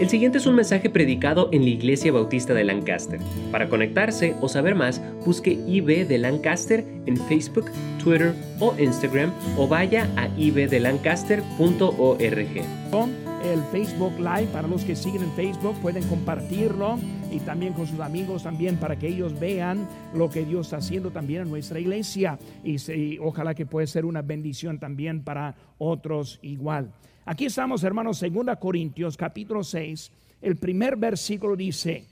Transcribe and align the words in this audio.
El 0.00 0.08
siguiente 0.08 0.38
es 0.38 0.46
un 0.46 0.56
mensaje 0.56 0.90
predicado 0.90 1.48
en 1.52 1.62
la 1.62 1.68
Iglesia 1.68 2.10
Bautista 2.10 2.52
de 2.52 2.64
Lancaster. 2.64 3.20
Para 3.52 3.68
conectarse 3.68 4.34
o 4.40 4.48
saber 4.48 4.74
más, 4.74 5.00
busque 5.24 5.52
IB 5.52 6.08
de 6.08 6.18
Lancaster 6.18 6.84
en 7.06 7.16
Facebook, 7.16 7.70
Twitter 8.02 8.34
o 8.58 8.74
Instagram 8.76 9.32
o 9.56 9.68
vaya 9.68 10.10
a 10.16 10.26
ibdelancaster.org. 10.36 13.14
El 13.44 13.62
Facebook 13.70 14.18
Live, 14.18 14.48
para 14.52 14.66
los 14.66 14.84
que 14.84 14.96
siguen 14.96 15.22
en 15.22 15.30
Facebook, 15.32 15.76
pueden 15.80 16.02
compartirlo 16.08 16.98
y 17.34 17.40
también 17.40 17.72
con 17.72 17.86
sus 17.86 17.98
amigos 17.98 18.44
también 18.44 18.76
para 18.76 18.96
que 18.96 19.08
ellos 19.08 19.38
vean 19.40 19.88
lo 20.14 20.30
que 20.30 20.44
Dios 20.44 20.68
está 20.68 20.76
haciendo 20.76 21.10
también 21.10 21.42
en 21.42 21.50
nuestra 21.50 21.80
iglesia 21.80 22.38
y, 22.62 23.18
ojalá 23.18 23.54
que 23.54 23.66
pueda 23.66 23.86
ser 23.88 24.04
una 24.04 24.22
bendición 24.22 24.78
también 24.78 25.24
para 25.24 25.56
otros 25.78 26.38
igual. 26.42 26.92
Aquí 27.24 27.46
estamos, 27.46 27.82
hermanos, 27.82 28.20
2 28.20 28.56
Corintios 28.60 29.16
capítulo 29.16 29.64
6. 29.64 30.12
El 30.42 30.56
primer 30.56 30.96
versículo 30.96 31.56
dice, 31.56 32.06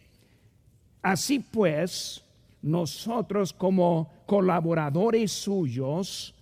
así 1.03 1.39
pues, 1.39 2.25
nosotros 2.63 3.53
como 3.53 4.11
colaboradores 4.27 5.31
suyos, 5.31 6.35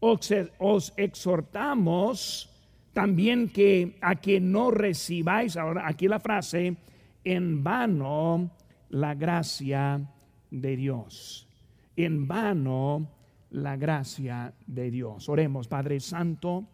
os, 0.00 0.92
exhortamos 0.96 2.50
también 2.92 3.48
que 3.48 3.96
a 4.02 4.16
que 4.16 4.40
no 4.40 4.70
recibáis, 4.70 5.56
ahora 5.56 5.86
aquí 5.86 6.06
la 6.06 6.20
frase, 6.20 6.76
en 7.24 7.62
vano 7.62 8.50
la 8.90 9.14
gracia 9.14 10.10
de 10.50 10.76
Dios. 10.76 11.48
En 11.96 12.26
vano 12.26 13.08
la 13.50 13.76
gracia 13.76 14.54
de 14.66 14.90
Dios. 14.90 15.28
Oremos, 15.28 15.68
Padre 15.68 16.00
Santo. 16.00 16.66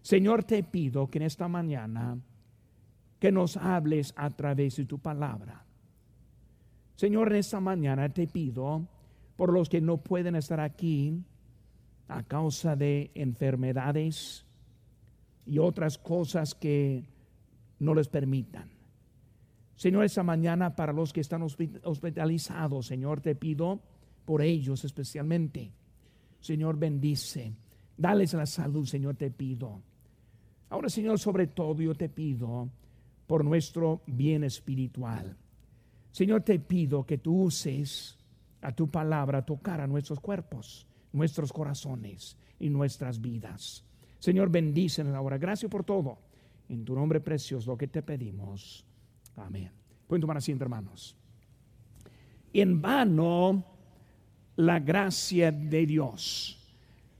Señor, 0.00 0.44
te 0.44 0.62
pido 0.62 1.08
que 1.08 1.18
en 1.18 1.24
esta 1.24 1.48
mañana 1.48 2.18
que 3.18 3.30
nos 3.30 3.56
hables 3.56 4.12
a 4.16 4.30
través 4.30 4.76
de 4.76 4.84
tu 4.84 4.98
palabra. 4.98 5.64
Señor, 6.96 7.32
en 7.32 7.38
esta 7.38 7.60
mañana 7.60 8.08
te 8.08 8.26
pido 8.26 8.88
por 9.36 9.52
los 9.52 9.68
que 9.68 9.80
no 9.80 9.98
pueden 9.98 10.34
estar 10.34 10.60
aquí 10.60 11.24
a 12.08 12.22
causa 12.24 12.74
de 12.76 13.10
enfermedades 13.14 14.44
y 15.46 15.58
otras 15.58 15.98
cosas 15.98 16.54
que 16.54 17.04
no 17.78 17.94
les 17.94 18.08
permitan. 18.08 18.81
Señor, 19.82 20.04
esta 20.04 20.22
mañana 20.22 20.76
para 20.76 20.92
los 20.92 21.12
que 21.12 21.22
están 21.22 21.42
hospitalizados, 21.42 22.86
Señor, 22.86 23.20
te 23.20 23.34
pido 23.34 23.80
por 24.24 24.40
ellos 24.40 24.84
especialmente. 24.84 25.72
Señor, 26.38 26.78
bendice. 26.78 27.52
Dales 27.96 28.32
la 28.34 28.46
salud, 28.46 28.86
Señor, 28.86 29.16
te 29.16 29.32
pido. 29.32 29.82
Ahora, 30.70 30.88
Señor, 30.88 31.18
sobre 31.18 31.48
todo 31.48 31.82
yo 31.82 31.96
te 31.96 32.08
pido 32.08 32.70
por 33.26 33.44
nuestro 33.44 34.02
bien 34.06 34.44
espiritual. 34.44 35.36
Señor, 36.12 36.42
te 36.42 36.60
pido 36.60 37.04
que 37.04 37.18
tú 37.18 37.42
uses 37.42 38.16
a 38.60 38.70
tu 38.70 38.88
palabra 38.88 39.44
tocar 39.44 39.80
a 39.80 39.88
nuestros 39.88 40.20
cuerpos, 40.20 40.86
nuestros 41.12 41.52
corazones 41.52 42.36
y 42.60 42.70
nuestras 42.70 43.20
vidas. 43.20 43.84
Señor, 44.20 44.48
bendícenos 44.48 45.16
ahora. 45.16 45.38
Gracias 45.38 45.68
por 45.68 45.82
todo. 45.82 46.18
En 46.68 46.84
tu 46.84 46.94
nombre 46.94 47.18
precioso 47.20 47.72
lo 47.72 47.76
que 47.76 47.88
te 47.88 48.00
pedimos. 48.02 48.86
Amén. 49.36 49.70
Pueden 50.06 50.20
tomar 50.20 50.36
asiento, 50.36 50.64
hermanos. 50.64 51.16
En 52.52 52.80
vano 52.80 53.64
la 54.56 54.78
gracia 54.78 55.50
de 55.50 55.86
Dios. 55.86 56.58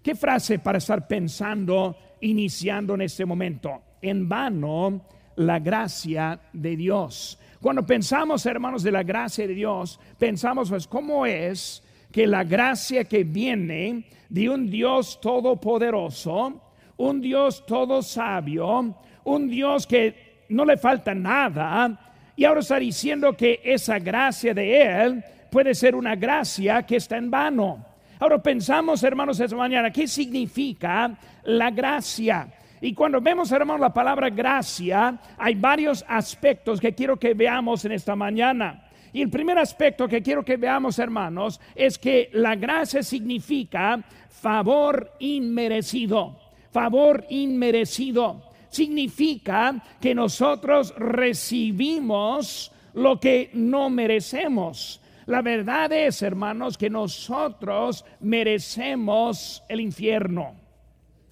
¿Qué 0.03 0.15
frase 0.15 0.59
para 0.59 0.79
estar 0.79 1.07
pensando 1.07 1.97
iniciando 2.23 2.95
en 2.95 3.03
este 3.03 3.27
momento. 3.27 3.83
En 4.01 4.29
vano 4.29 5.03
la 5.37 5.59
gracia 5.59 6.41
de 6.53 6.77
Dios. 6.77 7.39
Cuando 7.61 7.85
pensamos, 7.85 8.45
hermanos, 8.47 8.83
de 8.83 8.91
la 8.91 9.03
gracia 9.03 9.47
de 9.47 9.55
Dios, 9.55 10.01
pensamos, 10.19 10.71
pues, 10.71 10.87
¿cómo 10.87 11.27
es 11.27 11.83
que 12.11 12.27
la 12.27 12.45
gracia 12.45 13.05
que 13.05 13.25
viene 13.25 14.07
de 14.29 14.49
un 14.49 14.71
Dios 14.71 15.21
todopoderoso, 15.21 16.61
un 16.97 17.21
Dios 17.21 17.65
todo 17.67 18.03
sabio, 18.03 18.95
un 19.25 19.49
Dios 19.49 19.87
que 19.87 20.45
no 20.49 20.65
le 20.65 20.77
falta 20.77 21.15
nada, 21.15 22.12
y 22.37 22.45
ahora 22.45 22.61
está 22.61 22.79
diciendo 22.79 23.37
que 23.37 23.61
esa 23.65 23.99
gracia 23.99 24.55
de 24.55 24.83
Él 24.83 25.25
puede 25.51 25.75
ser 25.75 25.95
una 25.95 26.17
gracia 26.17 26.83
que 26.83 26.97
está 26.97 27.17
en 27.17 27.31
vano? 27.31 27.85
Ahora 28.19 28.43
pensamos, 28.43 29.03
hermanos, 29.03 29.41
esta 29.41 29.57
mañana, 29.57 29.91
¿qué 29.91 30.07
significa 30.07 31.17
la 31.45 31.71
gracia? 31.71 32.49
Y 32.81 32.95
cuando 32.95 33.21
vemos, 33.21 33.51
hermanos, 33.53 33.81
la 33.81 33.93
palabra 33.93 34.31
gracia, 34.31 35.19
hay 35.39 35.55
varios 35.55 36.05
aspectos 36.09 36.81
que 36.81 36.95
quiero 36.95 37.17
que 37.17 37.35
veamos 37.35 37.85
en 37.85 37.93
esta 37.93 38.17
mañana. 38.17 38.89
Y 39.13 39.23
el 39.23 39.31
primer 39.31 39.59
aspecto 39.59 40.09
que 40.09 40.23
quiero 40.23 40.45
que 40.45 40.57
veamos, 40.57 40.99
hermanos, 40.99 41.61
es 41.75 41.99
que 41.99 42.31
la 42.33 42.57
gracia 42.57 43.03
significa 43.03 44.03
favor 44.29 45.13
inmerecido. 45.19 46.39
Favor 46.71 47.25
inmerecido. 47.29 48.52
Significa 48.73 49.83
que 50.01 50.15
nosotros 50.15 50.95
recibimos 50.97 52.73
lo 52.95 53.21
que 53.21 53.51
no 53.53 53.91
merecemos. 53.91 54.99
La 55.27 55.43
verdad 55.43 55.93
es, 55.93 56.23
hermanos, 56.23 56.79
que 56.79 56.89
nosotros 56.89 58.03
merecemos 58.21 59.63
el 59.69 59.83
infierno. 59.83 60.55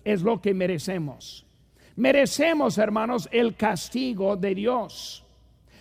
Es 0.04 0.20
lo 0.20 0.38
que 0.42 0.52
merecemos. 0.52 1.46
Merecemos, 1.96 2.76
hermanos, 2.76 3.26
el 3.32 3.56
castigo 3.56 4.36
de 4.36 4.54
Dios. 4.54 5.24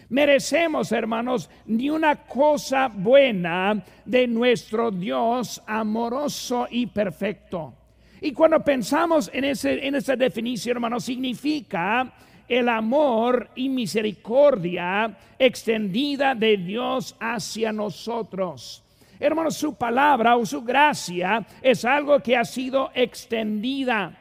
Merecemos, 0.07 0.93
hermanos, 0.93 1.49
ni 1.65 1.89
una 1.89 2.25
cosa 2.25 2.87
buena 2.87 3.83
de 4.05 4.27
nuestro 4.27 4.91
Dios 4.91 5.61
amoroso 5.67 6.67
y 6.71 6.87
perfecto. 6.87 7.73
Y 8.21 8.31
cuando 8.31 8.59
pensamos 8.59 9.29
en, 9.33 9.45
ese, 9.45 9.85
en 9.85 9.95
esa 9.95 10.15
definición, 10.15 10.77
hermanos, 10.77 11.05
significa 11.05 12.11
el 12.47 12.67
amor 12.67 13.49
y 13.55 13.69
misericordia 13.69 15.15
extendida 15.37 16.33
de 16.33 16.57
Dios 16.57 17.15
hacia 17.19 17.71
nosotros. 17.71 18.83
Hermanos, 19.19 19.57
su 19.57 19.75
palabra 19.75 20.35
o 20.35 20.45
su 20.45 20.63
gracia 20.63 21.45
es 21.61 21.85
algo 21.85 22.19
que 22.21 22.35
ha 22.35 22.45
sido 22.45 22.89
extendida. 22.95 24.17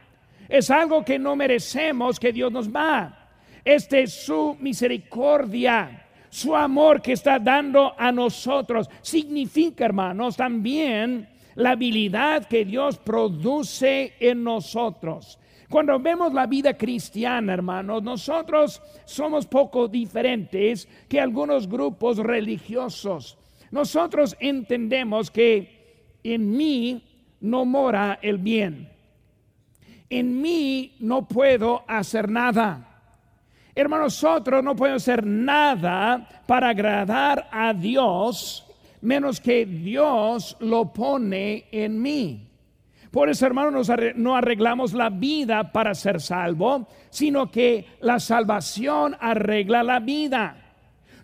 Es 0.49 0.71
algo 0.71 1.05
que 1.05 1.19
no 1.19 1.37
merecemos 1.37 2.19
que 2.19 2.33
Dios 2.33 2.53
nos 2.53 2.75
va. 2.75 3.29
Este 3.65 4.03
es 4.03 4.25
su 4.25 4.57
misericordia, 4.61 6.07
su 6.31 6.57
amor 6.57 7.01
que 7.01 7.13
está 7.13 7.39
dando 7.39 7.95
a 7.99 8.11
nosotros. 8.11 8.89
Significa, 9.03 9.85
hermanos, 9.85 10.37
también 10.37 11.29
la 11.59 11.73
habilidad 11.73 12.47
que 12.47 12.65
Dios 12.65 12.99
produce 12.99 14.15
en 14.21 14.45
nosotros. 14.45 15.41
Cuando 15.69 15.99
vemos 15.99 16.33
la 16.33 16.47
vida 16.47 16.75
cristiana, 16.75 17.53
hermanos, 17.53 18.01
nosotros 18.01 18.81
somos 19.05 19.45
poco 19.45 19.89
diferentes 19.89 20.89
que 21.09 21.21
algunos 21.21 21.69
grupos 21.69 22.19
religiosos. 22.19 23.37
Nosotros 23.73 24.37
entendemos 24.39 25.33
que 25.33 26.15
en 26.23 26.57
mí 26.57 27.03
no 27.41 27.65
mora 27.65 28.21
el 28.23 28.39
bien. 28.39 28.89
En 30.09 30.41
mí 30.41 30.95
no 31.01 31.27
puedo 31.27 31.83
hacer 31.89 32.31
nada. 32.31 33.03
Hermanos, 33.75 34.23
nosotros 34.23 34.63
no 34.63 34.77
podemos 34.77 35.03
hacer 35.03 35.27
nada 35.27 36.45
para 36.47 36.69
agradar 36.69 37.49
a 37.51 37.75
Dios 37.75 38.68
menos 39.01 39.41
que 39.41 39.67
Dios 39.67 40.57
lo 40.61 40.93
pone 40.93 41.67
en 41.71 42.01
mí. 42.01 42.49
Por 43.11 43.31
eso, 43.31 43.47
hermanos, 43.47 43.91
no 44.17 44.37
arreglamos 44.37 44.93
la 44.93 45.09
vida 45.09 45.73
para 45.73 45.95
ser 45.95 46.21
salvo, 46.21 46.87
sino 47.09 47.51
que 47.51 47.87
la 48.01 48.21
salvación 48.21 49.17
arregla 49.19 49.83
la 49.83 49.99
vida. 49.99 50.69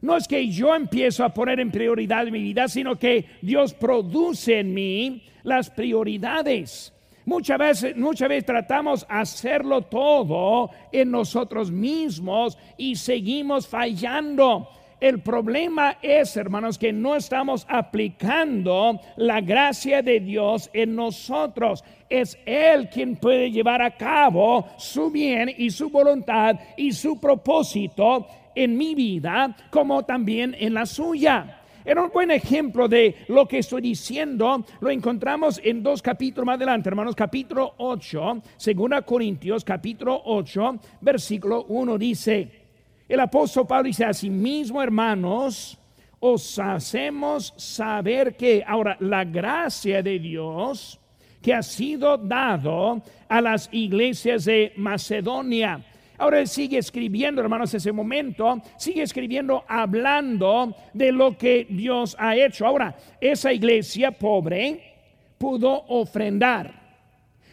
No 0.00 0.16
es 0.16 0.26
que 0.26 0.48
yo 0.48 0.74
empiezo 0.74 1.24
a 1.24 1.32
poner 1.32 1.60
en 1.60 1.70
prioridad 1.70 2.26
mi 2.26 2.42
vida, 2.42 2.68
sino 2.68 2.98
que 2.98 3.26
Dios 3.42 3.74
produce 3.74 4.60
en 4.60 4.72
mí 4.72 5.22
las 5.42 5.70
prioridades. 5.70 6.92
Muchas 7.26 7.58
veces, 7.58 7.96
muchas 7.96 8.28
veces 8.28 8.44
tratamos 8.44 9.06
hacerlo 9.08 9.82
todo 9.82 10.70
en 10.92 11.10
nosotros 11.10 11.70
mismos 11.70 12.58
y 12.76 12.96
seguimos 12.96 13.66
fallando. 13.66 14.68
El 15.04 15.20
problema 15.20 15.98
es, 16.00 16.34
hermanos, 16.34 16.78
que 16.78 16.90
no 16.90 17.14
estamos 17.14 17.66
aplicando 17.68 18.98
la 19.18 19.42
gracia 19.42 20.00
de 20.00 20.18
Dios 20.18 20.70
en 20.72 20.96
nosotros. 20.96 21.84
Es 22.08 22.38
Él 22.46 22.88
quien 22.88 23.16
puede 23.16 23.50
llevar 23.50 23.82
a 23.82 23.98
cabo 23.98 24.66
su 24.78 25.10
bien 25.10 25.50
y 25.58 25.68
su 25.68 25.90
voluntad 25.90 26.58
y 26.78 26.92
su 26.92 27.20
propósito 27.20 28.26
en 28.54 28.78
mi 28.78 28.94
vida 28.94 29.54
como 29.68 30.06
también 30.06 30.56
en 30.58 30.72
la 30.72 30.86
suya. 30.86 31.60
Era 31.84 32.02
un 32.02 32.10
buen 32.10 32.30
ejemplo 32.30 32.88
de 32.88 33.14
lo 33.28 33.46
que 33.46 33.58
estoy 33.58 33.82
diciendo. 33.82 34.64
Lo 34.80 34.88
encontramos 34.88 35.60
en 35.62 35.82
dos 35.82 36.00
capítulos 36.00 36.46
más 36.46 36.56
adelante, 36.56 36.88
hermanos. 36.88 37.14
Capítulo 37.14 37.74
8, 37.76 38.40
segunda 38.56 39.02
Corintios, 39.02 39.64
capítulo 39.64 40.22
8, 40.24 40.78
versículo 41.02 41.66
1 41.68 41.98
dice 41.98 42.63
El 43.08 43.20
apóstol 43.20 43.66
Pablo 43.66 43.88
dice, 43.88 44.04
asimismo, 44.04 44.82
hermanos, 44.82 45.78
os 46.20 46.58
hacemos 46.58 47.52
saber 47.56 48.34
que 48.34 48.64
ahora 48.66 48.96
la 49.00 49.24
gracia 49.24 50.02
de 50.02 50.18
Dios 50.18 50.98
que 51.42 51.52
ha 51.52 51.62
sido 51.62 52.16
dado 52.16 53.02
a 53.28 53.40
las 53.42 53.68
iglesias 53.70 54.46
de 54.46 54.72
Macedonia. 54.76 55.84
Ahora 56.16 56.40
él 56.40 56.48
sigue 56.48 56.78
escribiendo, 56.78 57.42
hermanos, 57.42 57.74
ese 57.74 57.92
momento, 57.92 58.62
sigue 58.78 59.02
escribiendo 59.02 59.64
hablando 59.68 60.74
de 60.94 61.12
lo 61.12 61.36
que 61.36 61.66
Dios 61.68 62.16
ha 62.18 62.34
hecho. 62.34 62.66
Ahora, 62.66 62.96
esa 63.20 63.52
iglesia 63.52 64.12
pobre 64.12 64.80
pudo 65.36 65.84
ofrendar. 65.88 66.72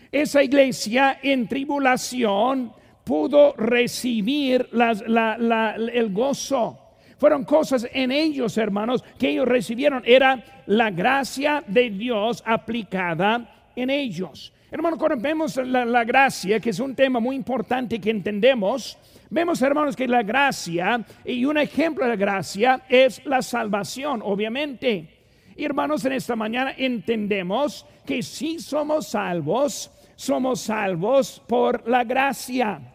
Esa 0.10 0.42
iglesia 0.42 1.20
en 1.22 1.50
tribulación 1.50 2.72
pudo 3.12 3.54
recibir 3.58 4.70
el 4.72 6.14
gozo. 6.14 6.80
Fueron 7.18 7.44
cosas 7.44 7.86
en 7.92 8.10
ellos, 8.10 8.58
hermanos, 8.58 9.04
que 9.20 9.32
ellos 9.32 9.50
recibieron. 9.50 10.02
Era 10.06 10.64
la 10.68 10.92
gracia 10.92 11.62
de 11.68 11.90
Dios 11.90 12.42
aplicada 12.46 13.70
en 13.76 13.90
ellos. 13.90 14.54
Hermanos, 14.72 14.98
cuando 14.98 15.22
vemos 15.22 15.58
la, 15.58 15.84
la, 15.84 16.06
gracia, 16.06 16.62
que 16.62 16.70
es 16.70 16.80
un 16.80 16.96
tema 16.96 17.20
muy 17.20 17.36
importante 17.36 18.00
que 18.00 18.12
entendemos, 18.12 18.98
vemos, 19.30 19.62
hermanos, 19.62 19.98
que 19.98 20.08
la 20.08 20.24
gracia 20.24 21.06
y 21.26 21.44
un 21.44 21.58
ejemplo 21.58 22.06
de 22.06 22.12
la 22.12 22.16
gracia 22.16 22.84
es 22.88 23.26
la 23.26 23.42
salvación, 23.42 24.22
obviamente. 24.24 25.20
Hermanos, 25.58 26.06
en 26.06 26.14
esta 26.14 26.38
mañana 26.38 26.74
entendemos 26.78 27.86
que 28.06 28.24
si 28.24 28.58
somos 28.60 29.10
salvos, 29.10 29.92
somos 30.16 30.62
salvos 30.62 31.44
por 31.46 31.86
la 31.90 32.06
gracia. 32.06 32.91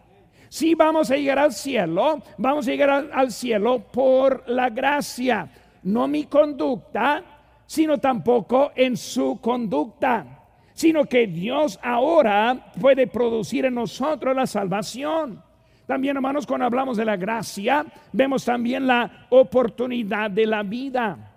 Si 0.57 0.73
vamos 0.73 1.11
a 1.11 1.15
llegar 1.17 1.37
al 1.37 1.53
cielo, 1.53 2.19
vamos 2.35 2.67
a 2.67 2.71
llegar 2.71 3.11
al, 3.13 3.31
cielo 3.31 3.77
por 3.77 4.43
la 4.49 4.71
gracia, 4.71 5.47
no 5.83 6.07
mi 6.07 6.23
conducta, 6.23 7.23
sino 7.67 7.99
tampoco 7.99 8.71
en 8.75 8.97
su 8.97 9.39
conducta, 9.39 10.25
sino 10.73 11.05
que 11.05 11.27
Dios 11.27 11.79
ahora 11.83 12.71
puede 12.81 13.05
producir 13.05 13.65
en 13.65 13.75
nosotros 13.75 14.35
la 14.35 14.47
salvación. 14.47 15.43
También, 15.85 16.15
hermanos, 16.15 16.47
cuando 16.47 16.65
hablamos 16.65 16.97
de 16.97 17.05
la 17.05 17.17
gracia, 17.17 17.85
vemos 18.11 18.43
también 18.43 18.87
la 18.87 19.27
oportunidad 19.29 20.31
de 20.31 20.47
la 20.47 20.63
vida. 20.63 21.35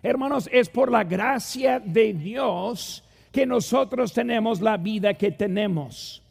Hermanos, 0.00 0.48
es 0.52 0.68
por 0.68 0.92
la 0.92 1.02
gracia 1.02 1.80
de 1.80 2.12
Dios 2.12 3.02
que 3.32 3.44
nosotros 3.46 4.12
tenemos 4.12 4.60
la 4.60 4.76
vida 4.76 5.14
que 5.14 5.32
tenemos. 5.32 6.22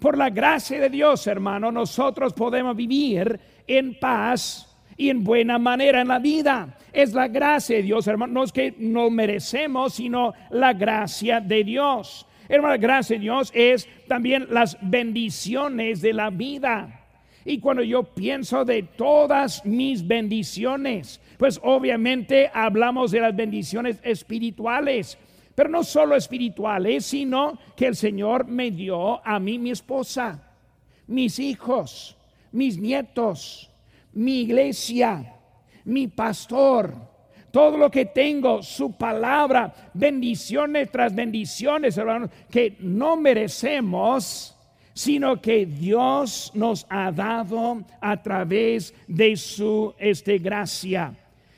Por 0.00 0.16
la 0.16 0.30
gracia 0.30 0.80
de 0.80 0.88
Dios, 0.88 1.26
hermano, 1.26 1.70
nosotros 1.70 2.32
podemos 2.32 2.74
vivir 2.74 3.38
en 3.66 3.98
paz 3.98 4.74
y 4.96 5.10
en 5.10 5.22
buena 5.22 5.58
manera 5.58 6.00
en 6.00 6.08
la 6.08 6.18
vida. 6.18 6.78
Es 6.90 7.12
la 7.12 7.28
gracia 7.28 7.76
de 7.76 7.82
Dios, 7.82 8.06
hermano. 8.06 8.32
No 8.32 8.44
es 8.44 8.50
que 8.50 8.74
no 8.78 9.10
merecemos, 9.10 9.94
sino 9.94 10.32
la 10.48 10.72
gracia 10.72 11.38
de 11.38 11.64
Dios. 11.64 12.26
Hermano, 12.48 12.74
la 12.74 12.80
gracia 12.80 13.16
de 13.16 13.20
Dios 13.20 13.52
es 13.54 13.86
también 14.08 14.46
las 14.50 14.78
bendiciones 14.80 16.00
de 16.00 16.14
la 16.14 16.30
vida. 16.30 17.00
Y 17.44 17.58
cuando 17.58 17.82
yo 17.82 18.02
pienso 18.02 18.64
de 18.64 18.82
todas 18.82 19.64
mis 19.66 20.06
bendiciones, 20.06 21.20
pues 21.36 21.60
obviamente 21.62 22.50
hablamos 22.54 23.10
de 23.10 23.20
las 23.20 23.36
bendiciones 23.36 23.98
espirituales 24.02 25.18
pero 25.60 25.68
no 25.68 25.84
solo 25.84 26.16
espirituales, 26.16 27.04
sino 27.04 27.58
que 27.76 27.88
el 27.88 27.94
Señor 27.94 28.46
me 28.46 28.70
dio 28.70 29.20
a 29.22 29.38
mí 29.38 29.58
mi 29.58 29.72
esposa, 29.72 30.42
mis 31.06 31.38
hijos, 31.38 32.16
mis 32.50 32.78
nietos, 32.78 33.70
mi 34.14 34.40
iglesia, 34.40 35.34
mi 35.84 36.06
pastor, 36.06 36.94
todo 37.50 37.76
lo 37.76 37.90
que 37.90 38.06
tengo, 38.06 38.62
su 38.62 38.92
palabra, 38.92 39.90
bendiciones 39.92 40.90
tras 40.90 41.14
bendiciones, 41.14 41.98
hermanos, 41.98 42.30
que 42.50 42.78
no 42.80 43.18
merecemos, 43.18 44.56
sino 44.94 45.42
que 45.42 45.66
Dios 45.66 46.52
nos 46.54 46.86
ha 46.88 47.12
dado 47.12 47.84
a 48.00 48.22
través 48.22 48.94
de 49.06 49.36
su 49.36 49.94
este, 49.98 50.38
gracia. 50.38 51.14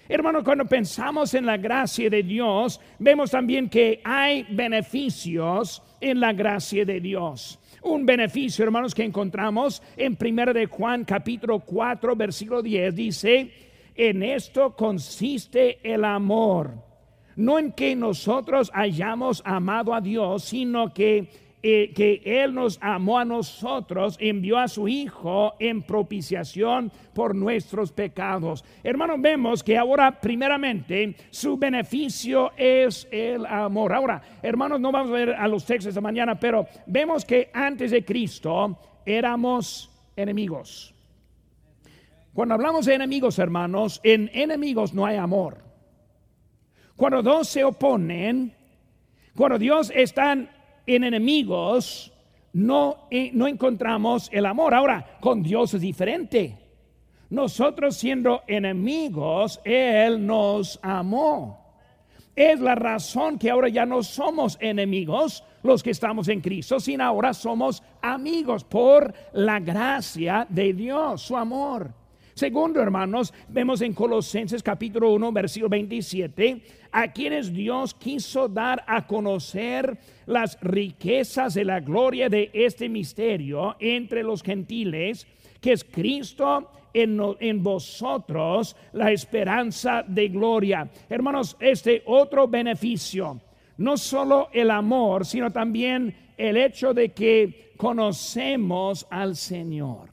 Hermano, 0.09 0.43
cuando 0.43 0.65
pensamos 0.65 1.33
en 1.35 1.47
la 1.47 1.57
gracia 1.57 2.11
de 2.11 2.23
Dios, 2.23 2.81
vemos 2.99 3.31
también 3.31 3.69
que 3.69 4.01
hay 4.05 4.45
beneficios 4.51 5.83
en 6.01 6.21
la 6.21 6.33
gracia 6.33 6.85
de 6.85 7.01
Dios. 7.01 7.59
Un 7.83 8.05
beneficio, 8.05 8.65
hermanos, 8.65 8.95
que 8.95 9.05
encontramos 9.05 9.83
en 9.97 10.17
1 10.21 10.53
de 10.53 10.67
Juan 10.67 11.05
capítulo 11.05 11.61
4, 11.61 12.17
versículo 12.17 12.63
10, 12.63 12.95
dice, 12.95 13.53
en 13.95 14.23
esto 14.23 14.75
consiste 14.77 15.79
el 15.83 16.05
amor, 16.05 16.75
no 17.37 17.59
en 17.59 17.73
que 17.73 17.95
nosotros 17.95 18.71
hayamos 18.75 19.43
amado 19.45 19.95
a 19.95 20.01
Dios, 20.01 20.45
sino 20.45 20.93
que 20.93 21.29
eh, 21.65 21.93
que 21.95 22.21
Él 22.25 22.55
nos 22.55 22.77
amó 22.81 23.21
a 23.21 23.25
nosotros, 23.25 24.17
envió 24.19 24.59
a 24.59 24.67
su 24.67 24.89
Hijo 24.89 25.55
en 25.61 25.83
propiciación 25.83 26.91
por 27.15 27.37
nuestros 27.37 27.93
pecados. 27.93 28.65
Hermanos, 28.83 29.21
vemos 29.21 29.63
que 29.63 29.79
ahora 29.79 30.21
primeramente 30.21 31.15
su 31.31 31.57
beneficio 31.57 32.51
es 32.57 33.07
el 33.13 33.47
amor. 33.47 33.93
Ahora, 33.93 34.21
hermanos, 34.43 34.81
no 34.81 34.91
vamos 34.91 35.11
a 35.11 35.15
ver 35.15 35.35
a 35.35 35.47
los 35.47 35.65
textos 35.65 35.95
de 35.95 36.01
mañana, 36.01 36.35
pero 36.35 36.67
vemos 36.87 37.25
que 37.25 37.51
antes 37.53 37.93
de 37.93 38.05
Cristo 38.05 38.77
éramos 39.07 39.89
enemigos. 40.17 40.93
Cuando 42.35 42.55
hablamos 42.55 42.87
de 42.87 42.95
enemigos, 42.95 43.39
hermanos, 43.39 44.01
en 44.03 44.31
enemigos 44.33 44.95
no 44.95 45.07
hay 45.07 45.17
amor. 45.17 45.59
Cuando 46.97 47.23
dos 47.23 47.49
se 47.49 47.63
oponen, 47.63 48.53
cuando 49.37 49.59
Dios 49.59 49.93
está 49.95 50.37
en 50.87 51.05
enemigos 51.05 52.13
no, 52.53 53.07
eh, 53.11 53.31
no 53.33 53.47
encontramos 53.47 54.29
el 54.33 54.47
amor. 54.47 54.75
Ahora, 54.75 55.19
con 55.21 55.43
Dios 55.43 55.75
es 55.75 55.81
diferente. 55.81 56.59
Nosotros 57.31 57.97
siendo 57.97 58.43
enemigos, 58.47 59.61
Él 59.65 60.27
nos 60.27 60.79
amó. 60.83 61.63
Es 62.37 62.61
la 62.61 62.75
razón 62.75 63.39
que 63.39 63.51
ahora 63.51 63.69
ya 63.69 63.87
no 63.87 64.03
somos 64.03 64.57
enemigos 64.61 65.45
los 65.63 65.83
que 65.83 65.91
estamos 65.91 66.29
en 66.29 66.41
Cristo, 66.41 66.81
sino 66.81 67.05
ahora 67.05 67.35
somos 67.35 67.83
amigos 68.01 68.65
por 68.65 69.15
la 69.33 69.61
gracia 69.61 70.47
de 70.49 70.73
Dios, 70.73 71.23
su 71.23 71.37
amor. 71.37 72.02
Segundo, 72.35 72.81
hermanos, 72.81 73.33
vemos 73.49 73.83
en 73.83 73.93
Colosenses 73.93 74.63
capítulo 74.63 75.13
1, 75.13 75.33
versículo 75.33 75.69
27, 75.69 76.63
a 76.91 77.13
quienes 77.13 77.53
Dios 77.53 77.93
quiso 77.93 78.49
dar 78.49 78.83
a 78.87 79.07
conocer 79.07 79.99
las 80.27 80.59
riquezas 80.63 81.55
de 81.55 81.65
la 81.65 81.81
gloria 81.81 82.31
de 82.31 82.51
este 82.55 82.89
misterio 82.89 83.77
entre 83.79 84.23
los 84.23 84.43
gentiles, 84.43 85.27
que 85.61 85.73
es 85.73 85.85
Cristo 85.85 86.71
en, 86.95 87.21
en, 87.41 87.63
vosotros, 87.63 88.77
la 88.93 89.13
esperanza 89.13 90.03
de 90.07 90.29
gloria. 90.29 90.89
Hermanos, 91.11 91.57
este 91.61 92.03
otro 92.07 92.49
beneficio, 92.49 93.41
no 93.77 93.99
solo 93.99 94.49
el 94.55 94.71
amor, 94.71 95.27
sino 95.27 95.51
también 95.53 96.33
el 96.39 96.57
hecho 96.57 96.95
de 96.95 97.11
que 97.11 97.73
conocemos 97.77 99.07
al 99.11 99.37
Señor. 99.37 100.12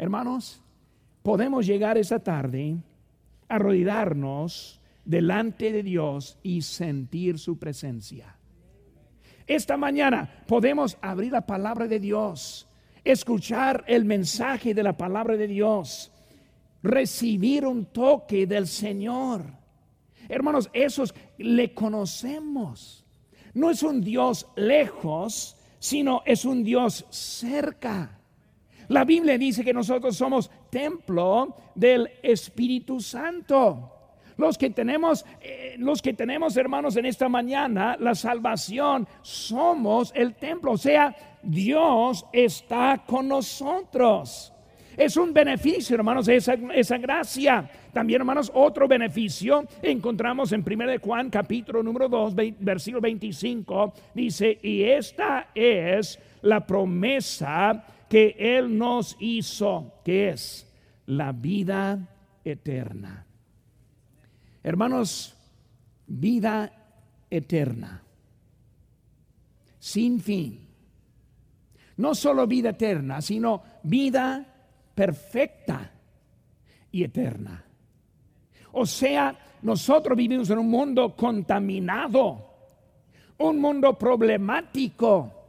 Hermanos, 0.00 0.62
podemos 1.22 1.66
llegar 1.66 1.98
esa 1.98 2.20
tarde 2.20 2.78
a 3.50 3.58
rodearnos 3.58 4.80
delante 5.04 5.72
de 5.72 5.82
Dios 5.82 6.38
y 6.42 6.62
sentir 6.62 7.38
su 7.38 7.58
presencia. 7.58 8.34
Esta 9.46 9.76
mañana 9.76 10.42
podemos 10.46 10.96
abrir 11.02 11.32
la 11.32 11.44
palabra 11.44 11.86
de 11.86 12.00
Dios, 12.00 12.66
escuchar 13.04 13.84
el 13.86 14.06
mensaje 14.06 14.72
de 14.72 14.82
la 14.82 14.96
palabra 14.96 15.36
de 15.36 15.46
Dios, 15.46 16.10
recibir 16.82 17.66
un 17.66 17.84
toque 17.84 18.46
del 18.46 18.68
Señor. 18.68 19.44
Hermanos, 20.30 20.70
esos 20.72 21.14
le 21.36 21.74
conocemos. 21.74 23.04
No 23.52 23.70
es 23.70 23.82
un 23.82 24.00
Dios 24.00 24.46
lejos, 24.56 25.58
sino 25.78 26.22
es 26.24 26.46
un 26.46 26.64
Dios 26.64 27.04
cerca. 27.10 28.19
La 28.90 29.04
Biblia 29.04 29.38
dice 29.38 29.64
que 29.64 29.72
nosotros 29.72 30.16
somos 30.16 30.50
templo 30.68 31.54
del 31.76 32.10
Espíritu 32.24 33.00
Santo. 33.00 33.88
Los 34.36 34.58
que 34.58 34.70
tenemos, 34.70 35.24
eh, 35.40 35.76
los 35.78 36.02
que 36.02 36.12
tenemos 36.12 36.56
hermanos 36.56 36.96
en 36.96 37.06
esta 37.06 37.28
mañana, 37.28 37.96
la 38.00 38.16
salvación, 38.16 39.06
somos 39.22 40.12
el 40.16 40.34
templo. 40.34 40.72
O 40.72 40.76
sea, 40.76 41.14
Dios 41.40 42.26
está 42.32 43.04
con 43.06 43.28
nosotros. 43.28 44.52
Es 44.96 45.16
un 45.16 45.32
beneficio, 45.32 45.94
hermanos, 45.94 46.26
esa, 46.26 46.54
esa 46.74 46.98
gracia. 46.98 47.70
También, 47.92 48.22
hermanos, 48.22 48.50
otro 48.52 48.88
beneficio 48.88 49.66
encontramos 49.82 50.50
en 50.50 50.64
1 50.68 50.86
de 50.88 50.98
Juan, 50.98 51.30
capítulo 51.30 51.80
número 51.80 52.08
2, 52.08 52.34
versículo 52.58 53.00
25. 53.00 53.92
Dice, 54.14 54.58
y 54.60 54.82
esta 54.82 55.50
es 55.54 56.18
la 56.42 56.66
promesa 56.66 57.84
que 58.10 58.34
Él 58.36 58.76
nos 58.76 59.16
hizo, 59.20 60.00
que 60.04 60.30
es 60.30 60.68
la 61.06 61.30
vida 61.30 62.08
eterna. 62.44 63.24
Hermanos, 64.64 65.36
vida 66.08 66.72
eterna, 67.30 68.02
sin 69.78 70.18
fin. 70.20 70.66
No 71.98 72.16
solo 72.16 72.48
vida 72.48 72.70
eterna, 72.70 73.22
sino 73.22 73.62
vida 73.84 74.44
perfecta 74.92 75.92
y 76.90 77.04
eterna. 77.04 77.64
O 78.72 78.86
sea, 78.86 79.38
nosotros 79.62 80.18
vivimos 80.18 80.50
en 80.50 80.58
un 80.58 80.68
mundo 80.68 81.14
contaminado, 81.14 82.56
un 83.38 83.60
mundo 83.60 83.96
problemático, 83.96 85.39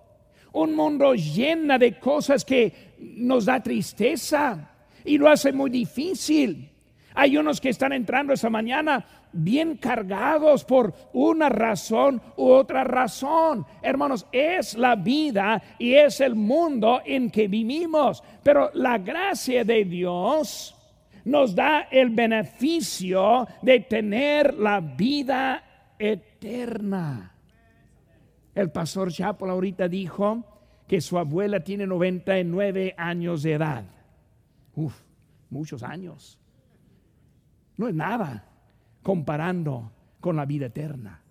un 0.53 0.75
mundo 0.75 1.13
lleno 1.13 1.77
de 1.77 1.97
cosas 1.99 2.43
que 2.45 2.93
nos 2.99 3.45
da 3.45 3.61
tristeza 3.61 4.69
y 5.03 5.17
lo 5.17 5.29
hace 5.29 5.51
muy 5.51 5.69
difícil. 5.69 6.69
Hay 7.13 7.37
unos 7.37 7.59
que 7.59 7.69
están 7.69 7.93
entrando 7.93 8.33
esa 8.33 8.49
mañana 8.49 9.05
bien 9.33 9.77
cargados 9.77 10.63
por 10.63 10.93
una 11.13 11.49
razón 11.49 12.21
u 12.37 12.49
otra 12.49 12.83
razón. 12.83 13.65
Hermanos, 13.81 14.27
es 14.31 14.77
la 14.77 14.95
vida 14.95 15.61
y 15.77 15.93
es 15.93 16.21
el 16.21 16.35
mundo 16.35 17.01
en 17.05 17.29
que 17.29 17.47
vivimos. 17.47 18.23
Pero 18.43 18.71
la 18.73 18.97
gracia 18.97 19.63
de 19.63 19.85
Dios 19.85 20.75
nos 21.25 21.53
da 21.53 21.87
el 21.91 22.09
beneficio 22.09 23.47
de 23.61 23.81
tener 23.81 24.53
la 24.55 24.79
vida 24.79 25.63
eterna. 25.99 27.30
El 28.53 28.71
pastor 28.71 29.11
Chapel 29.11 29.49
ahorita 29.49 29.87
dijo 29.87 30.43
que 30.87 30.99
su 30.99 31.17
abuela 31.17 31.61
tiene 31.61 31.87
99 31.87 32.95
años 32.97 33.43
de 33.43 33.53
edad. 33.53 33.85
Uf, 34.75 34.93
muchos 35.49 35.83
años. 35.83 36.37
No 37.77 37.87
es 37.87 37.95
nada 37.95 38.45
comparando 39.01 39.91
con 40.19 40.35
la 40.35 40.45
vida 40.45 40.67
eterna. 40.67 41.21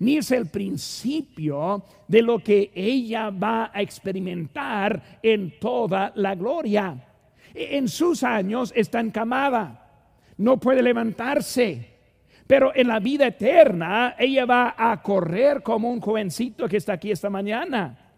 Ni 0.00 0.16
es 0.16 0.30
el 0.30 0.46
principio 0.46 1.84
de 2.06 2.22
lo 2.22 2.38
que 2.38 2.70
ella 2.74 3.30
va 3.30 3.70
a 3.74 3.82
experimentar 3.82 5.18
en 5.22 5.58
toda 5.58 6.12
la 6.14 6.34
gloria. 6.34 7.04
En 7.52 7.88
sus 7.88 8.22
años 8.22 8.72
está 8.76 9.00
encamada, 9.00 9.90
no 10.36 10.58
puede 10.58 10.82
levantarse, 10.82 11.97
pero 12.48 12.72
en 12.74 12.88
la 12.88 12.98
vida 12.98 13.28
eterna 13.28 14.16
ella 14.18 14.44
va 14.44 14.74
a 14.76 15.00
correr 15.00 15.62
como 15.62 15.88
un 15.88 16.00
jovencito 16.00 16.68
que 16.68 16.78
está 16.78 16.94
aquí 16.94 17.12
esta 17.12 17.30
mañana 17.30 18.08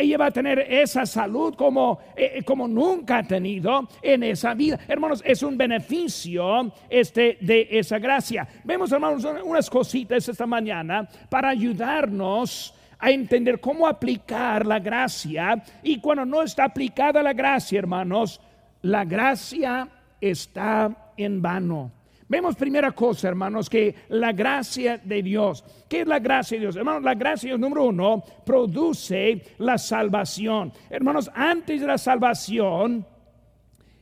ella 0.00 0.18
va 0.18 0.26
a 0.26 0.30
tener 0.30 0.58
esa 0.58 1.04
salud 1.06 1.54
como, 1.54 2.00
eh, 2.16 2.32
eh, 2.36 2.42
como 2.42 2.66
nunca 2.66 3.18
ha 3.18 3.22
tenido 3.22 3.88
en 4.02 4.22
esa 4.22 4.54
vida. 4.54 4.78
Hermanos, 4.88 5.22
es 5.24 5.42
un 5.42 5.56
beneficio 5.56 6.72
este, 6.88 7.38
de 7.40 7.68
esa 7.70 7.98
gracia. 7.98 8.46
Vemos, 8.64 8.90
hermanos, 8.92 9.26
unas 9.44 9.68
cositas 9.68 10.28
esta 10.28 10.46
mañana 10.46 11.08
para 11.28 11.50
ayudarnos 11.50 12.74
a 12.98 13.10
entender 13.10 13.60
cómo 13.60 13.86
aplicar 13.86 14.66
la 14.66 14.78
gracia. 14.78 15.62
Y 15.82 16.00
cuando 16.00 16.24
no 16.24 16.42
está 16.42 16.64
aplicada 16.64 17.22
la 17.22 17.32
gracia, 17.32 17.78
hermanos, 17.78 18.40
la 18.82 19.04
gracia 19.04 19.88
está 20.20 21.12
en 21.16 21.42
vano. 21.42 21.99
Vemos 22.30 22.54
primera 22.54 22.92
cosa, 22.92 23.26
hermanos, 23.26 23.68
que 23.68 23.92
la 24.10 24.30
gracia 24.30 24.98
de 24.98 25.20
Dios. 25.20 25.64
¿Qué 25.88 26.02
es 26.02 26.06
la 26.06 26.20
gracia 26.20 26.56
de 26.56 26.60
Dios? 26.60 26.76
Hermanos, 26.76 27.02
la 27.02 27.14
gracia 27.14 27.48
de 27.48 27.56
Dios, 27.56 27.60
número 27.60 27.86
uno, 27.86 28.22
produce 28.46 29.42
la 29.58 29.76
salvación. 29.76 30.72
Hermanos, 30.88 31.28
antes 31.34 31.80
de 31.80 31.88
la 31.88 31.98
salvación, 31.98 33.04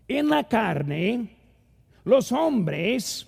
en 0.07 0.29
la 0.29 0.45
carne, 0.45 1.39
los 2.05 2.31
hombres, 2.31 3.27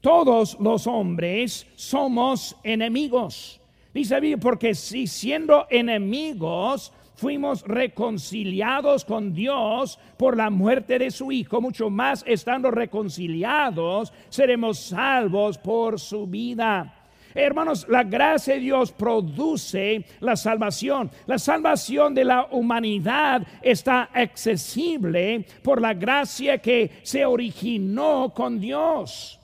todos 0.00 0.58
los 0.58 0.86
hombres, 0.86 1.66
somos 1.76 2.56
enemigos. 2.62 3.60
Dice 3.92 4.38
porque 4.38 4.74
si 4.74 5.06
siendo 5.06 5.66
enemigos, 5.68 6.90
fuimos 7.18 7.62
reconciliados 7.62 9.04
con 9.04 9.34
Dios 9.34 9.98
por 10.16 10.36
la 10.36 10.50
muerte 10.50 11.00
de 11.00 11.10
su 11.10 11.32
Hijo, 11.32 11.60
mucho 11.60 11.90
más 11.90 12.24
estando 12.26 12.70
reconciliados, 12.70 14.12
seremos 14.28 14.78
salvos 14.78 15.58
por 15.58 15.98
su 15.98 16.28
vida. 16.28 16.94
Hermanos, 17.34 17.86
la 17.88 18.04
gracia 18.04 18.54
de 18.54 18.60
Dios 18.60 18.92
produce 18.92 20.04
la 20.20 20.36
salvación. 20.36 21.10
La 21.26 21.38
salvación 21.38 22.14
de 22.14 22.24
la 22.24 22.46
humanidad 22.52 23.46
está 23.62 24.10
accesible 24.14 25.44
por 25.62 25.80
la 25.80 25.94
gracia 25.94 26.58
que 26.58 27.00
se 27.02 27.26
originó 27.26 28.32
con 28.32 28.60
Dios. 28.60 29.40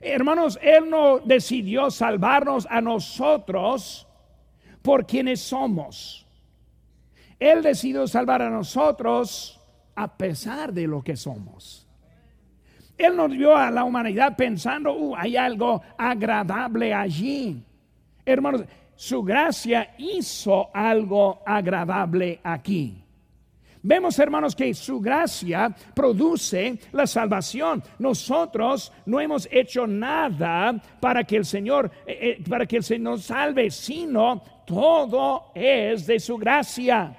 Hermanos, 0.00 0.58
Él 0.62 0.88
no 0.88 1.18
decidió 1.18 1.90
salvarnos 1.90 2.66
a 2.70 2.80
nosotros 2.80 4.06
por 4.82 5.04
quienes 5.04 5.40
somos. 5.40 6.27
Él 7.38 7.62
decidió 7.62 8.06
salvar 8.06 8.42
a 8.42 8.50
nosotros 8.50 9.60
a 9.94 10.16
pesar 10.16 10.72
de 10.72 10.86
lo 10.86 11.02
que 11.02 11.16
somos. 11.16 11.86
Él 12.96 13.16
nos 13.16 13.30
vio 13.30 13.56
a 13.56 13.70
la 13.70 13.84
humanidad 13.84 14.36
pensando, 14.36 14.92
uh, 14.92 15.14
hay 15.14 15.36
algo 15.36 15.80
agradable 15.96 16.92
allí. 16.92 17.62
Hermanos, 18.24 18.64
su 18.96 19.22
gracia 19.22 19.94
hizo 19.98 20.70
algo 20.74 21.40
agradable 21.46 22.40
aquí. 22.42 23.04
Vemos, 23.80 24.18
hermanos, 24.18 24.56
que 24.56 24.74
su 24.74 25.00
gracia 25.00 25.74
produce 25.94 26.78
la 26.90 27.06
salvación. 27.06 27.82
Nosotros 28.00 28.92
no 29.06 29.20
hemos 29.20 29.48
hecho 29.50 29.86
nada 29.86 30.74
para 31.00 31.22
que 31.22 31.36
el 31.36 31.44
Señor, 31.44 31.90
eh, 32.04 32.36
eh, 32.40 32.44
para 32.48 32.66
que 32.66 32.78
el 32.78 32.82
Señor 32.82 33.20
salve, 33.20 33.70
sino 33.70 34.42
todo 34.66 35.52
es 35.54 36.06
de 36.06 36.18
su 36.18 36.36
gracia. 36.36 37.17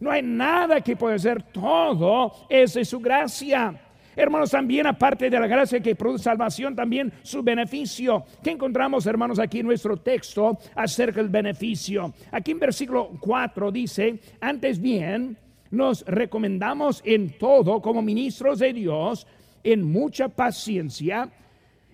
No 0.00 0.10
hay 0.10 0.22
nada 0.22 0.80
que 0.80 0.96
pueda 0.96 1.18
ser, 1.18 1.42
todo 1.42 2.32
es 2.48 2.72
de 2.72 2.86
su 2.86 2.98
gracia. 3.00 3.78
Hermanos, 4.16 4.50
también 4.50 4.86
aparte 4.86 5.28
de 5.28 5.38
la 5.38 5.46
gracia 5.46 5.80
que 5.80 5.94
produce 5.94 6.24
salvación, 6.24 6.74
también 6.74 7.12
su 7.22 7.42
beneficio. 7.42 8.24
¿Qué 8.42 8.50
encontramos, 8.50 9.06
hermanos, 9.06 9.38
aquí 9.38 9.60
en 9.60 9.66
nuestro 9.66 9.98
texto 9.98 10.58
acerca 10.74 11.20
del 11.20 11.28
beneficio? 11.28 12.14
Aquí 12.32 12.50
en 12.52 12.58
versículo 12.58 13.10
4 13.20 13.70
dice, 13.70 14.18
antes 14.40 14.80
bien, 14.80 15.36
nos 15.70 16.02
recomendamos 16.06 17.02
en 17.04 17.38
todo 17.38 17.80
como 17.82 18.02
ministros 18.02 18.58
de 18.58 18.72
Dios, 18.72 19.26
en 19.62 19.84
mucha 19.84 20.28
paciencia, 20.28 21.28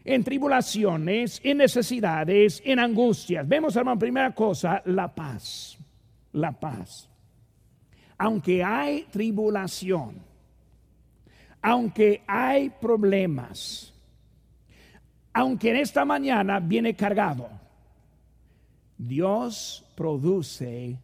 en 0.05 0.23
tribulaciones, 0.23 1.41
en 1.43 1.59
necesidades, 1.59 2.63
en 2.65 2.79
angustias. 2.79 3.47
Vemos, 3.47 3.75
hermano, 3.75 3.99
primera 3.99 4.33
cosa, 4.33 4.81
la 4.85 5.13
paz. 5.13 5.77
La 6.33 6.53
paz 6.53 7.11
aunque 8.19 8.65
hay 8.65 9.05
tribulación, 9.05 10.17
aunque 11.61 12.23
hay 12.27 12.71
problemas, 12.71 13.93
aunque 15.33 15.71
en 15.71 15.77
esta 15.77 16.05
mañana 16.05 16.61
viene 16.61 16.95
cargado, 16.95 17.49
Dios 18.97 19.85
produce 19.95 20.99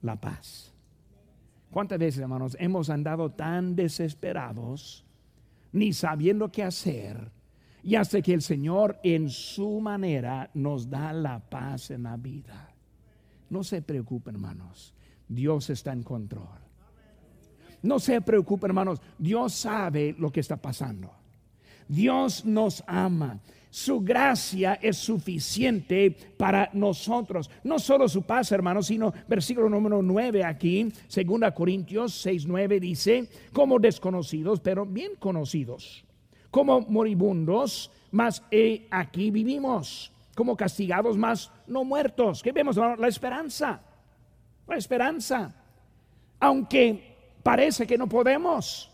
la 0.00 0.16
paz. 0.16 0.72
¿Cuántas 1.70 1.98
veces, 1.98 2.20
hermanos, 2.20 2.56
hemos 2.60 2.88
andado 2.88 3.30
tan 3.32 3.74
desesperados, 3.74 5.04
ni 5.72 5.92
sabiendo 5.92 6.50
qué 6.50 6.62
hacer, 6.62 7.30
y 7.82 7.96
hasta 7.96 8.22
que 8.22 8.32
el 8.32 8.40
Señor 8.40 8.98
en 9.02 9.28
su 9.28 9.80
manera 9.80 10.50
nos 10.54 10.88
da 10.88 11.12
la 11.12 11.40
paz 11.40 11.90
en 11.90 12.04
la 12.04 12.16
vida? 12.16 12.72
No 13.50 13.64
se 13.64 13.82
preocupen, 13.82 14.36
hermanos. 14.36 14.94
Dios 15.28 15.70
está 15.70 15.92
en 15.92 16.02
control. 16.02 16.64
No 17.82 17.98
se 17.98 18.20
preocupen, 18.22 18.70
hermanos. 18.70 19.00
Dios 19.18 19.52
sabe 19.52 20.14
lo 20.18 20.32
que 20.32 20.40
está 20.40 20.56
pasando. 20.56 21.10
Dios 21.86 22.44
nos 22.44 22.82
ama. 22.86 23.40
Su 23.68 24.00
gracia 24.00 24.74
es 24.74 24.96
suficiente 24.96 26.16
para 26.38 26.70
nosotros. 26.72 27.50
No 27.64 27.78
solo 27.78 28.08
su 28.08 28.22
paz, 28.22 28.52
hermanos, 28.52 28.86
sino 28.86 29.12
versículo 29.28 29.68
número 29.68 30.00
9 30.00 30.44
aquí, 30.44 30.84
2 30.84 31.52
Corintios 31.52 32.14
6, 32.14 32.46
9 32.46 32.80
dice, 32.80 33.28
como 33.52 33.78
desconocidos, 33.80 34.60
pero 34.60 34.86
bien 34.86 35.16
conocidos, 35.18 36.04
como 36.50 36.82
moribundos, 36.82 37.90
mas 38.12 38.42
aquí 38.90 39.32
vivimos, 39.32 40.12
como 40.36 40.56
castigados, 40.56 41.16
mas 41.18 41.50
no 41.66 41.84
muertos. 41.84 42.42
¿Qué 42.44 42.52
vemos? 42.52 42.76
La 42.76 43.08
esperanza 43.08 43.82
la 44.66 44.76
esperanza. 44.76 45.54
Aunque 46.40 47.16
parece 47.42 47.86
que 47.86 47.98
no 47.98 48.08
podemos, 48.08 48.90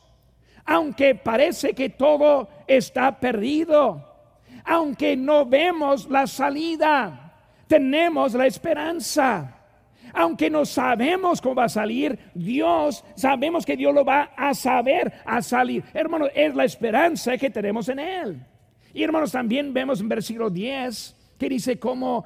aunque 0.65 1.15
parece 1.15 1.73
que 1.73 1.91
todo 1.91 2.49
está 2.67 3.19
perdido, 3.19 4.05
aunque 4.65 5.17
no 5.17 5.47
vemos 5.47 6.09
la 6.09 6.27
salida, 6.27 7.35
tenemos 7.67 8.35
la 8.35 8.47
esperanza. 8.47 9.57
Aunque 10.12 10.50
no 10.50 10.65
sabemos 10.65 11.41
cómo 11.41 11.55
va 11.55 11.65
a 11.65 11.69
salir, 11.69 12.19
Dios, 12.35 13.05
sabemos 13.15 13.65
que 13.65 13.77
Dios 13.77 13.95
lo 13.95 14.05
va 14.05 14.33
a 14.37 14.55
saber 14.55 15.12
a 15.25 15.41
salir. 15.41 15.85
Hermanos, 15.95 16.31
es 16.35 16.53
la 16.55 16.65
esperanza 16.65 17.39
que 17.39 17.49
tenemos 17.49 17.89
en 17.89 18.00
Él. 18.00 18.47
Y 18.93 19.05
hermanos, 19.05 19.31
también 19.31 19.73
vemos 19.73 20.00
en 20.00 20.09
versículo 20.09 20.50
10 20.50 21.17
que 21.39 21.49
dice 21.49 21.79
como 21.79 22.25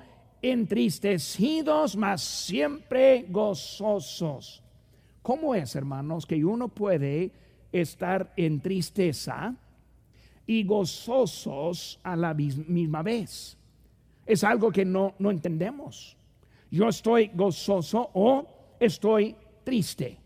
entristecidos, 0.52 1.96
mas 1.96 2.22
siempre 2.22 3.24
gozosos. 3.30 4.62
¿Cómo 5.22 5.54
es, 5.54 5.74
hermanos, 5.74 6.26
que 6.26 6.44
uno 6.44 6.68
puede 6.68 7.32
estar 7.72 8.30
en 8.36 8.60
tristeza 8.60 9.56
y 10.46 10.64
gozosos 10.64 11.98
a 12.02 12.14
la 12.14 12.34
misma 12.34 13.02
vez? 13.02 13.56
Es 14.26 14.44
algo 14.44 14.70
que 14.70 14.84
no, 14.84 15.14
no 15.18 15.30
entendemos. 15.30 16.14
Yo 16.70 16.90
estoy 16.90 17.30
gozoso 17.34 18.10
o 18.12 18.46
estoy 18.78 19.34
triste. 19.64 20.18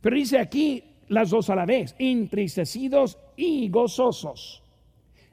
Pero 0.00 0.16
dice 0.16 0.40
aquí 0.40 0.82
las 1.08 1.30
dos 1.30 1.48
a 1.48 1.54
la 1.54 1.64
vez, 1.64 1.94
entristecidos 2.00 3.18
y 3.36 3.68
gozosos. 3.68 4.64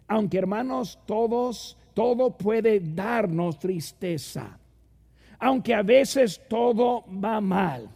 Aunque 0.08 0.38
hermanos, 0.38 1.00
todos, 1.08 1.76
todo 1.94 2.38
puede 2.38 2.80
darnos 2.80 3.60
tristeza. 3.60 4.58
Aunque 5.40 5.74
a 5.74 5.82
veces 5.82 6.42
todo 6.48 7.04
va 7.08 7.42
mal. 7.42 7.90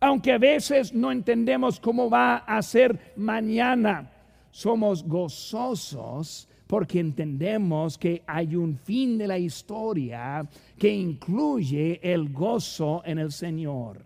Aunque 0.00 0.32
a 0.32 0.38
veces 0.38 0.92
no 0.92 1.12
entendemos 1.12 1.78
cómo 1.78 2.08
va 2.10 2.38
a 2.38 2.60
ser 2.62 3.12
mañana. 3.16 4.10
Somos 4.50 5.04
gozosos 5.04 6.48
porque 6.66 7.00
entendemos 7.00 7.98
que 7.98 8.22
hay 8.26 8.56
un 8.56 8.76
fin 8.78 9.18
de 9.18 9.26
la 9.26 9.38
historia 9.38 10.48
que 10.78 10.88
incluye 10.88 12.00
el 12.02 12.32
gozo 12.32 13.02
en 13.04 13.18
el 13.18 13.30
Señor. 13.30 14.02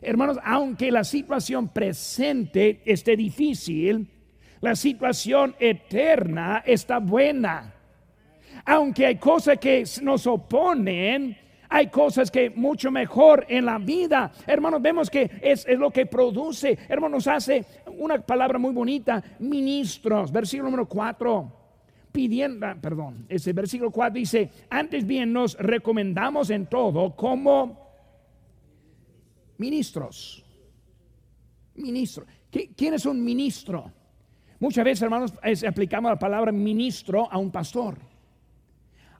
Hermanos, 0.00 0.38
aunque 0.44 0.90
la 0.90 1.04
situación 1.04 1.68
presente 1.68 2.80
esté 2.84 3.16
difícil, 3.16 4.08
la 4.60 4.76
situación 4.76 5.54
eterna 5.58 6.62
está 6.64 6.98
buena. 6.98 7.74
Aunque 8.64 9.06
hay 9.06 9.16
cosas 9.16 9.58
que 9.58 9.84
nos 10.02 10.26
oponen, 10.26 11.36
hay 11.68 11.86
cosas 11.86 12.30
que 12.30 12.50
mucho 12.50 12.90
mejor 12.90 13.46
en 13.48 13.64
la 13.64 13.78
vida. 13.78 14.32
Hermanos, 14.46 14.82
vemos 14.82 15.08
que 15.08 15.30
es, 15.40 15.66
lo 15.78 15.90
que 15.90 16.06
produce. 16.06 16.76
Hermanos, 16.88 17.26
hace 17.28 17.64
una 17.98 18.18
palabra 18.18 18.58
muy 18.58 18.72
bonita, 18.72 19.22
ministros, 19.38 20.32
versículo 20.32 20.70
número 20.70 20.88
4 20.88 21.56
pidiendo, 22.10 22.66
ah, 22.66 22.76
perdón, 22.80 23.24
ese 23.28 23.52
versículo 23.52 23.92
4 23.92 24.14
dice, 24.14 24.50
antes 24.68 25.06
bien 25.06 25.32
nos 25.32 25.56
recomendamos 25.56 26.50
en 26.50 26.66
todo 26.66 27.14
como 27.14 27.88
ministros. 29.58 30.44
Ministro. 31.76 32.26
¿Quién 32.50 32.94
es 32.94 33.06
un 33.06 33.24
ministro? 33.24 33.92
Muchas 34.58 34.84
veces, 34.84 35.02
hermanos, 35.02 35.32
aplicamos 35.66 36.10
la 36.10 36.18
palabra 36.18 36.50
ministro 36.50 37.30
a 37.30 37.38
un 37.38 37.50
pastor, 37.50 37.96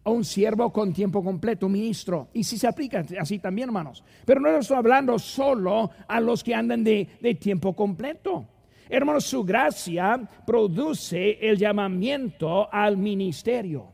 a 0.03 0.11
un 0.11 0.25
siervo 0.25 0.73
con 0.73 0.93
tiempo 0.93 1.23
completo, 1.23 1.69
ministro. 1.69 2.29
Y 2.33 2.45
si 2.45 2.57
se 2.57 2.67
aplica 2.67 3.05
así 3.19 3.39
también, 3.39 3.69
hermanos. 3.69 4.03
Pero 4.25 4.41
no 4.41 4.49
estoy 4.57 4.77
hablando 4.77 5.19
solo 5.19 5.91
a 6.09 6.21
los 6.21 6.43
que 6.43 6.55
andan 6.55 6.83
de, 6.83 7.09
de 7.21 7.35
tiempo 7.35 7.75
completo. 7.75 8.47
Hermanos, 8.89 9.25
su 9.25 9.45
gracia 9.45 10.21
produce 10.47 11.39
el 11.41 11.57
llamamiento 11.57 12.73
al 12.73 12.97
ministerio. 12.97 13.93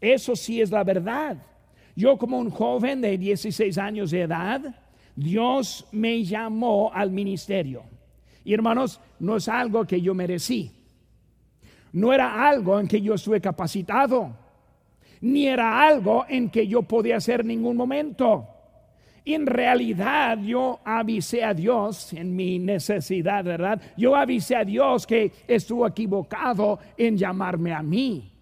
Eso 0.00 0.36
sí 0.36 0.60
es 0.60 0.70
la 0.70 0.84
verdad. 0.84 1.36
Yo 1.96 2.16
como 2.16 2.38
un 2.38 2.50
joven 2.50 3.00
de 3.00 3.18
16 3.18 3.76
años 3.78 4.10
de 4.10 4.22
edad, 4.22 4.74
Dios 5.16 5.86
me 5.90 6.22
llamó 6.24 6.92
al 6.94 7.10
ministerio. 7.10 7.82
Y 8.44 8.54
hermanos, 8.54 9.00
no 9.18 9.36
es 9.36 9.48
algo 9.48 9.84
que 9.84 10.00
yo 10.00 10.14
merecí. 10.14 10.72
No 11.92 12.12
era 12.12 12.48
algo 12.48 12.78
en 12.78 12.86
que 12.86 13.00
yo 13.00 13.14
estuve 13.14 13.40
capacitado. 13.40 14.36
Ni 15.20 15.46
era 15.46 15.86
algo 15.86 16.24
en 16.28 16.50
que 16.50 16.66
yo 16.66 16.82
podía 16.82 17.16
hacer 17.16 17.44
ningún 17.44 17.76
momento 17.76 18.48
en 19.34 19.46
realidad 19.46 20.38
yo 20.38 20.80
avisé 20.84 21.44
a 21.44 21.54
Dios 21.54 22.12
en 22.12 22.34
mi 22.34 22.58
necesidad, 22.58 23.44
¿verdad? 23.44 23.80
Yo 23.96 24.16
avisé 24.16 24.56
a 24.56 24.64
Dios 24.64 25.06
que 25.06 25.32
estuvo 25.46 25.86
equivocado 25.86 26.78
en 26.96 27.16
llamarme 27.16 27.72
a 27.72 27.82
mí. 27.82 28.32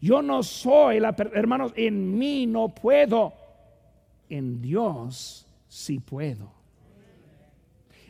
Yo 0.00 0.22
no 0.22 0.42
soy 0.42 1.00
la, 1.00 1.14
hermanos, 1.34 1.72
en 1.74 2.16
mí 2.16 2.46
no 2.46 2.68
puedo, 2.68 3.32
en 4.28 4.60
Dios 4.60 5.46
sí 5.66 5.98
puedo. 5.98 6.57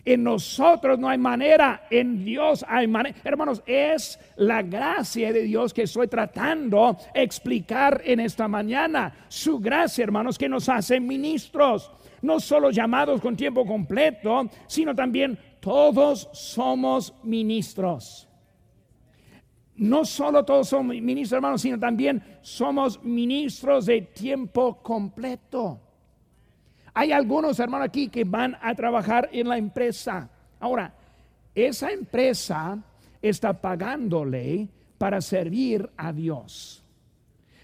En 0.04 0.22
nosotros 0.22 0.98
no 0.98 1.08
hay 1.08 1.18
manera, 1.18 1.86
en 1.90 2.24
Dios 2.24 2.64
hay 2.68 2.86
manera. 2.86 3.16
Hermanos, 3.24 3.62
es 3.66 4.18
la 4.36 4.62
gracia 4.62 5.32
de 5.32 5.42
Dios 5.42 5.74
que 5.74 5.82
estoy 5.82 6.08
tratando 6.08 6.96
de 7.14 7.22
explicar 7.22 8.00
en 8.04 8.20
esta 8.20 8.48
mañana. 8.48 9.12
Su 9.28 9.58
gracia, 9.58 10.04
hermanos, 10.04 10.38
que 10.38 10.48
nos 10.48 10.68
hace 10.68 11.00
ministros. 11.00 11.90
No 12.22 12.40
solo 12.40 12.70
llamados 12.70 13.20
con 13.20 13.36
tiempo 13.36 13.64
completo, 13.64 14.48
sino 14.66 14.94
también 14.94 15.38
todos 15.60 16.28
somos 16.32 17.14
ministros. 17.22 18.28
No 19.76 20.04
solo 20.04 20.44
todos 20.44 20.68
somos 20.68 20.96
ministros, 20.96 21.36
hermanos, 21.36 21.62
sino 21.62 21.78
también 21.78 22.22
somos 22.40 23.02
ministros 23.04 23.86
de 23.86 24.02
tiempo 24.02 24.82
completo. 24.82 25.80
Hay 26.98 27.12
algunos 27.12 27.60
hermanos 27.60 27.86
aquí 27.86 28.08
que 28.08 28.24
van 28.24 28.56
a 28.60 28.74
trabajar 28.74 29.28
en 29.30 29.46
la 29.46 29.56
empresa. 29.56 30.28
Ahora, 30.58 30.92
esa 31.54 31.92
empresa 31.92 32.76
está 33.22 33.52
pagándole 33.52 34.66
para 34.98 35.20
servir 35.20 35.88
a 35.96 36.12
Dios. 36.12 36.82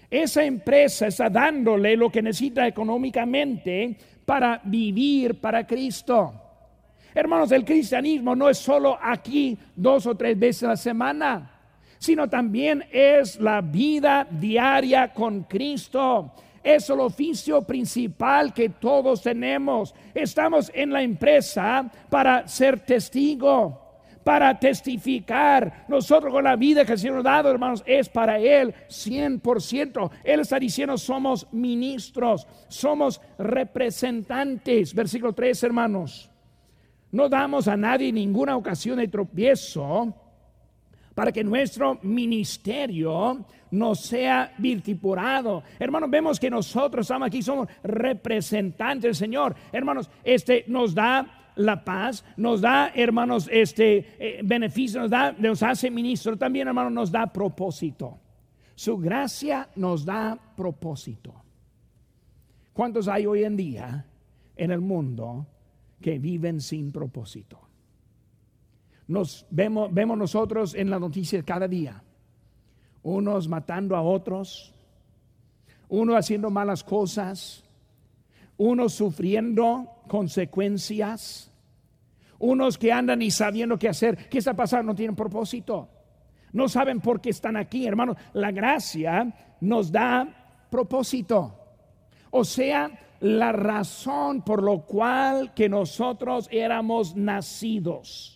Esa 0.09 0.45
empresa 0.45 1.07
está 1.07 1.29
dándole 1.29 1.97
lo 1.97 2.09
que 2.09 2.21
necesita 2.21 2.65
económicamente 2.65 3.97
para 4.25 4.61
vivir 4.63 5.41
para 5.41 5.67
Cristo. 5.67 6.33
Hermanos, 7.13 7.51
el 7.51 7.65
cristianismo 7.65 8.37
no 8.37 8.47
es 8.47 8.57
solo 8.57 8.97
aquí 9.01 9.57
dos 9.75 10.07
o 10.07 10.15
tres 10.15 10.39
veces 10.39 10.63
a 10.63 10.67
la 10.67 10.77
semana, 10.77 11.59
sino 11.97 12.29
también 12.29 12.85
es 12.89 13.37
la 13.41 13.59
vida 13.59 14.25
diaria 14.31 15.13
con 15.13 15.43
Cristo 15.43 16.31
es 16.65 16.89
el 16.89 16.99
oficio 16.99 17.61
principal 17.61 18.53
que 18.53 18.69
todos 18.69 19.21
tenemos. 19.21 19.93
Estamos 20.13 20.71
en 20.73 20.91
la 20.91 21.03
empresa 21.03 21.89
para 22.09 22.47
ser 22.47 22.79
testigo 22.79 23.85
para 24.25 24.59
testificar. 24.59 25.85
Nosotros 25.87 26.33
con 26.33 26.43
la 26.43 26.55
vida 26.55 26.83
que 26.83 26.93
el 26.93 26.97
Señor 26.97 27.19
ha 27.19 27.21
dado, 27.21 27.51
hermanos, 27.51 27.83
es 27.85 28.09
para 28.09 28.39
Él 28.39 28.73
100%. 28.89 30.09
Él 30.23 30.39
está 30.39 30.57
diciendo, 30.57 30.97
somos 30.97 31.47
ministros, 31.51 32.47
somos 32.67 33.21
representantes. 33.37 34.95
Versículo 34.95 35.33
3, 35.33 35.63
hermanos. 35.63 36.31
No 37.11 37.29
damos 37.29 37.67
a 37.67 37.77
nadie 37.77 38.11
ninguna 38.11 38.57
ocasión 38.57 38.97
de 38.97 39.07
tropiezo 39.07 40.15
para 41.15 41.31
que 41.31 41.43
nuestro 41.43 41.97
ministerio 42.03 43.45
no 43.71 43.95
sea 43.95 44.53
virtipurado. 44.57 45.63
Hermanos, 45.79 46.09
vemos 46.09 46.39
que 46.39 46.49
nosotros 46.49 47.05
estamos 47.05 47.27
aquí, 47.27 47.41
somos 47.41 47.69
representantes 47.83 49.03
del 49.03 49.15
Señor. 49.15 49.55
Hermanos, 49.71 50.09
este 50.23 50.65
nos 50.67 50.93
da 50.93 51.51
la 51.55 51.83
paz, 51.83 52.25
nos 52.35 52.59
da, 52.59 52.91
hermanos, 52.93 53.49
este 53.49 54.15
eh, 54.19 54.41
beneficio, 54.43 54.99
nos 54.99 55.09
da, 55.09 55.31
nos 55.31 55.63
hace 55.63 55.89
ministro, 55.89 56.37
también, 56.37 56.67
hermanos, 56.67 56.91
nos 56.91 57.11
da 57.11 57.27
propósito. 57.27 58.19
Su 58.75 58.97
gracia 58.97 59.69
nos 59.77 60.03
da 60.03 60.37
propósito. 60.57 61.33
¿Cuántos 62.73 63.07
hay 63.07 63.25
hoy 63.25 63.45
en 63.45 63.55
día 63.55 64.05
en 64.57 64.71
el 64.71 64.81
mundo 64.81 65.47
que 66.01 66.19
viven 66.19 66.59
sin 66.59 66.91
propósito? 66.91 67.64
Nos 69.07 69.45
vemos, 69.49 69.93
vemos 69.93 70.17
nosotros 70.17 70.73
en 70.73 70.89
la 70.89 70.99
noticia 70.99 71.43
cada 71.43 71.67
día. 71.67 72.01
Unos 73.03 73.47
matando 73.47 73.95
a 73.95 74.01
otros, 74.01 74.73
uno 75.89 76.15
haciendo 76.15 76.49
malas 76.49 76.83
cosas, 76.83 77.63
unos 78.57 78.93
sufriendo 78.93 80.01
consecuencias, 80.07 81.51
unos 82.39 82.77
que 82.77 82.91
andan 82.91 83.21
y 83.21 83.31
sabiendo 83.31 83.77
qué 83.77 83.89
hacer, 83.89 84.29
qué 84.29 84.39
está 84.39 84.53
pasando, 84.53 84.91
no 84.91 84.95
tienen 84.95 85.15
propósito, 85.15 85.89
no 86.53 86.67
saben 86.67 86.99
por 86.99 87.21
qué 87.21 87.29
están 87.29 87.57
aquí, 87.57 87.85
hermanos. 87.85 88.17
La 88.33 88.51
gracia 88.51 89.57
nos 89.61 89.91
da 89.91 90.67
propósito, 90.69 91.59
o 92.31 92.43
sea, 92.43 92.91
la 93.19 93.51
razón 93.51 94.41
por 94.41 94.61
lo 94.61 94.81
cual 94.85 95.53
que 95.53 95.69
nosotros 95.69 96.47
éramos 96.51 97.15
nacidos. 97.15 98.34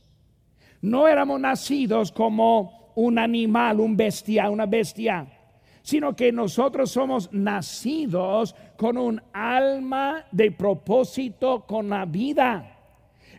No 0.82 1.08
éramos 1.08 1.40
nacidos 1.40 2.12
como 2.12 2.92
un 2.96 3.18
animal, 3.18 3.80
un 3.80 3.96
bestia, 3.96 4.50
una 4.50 4.66
bestia, 4.66 5.26
sino 5.82 6.16
que 6.16 6.32
nosotros 6.32 6.92
somos 6.92 7.32
nacidos 7.32 8.56
con 8.78 8.98
un 8.98 9.22
alma 9.34 10.26
de 10.32 10.52
propósito 10.52 11.66
con 11.66 11.90
la 11.90 12.06
vida. 12.06 12.78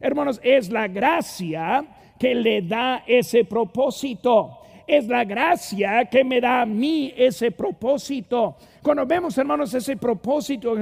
Hermanos, 0.01 0.41
es 0.43 0.71
la 0.71 0.89
gracia 0.89 1.85
que 2.19 2.35
le 2.35 2.63
da 2.63 3.05
ese 3.07 3.45
propósito. 3.45 4.60
Es 4.91 5.07
la 5.07 5.25
gracia 5.25 6.05
que 6.07 6.25
me 6.25 6.41
da 6.41 6.63
a 6.63 6.67
mí 6.67 7.15
ese 7.17 7.53
propósito. 7.53 8.57
Cuando 8.83 9.07
vemos, 9.07 9.39
hermanos, 9.39 9.73
ese 9.73 9.97
propósito 9.97 10.75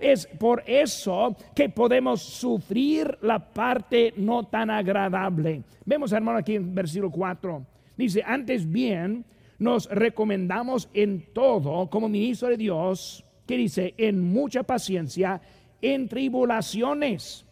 es 0.00 0.26
por 0.40 0.64
eso 0.66 1.36
que 1.54 1.68
podemos 1.68 2.20
sufrir 2.20 3.16
la 3.22 3.38
parte 3.38 4.12
no 4.16 4.42
tan 4.42 4.70
agradable. 4.70 5.62
Vemos, 5.84 6.10
hermano, 6.10 6.38
aquí 6.38 6.56
en 6.56 6.74
versículo 6.74 7.12
4. 7.12 7.64
Dice, 7.96 8.24
antes 8.26 8.68
bien, 8.68 9.24
nos 9.60 9.88
recomendamos 9.88 10.88
en 10.92 11.32
todo 11.32 11.88
como 11.88 12.08
ministro 12.08 12.48
de 12.48 12.56
Dios, 12.56 13.24
que 13.46 13.56
dice, 13.56 13.94
en 13.98 14.20
mucha 14.20 14.64
paciencia, 14.64 15.40
en 15.80 16.08
tribulaciones, 16.08 17.46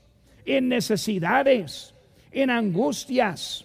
en 0.44 0.68
necesidades, 0.68 1.94
en 2.33 2.51
angustias, 2.51 3.64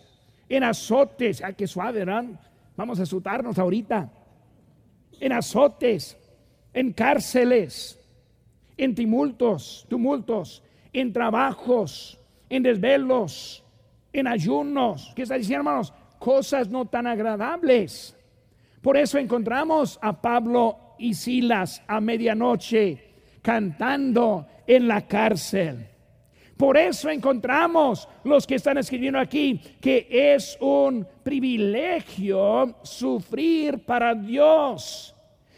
en 0.51 0.63
azotes. 0.63 1.41
Ay, 1.41 1.53
qué 1.53 1.65
suave, 1.65 1.99
¿verdad? 1.99 2.25
Vamos 2.75 2.99
a 2.99 3.03
azotarnos 3.03 3.57
ahorita. 3.57 4.09
En 5.19 5.31
azotes, 5.31 6.17
en 6.73 6.91
cárceles, 6.91 7.99
en 8.75 8.93
tumultos, 8.93 9.85
tumultos, 9.89 10.61
en 10.91 11.13
trabajos, 11.13 12.19
en 12.49 12.63
desvelos, 12.63 13.63
en 14.11 14.27
ayunos. 14.27 15.13
¿Qué 15.15 15.21
está 15.21 15.35
diciendo, 15.35 15.69
hermanos? 15.69 15.93
Cosas 16.19 16.67
no 16.69 16.85
tan 16.85 17.07
agradables. 17.07 18.15
Por 18.81 18.97
eso 18.97 19.17
encontramos 19.17 19.99
a 20.01 20.21
Pablo 20.21 20.95
y 20.99 21.13
Silas 21.13 21.81
a 21.87 22.01
medianoche 22.01 23.11
cantando 23.41 24.47
en 24.67 24.87
la 24.87 25.07
cárcel. 25.07 25.87
Por 26.61 26.77
eso 26.77 27.09
encontramos 27.09 28.07
los 28.23 28.45
que 28.45 28.53
están 28.53 28.77
escribiendo 28.77 29.17
aquí 29.17 29.59
que 29.81 30.05
es 30.11 30.55
un 30.61 31.07
privilegio 31.23 32.75
sufrir 32.83 33.79
para 33.79 34.13
Dios. 34.13 35.15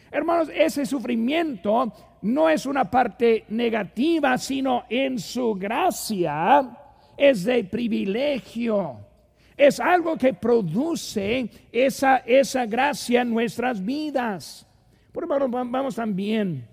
Hermanos, 0.09 0.49
ese 0.55 0.85
sufrimiento 0.85 1.91
no 2.21 2.47
es 2.47 2.65
una 2.65 2.89
parte 2.89 3.43
negativa, 3.49 4.37
sino 4.37 4.85
en 4.89 5.19
su 5.19 5.55
gracia 5.55 6.69
es 7.17 7.43
de 7.43 7.65
privilegio. 7.65 8.95
Es 9.57 9.81
algo 9.81 10.15
que 10.17 10.33
produce 10.33 11.49
esa, 11.69 12.19
esa 12.19 12.65
gracia 12.65 13.23
en 13.23 13.29
nuestras 13.31 13.83
vidas. 13.83 14.65
Por 15.11 15.25
ejemplo, 15.25 15.49
vamos 15.49 15.95
también, 15.95 16.65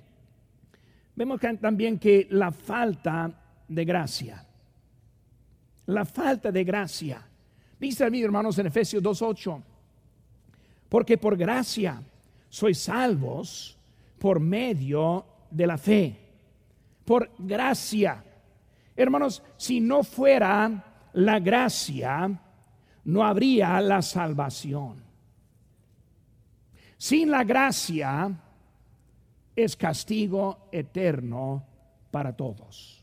vemos 1.17 1.41
también 1.61 1.99
que 1.99 2.29
la 2.31 2.53
falta 2.53 3.40
de 3.71 3.85
gracia, 3.85 4.45
la 5.87 6.05
falta 6.05 6.51
de 6.51 6.65
gracia, 6.65 7.23
dice 7.79 8.05
a 8.05 8.11
mí, 8.11 8.21
hermanos, 8.21 8.59
en 8.59 8.67
Efesios 8.67 9.03
2.8, 9.03 9.63
porque 10.89 11.17
por 11.17 11.37
gracia 11.37 12.03
sois 12.49 12.79
salvos 12.79 13.79
por 14.19 14.41
medio 14.41 15.25
de 15.51 15.67
la 15.67 15.79
fe, 15.79 16.19
por 17.05 17.31
gracia. 17.39 18.25
Hermanos, 18.97 19.43
si 19.57 19.81
no 19.81 20.03
fuera 20.03 21.09
la 21.13 21.39
gracia, 21.39 22.29
no 23.05 23.25
habría 23.25 23.81
la 23.81 24.03
salvación. 24.03 25.03
Sin 26.99 27.31
la 27.31 27.45
gracia 27.45 28.37
es 29.55 29.77
castigo 29.77 30.69
eterno 30.73 31.65
para 32.11 32.37
todos. 32.37 33.00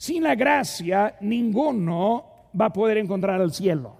Sin 0.00 0.22
la 0.22 0.34
gracia 0.34 1.14
ninguno 1.20 2.48
va 2.58 2.66
a 2.66 2.72
poder 2.72 2.96
encontrar 2.96 3.38
el 3.42 3.52
cielo. 3.52 3.98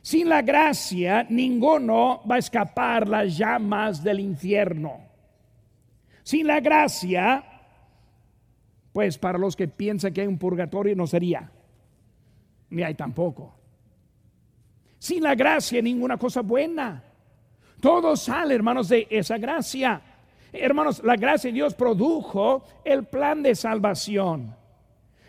Sin 0.00 0.28
la 0.28 0.42
gracia 0.42 1.24
ninguno 1.30 2.20
va 2.28 2.34
a 2.34 2.38
escapar 2.38 3.06
las 3.06 3.38
llamas 3.38 4.02
del 4.02 4.18
infierno. 4.18 4.98
Sin 6.24 6.48
la 6.48 6.58
gracia, 6.58 7.44
pues 8.92 9.18
para 9.18 9.38
los 9.38 9.54
que 9.54 9.68
piensan 9.68 10.12
que 10.12 10.22
hay 10.22 10.26
un 10.26 10.36
purgatorio 10.36 10.96
no 10.96 11.06
sería, 11.06 11.48
ni 12.70 12.82
hay 12.82 12.96
tampoco. 12.96 13.54
Sin 14.98 15.22
la 15.22 15.36
gracia 15.36 15.80
ninguna 15.80 16.16
cosa 16.16 16.40
buena. 16.40 17.04
Todo 17.80 18.16
sale, 18.16 18.56
hermanos, 18.56 18.88
de 18.88 19.06
esa 19.08 19.38
gracia. 19.38 20.02
Hermanos, 20.52 21.00
la 21.04 21.14
gracia 21.14 21.50
de 21.50 21.54
Dios 21.54 21.72
produjo 21.72 22.64
el 22.84 23.04
plan 23.04 23.44
de 23.44 23.54
salvación. 23.54 24.60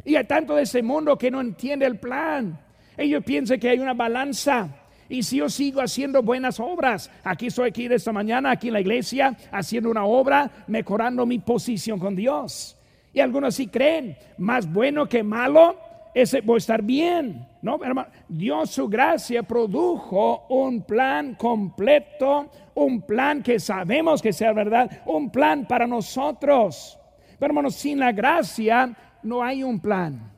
Y 0.06 0.16
hay 0.16 0.26
tanto 0.26 0.56
de 0.56 0.64
ese 0.64 0.82
mundo 0.82 1.18
que 1.18 1.32
no 1.32 1.42
entiende 1.42 1.86
el 1.86 2.00
plan. 2.00 2.60
Ellos 2.98 3.24
piensan 3.24 3.60
que 3.60 3.70
hay 3.70 3.80
una 3.80 3.94
balanza. 3.94 4.70
Y 5.10 5.24
si 5.24 5.38
yo 5.38 5.50
sigo 5.50 5.82
haciendo 5.82 6.24
buenas 6.24 6.60
obras, 6.60 7.10
aquí 7.24 7.48
estoy 7.48 7.70
aquí 7.70 7.88
de 7.88 7.96
esta 7.96 8.12
mañana, 8.12 8.52
aquí 8.52 8.68
en 8.68 8.74
la 8.74 8.82
iglesia, 8.82 9.38
haciendo 9.52 9.90
una 9.90 10.06
obra, 10.06 10.50
mejorando 10.68 11.26
mi 11.26 11.40
posición 11.40 12.00
con 12.00 12.16
Dios. 12.16 12.78
Y 13.14 13.20
algunos 13.20 13.56
sí 13.56 13.68
creen, 13.68 14.18
más 14.38 14.72
bueno 14.72 15.08
que 15.08 15.22
malo, 15.22 15.78
ese 16.14 16.42
voy 16.42 16.58
estar 16.58 16.82
bien. 16.82 17.48
No, 17.62 17.84
hermano, 17.84 18.10
Dios 18.28 18.72
su 18.72 18.88
gracia 18.88 19.44
produjo 19.44 20.46
un 20.50 20.82
plan 20.82 21.36
completo, 21.36 22.50
un 22.76 23.02
plan 23.02 23.42
que 23.42 23.60
sabemos 23.60 24.22
que 24.22 24.34
sea 24.34 24.54
verdad, 24.54 25.02
un 25.06 25.30
plan 25.30 25.68
para 25.68 25.88
nosotros. 25.88 27.00
Pero 27.40 27.52
hermanos, 27.52 27.76
sin 27.76 28.00
la 28.00 28.12
gracia 28.12 28.96
no 29.24 29.44
hay 29.44 29.64
un 29.64 29.80
plan. 29.80 30.32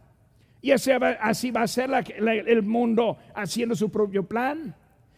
Y 0.62 0.72
así 0.72 1.52
va 1.52 1.62
a 1.62 1.68
ser 1.68 1.92
el 2.18 2.64
mundo 2.64 3.18
haciendo 3.36 3.76
su 3.76 3.92
propio 3.92 4.24
plan. 4.28 4.76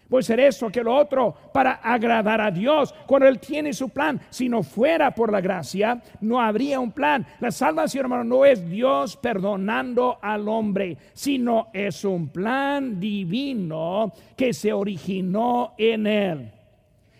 Puede 0.10 0.24
ser 0.24 0.40
esto, 0.40 0.70
que 0.70 0.84
lo 0.84 0.96
otro, 0.96 1.36
para 1.54 1.74
agradar 1.74 2.40
a 2.40 2.50
Dios. 2.50 2.94
Cuando 3.06 3.28
Él 3.28 3.40
tiene 3.40 3.74
su 3.74 3.90
plan, 3.90 4.22
si 4.30 4.48
no 4.48 4.64
fuera 4.64 5.12
por 5.14 5.32
la 5.32 5.42
gracia, 5.42 6.02
no 6.22 6.40
habría 6.42 6.80
un 6.80 6.92
plan. 6.92 7.26
La 7.42 7.52
salvación, 7.52 8.06
hermano, 8.06 8.24
no 8.24 8.46
es 8.46 8.70
Dios 8.70 9.18
perdonando 9.18 10.18
al 10.22 10.48
hombre, 10.48 10.98
sino 11.14 11.68
es 11.74 12.06
un 12.06 12.30
plan 12.30 13.00
divino 13.00 14.14
que 14.36 14.54
se 14.54 14.72
originó 14.72 15.74
en 15.78 16.08
Él. 16.08 16.52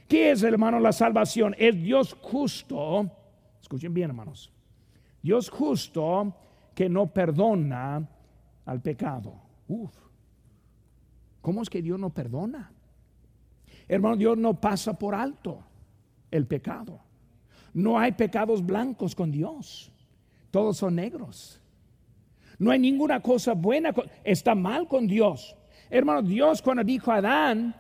¿Qué 0.08 0.32
es, 0.32 0.44
hermano, 0.44 0.80
la 0.80 0.94
salvación? 0.94 1.56
Es 1.58 1.82
Dios 1.82 2.16
justo. 2.22 3.10
Escuchen 3.62 3.94
bien, 3.94 4.12
hermanos. 4.12 4.54
Dios 5.28 5.50
justo 5.50 6.34
que 6.74 6.88
no 6.88 7.08
perdona 7.08 8.08
al 8.66 8.82
pecado. 8.82 9.34
Uf. 9.68 9.92
¿Cómo 11.42 11.62
es 11.62 11.70
que 11.70 11.82
Dios 11.82 12.00
no 12.00 12.12
perdona? 12.12 12.72
Hermano, 13.90 14.16
Dios 14.16 14.38
no 14.38 14.54
pasa 14.54 14.98
por 14.98 15.14
alto 15.14 15.60
el 16.32 16.48
pecado. 16.48 17.02
No 17.74 18.00
hay 18.00 18.14
pecados 18.14 18.66
blancos 18.66 19.14
con 19.14 19.30
Dios. 19.30 19.92
Todos 20.50 20.78
son 20.78 20.96
negros. 20.96 21.60
No 22.58 22.72
hay 22.72 22.80
ninguna 22.80 23.20
cosa 23.20 23.52
buena. 23.52 23.94
Está 24.24 24.56
mal 24.56 24.88
con 24.88 25.08
Dios. 25.08 25.58
Hermano, 25.90 26.22
Dios 26.22 26.62
cuando 26.62 26.86
dijo 26.86 27.12
a 27.12 27.18
Adán, 27.18 27.76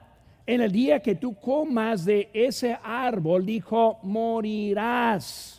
en 0.45 0.59
el 0.59 0.71
día 0.73 0.99
que 1.01 1.15
tú 1.15 1.39
comas 1.39 2.03
de 2.03 2.29
ese 2.33 2.77
árbol, 2.83 3.45
dijo, 3.45 3.99
morirás. 4.03 5.56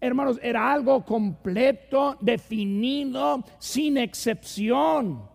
Hermanos, 0.00 0.40
era 0.42 0.72
algo 0.72 1.04
completo, 1.04 2.16
definido, 2.20 3.44
sin 3.58 3.98
excepción. 3.98 5.28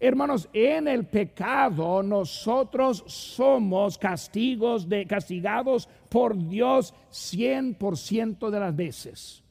Hermanos, 0.00 0.48
en 0.52 0.88
el 0.88 1.06
pecado 1.06 2.02
nosotros 2.02 3.04
somos 3.06 3.98
castigos 3.98 4.88
de, 4.88 5.06
castigados 5.06 5.88
por 6.08 6.36
Dios 6.36 6.92
100% 7.12 8.50
de 8.50 8.60
las 8.60 8.74
veces. 8.74 9.44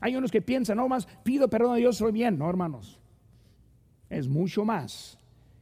Hay 0.00 0.16
unos 0.16 0.32
que 0.32 0.42
piensan, 0.42 0.78
no 0.78 0.88
más, 0.88 1.06
pido 1.22 1.48
perdón 1.48 1.74
a 1.74 1.76
Dios, 1.76 1.98
soy 1.98 2.10
bien. 2.10 2.38
No, 2.38 2.48
hermanos. 2.48 2.98
Es 4.10 4.28
mucho 4.28 4.64
más 4.64 5.18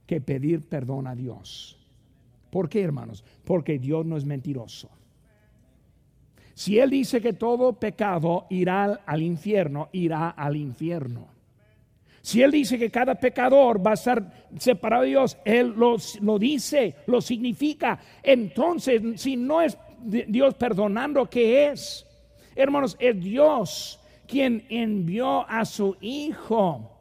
que 0.06 0.20
pedir 0.20 0.66
perdón 0.68 1.06
a 1.06 1.14
Dios. 1.14 1.78
¿Por 2.50 2.68
qué, 2.68 2.82
hermanos? 2.82 3.24
Porque 3.44 3.78
Dios 3.78 4.06
no 4.06 4.16
es 4.16 4.24
mentiroso. 4.24 4.88
Si 6.62 6.78
Él 6.78 6.90
dice 6.90 7.20
que 7.20 7.32
todo 7.32 7.72
pecado 7.72 8.46
irá 8.48 9.00
al 9.04 9.20
infierno, 9.20 9.88
irá 9.90 10.30
al 10.30 10.54
infierno. 10.54 11.26
Si 12.20 12.40
Él 12.40 12.52
dice 12.52 12.78
que 12.78 12.88
cada 12.88 13.16
pecador 13.16 13.84
va 13.84 13.90
a 13.90 13.94
estar 13.94 14.22
separado 14.56 15.02
de 15.02 15.08
Dios, 15.08 15.36
Él 15.44 15.74
lo, 15.76 16.38
dice, 16.38 16.94
lo 17.08 17.20
significa. 17.20 17.98
Entonces, 18.22 19.02
si 19.16 19.36
no 19.36 19.60
es 19.60 19.76
Dios 20.04 20.54
perdonando, 20.54 21.28
¿qué 21.28 21.72
es? 21.72 22.06
Hermanos, 22.54 22.96
es 23.00 23.20
Dios 23.20 23.98
quien 24.28 24.64
envió 24.68 25.44
a 25.50 25.64
su 25.64 25.96
Hijo 26.00 26.92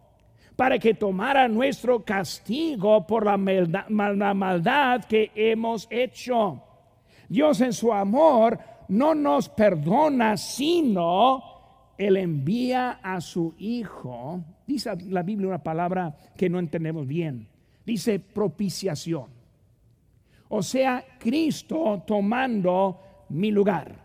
para 0.55 0.79
que 0.79 0.95
tomara 0.95 1.47
nuestro 1.47 2.03
castigo 2.03 3.05
por 3.05 3.27
la 3.27 3.37
maldad 3.37 5.05
que 5.05 5.29
hemos 5.35 5.87
hecho. 5.91 6.63
Dios 7.29 7.61
en 7.61 7.73
su 7.73 7.93
amor 7.93 8.59
no 8.91 9.15
nos 9.15 9.47
perdona, 9.47 10.35
sino 10.35 11.41
Él 11.97 12.17
envía 12.17 12.99
a 13.01 13.21
su 13.21 13.55
Hijo. 13.57 14.43
Dice 14.67 14.91
la 15.07 15.23
Biblia 15.23 15.47
una 15.47 15.63
palabra 15.63 16.13
que 16.35 16.49
no 16.49 16.59
entendemos 16.59 17.07
bien. 17.07 17.47
Dice 17.85 18.19
propiciación. 18.19 19.27
O 20.49 20.61
sea, 20.61 21.05
Cristo 21.17 22.03
tomando 22.05 22.99
mi 23.29 23.49
lugar. 23.49 23.95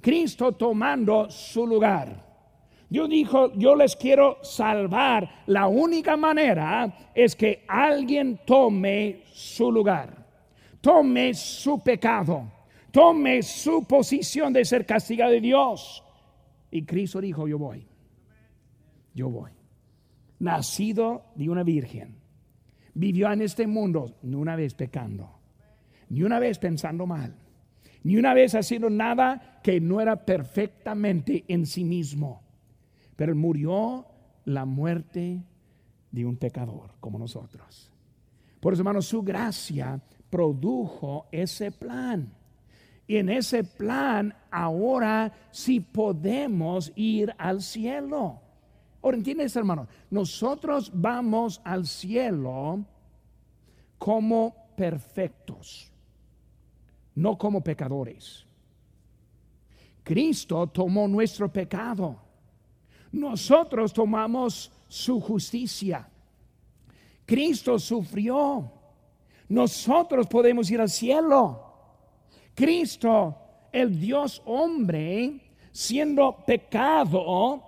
Cristo 0.00 0.50
tomando 0.52 1.30
su 1.30 1.64
lugar. 1.64 2.26
Dios 2.90 3.08
dijo, 3.08 3.52
yo 3.54 3.76
les 3.76 3.94
quiero 3.94 4.38
salvar. 4.42 5.44
La 5.46 5.68
única 5.68 6.16
manera 6.16 7.12
es 7.14 7.36
que 7.36 7.64
alguien 7.68 8.40
tome 8.44 9.22
su 9.30 9.70
lugar, 9.70 10.26
tome 10.80 11.34
su 11.34 11.78
pecado, 11.84 12.57
tome 12.90 13.42
su 13.42 13.84
posición 13.84 14.52
de 14.52 14.64
ser 14.64 14.86
castigado 14.86 15.32
de 15.32 15.40
Dios. 15.40 16.04
Y 16.70 16.84
Cristo 16.84 17.20
dijo, 17.20 17.48
yo 17.48 17.58
voy, 17.58 17.86
yo 19.14 19.30
voy. 19.30 19.50
Nacido 20.40 21.24
de 21.34 21.48
una 21.48 21.64
virgen, 21.64 22.16
vivió 22.94 23.32
en 23.32 23.42
este 23.42 23.66
mundo 23.66 24.18
ni 24.22 24.34
una 24.36 24.54
vez 24.54 24.74
pecando, 24.74 25.40
ni 26.08 26.22
una 26.22 26.38
vez 26.38 26.58
pensando 26.58 27.06
mal, 27.06 27.34
ni 28.04 28.16
una 28.16 28.34
vez 28.34 28.54
haciendo 28.54 28.88
nada 28.88 29.60
que 29.62 29.80
no 29.80 30.00
era 30.00 30.24
perfectamente 30.24 31.44
en 31.48 31.66
sí 31.66 31.84
mismo 31.84 32.48
pero 33.18 33.34
murió 33.34 34.06
la 34.44 34.64
muerte 34.64 35.42
de 36.12 36.24
un 36.24 36.36
pecador 36.36 36.94
como 37.00 37.18
nosotros. 37.18 37.90
Por 38.60 38.72
eso, 38.72 38.82
hermanos, 38.82 39.06
su 39.06 39.24
gracia 39.24 40.00
produjo 40.30 41.26
ese 41.32 41.72
plan. 41.72 42.32
Y 43.08 43.16
en 43.16 43.28
ese 43.28 43.64
plan 43.64 44.32
ahora 44.50 45.32
sí 45.50 45.80
podemos 45.80 46.92
ir 46.94 47.34
al 47.36 47.60
cielo. 47.62 48.40
Ahora, 49.02 49.16
¿entiendes, 49.16 49.56
hermano? 49.56 49.88
Nosotros 50.10 50.92
vamos 50.94 51.60
al 51.64 51.86
cielo 51.86 52.84
como 53.98 54.54
perfectos, 54.76 55.90
no 57.16 57.36
como 57.36 57.64
pecadores. 57.64 58.46
Cristo 60.04 60.68
tomó 60.68 61.08
nuestro 61.08 61.52
pecado 61.52 62.28
nosotros 63.12 63.92
tomamos 63.92 64.70
su 64.86 65.20
justicia. 65.20 66.08
Cristo 67.24 67.78
sufrió. 67.78 68.72
Nosotros 69.48 70.26
podemos 70.26 70.70
ir 70.70 70.80
al 70.80 70.90
cielo. 70.90 71.67
Cristo, 72.58 73.36
el 73.70 74.00
Dios 74.00 74.42
hombre, 74.44 75.40
siendo 75.70 76.44
pecado, 76.44 77.62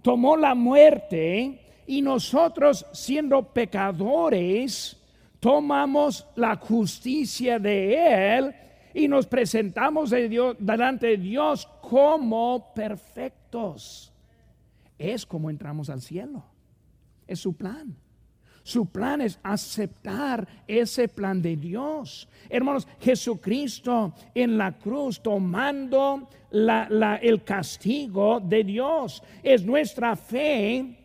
tomó 0.00 0.36
la 0.36 0.54
muerte 0.54 1.82
y 1.88 2.00
nosotros 2.00 2.86
siendo 2.92 3.42
pecadores, 3.52 4.96
tomamos 5.40 6.24
la 6.36 6.54
justicia 6.54 7.58
de 7.58 8.36
Él 8.38 8.54
y 8.94 9.08
nos 9.08 9.26
presentamos 9.26 10.10
de 10.10 10.28
Dios, 10.28 10.56
delante 10.60 11.08
de 11.08 11.16
Dios 11.16 11.66
como 11.82 12.72
perfectos 12.72 14.12
es 14.98 15.24
como 15.24 15.48
entramos 15.48 15.88
al 15.90 16.02
cielo. 16.02 16.44
Es 17.26 17.40
su 17.40 17.56
plan. 17.56 17.96
Su 18.68 18.84
plan 18.84 19.22
es 19.22 19.40
aceptar 19.42 20.46
ese 20.66 21.08
plan 21.08 21.40
de 21.40 21.56
Dios. 21.56 22.28
Hermanos, 22.50 22.86
Jesucristo 23.00 24.12
en 24.34 24.58
la 24.58 24.76
cruz 24.76 25.22
tomando 25.22 26.28
el 26.50 27.44
castigo 27.44 28.40
de 28.40 28.64
Dios. 28.64 29.22
Es 29.42 29.64
nuestra 29.64 30.14
fe 30.16 30.98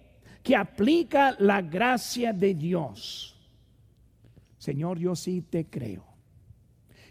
que 0.43 0.57
aplica 0.57 1.37
la 1.39 1.61
gracia 1.61 2.33
de 2.33 2.53
Dios. 2.53 3.33
Señor, 4.57 4.99
yo 4.99 5.15
sí 5.15 5.43
te 5.43 5.67
creo. 5.67 6.03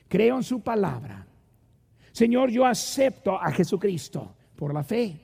Creo 0.06 0.36
en 0.36 0.42
su 0.42 0.60
palabra. 0.60 1.26
Señor, 2.12 2.50
yo 2.50 2.66
acepto 2.66 3.40
a 3.40 3.50
Jesucristo 3.52 4.36
por 4.54 4.74
la 4.74 4.84
fe. 4.84 5.18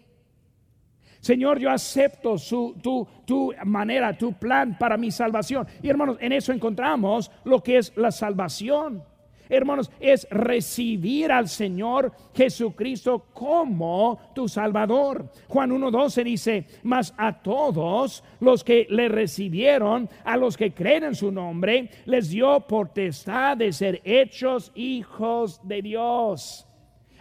Señor, 1.28 1.58
yo 1.58 1.68
acepto 1.68 2.38
su, 2.38 2.74
tu, 2.82 3.06
tu 3.26 3.52
manera, 3.66 4.16
tu 4.16 4.32
plan 4.32 4.78
para 4.78 4.96
mi 4.96 5.10
salvación. 5.10 5.66
Y 5.82 5.90
hermanos, 5.90 6.16
en 6.22 6.32
eso 6.32 6.54
encontramos 6.54 7.30
lo 7.44 7.62
que 7.62 7.76
es 7.76 7.92
la 7.96 8.10
salvación. 8.10 9.04
Hermanos, 9.46 9.90
es 10.00 10.26
recibir 10.30 11.30
al 11.30 11.46
Señor 11.48 12.12
Jesucristo 12.34 13.26
como 13.34 14.18
tu 14.34 14.48
Salvador. 14.48 15.30
Juan 15.48 15.70
1.12 15.70 16.24
dice, 16.24 16.66
mas 16.82 17.12
a 17.18 17.42
todos 17.42 18.24
los 18.40 18.64
que 18.64 18.86
le 18.88 19.10
recibieron, 19.10 20.08
a 20.24 20.34
los 20.38 20.56
que 20.56 20.72
creen 20.72 21.04
en 21.04 21.14
su 21.14 21.30
nombre, 21.30 21.90
les 22.06 22.30
dio 22.30 22.58
potestad 22.60 23.58
de 23.58 23.70
ser 23.74 24.00
hechos 24.02 24.72
hijos 24.74 25.60
de 25.62 25.82
Dios. 25.82 26.64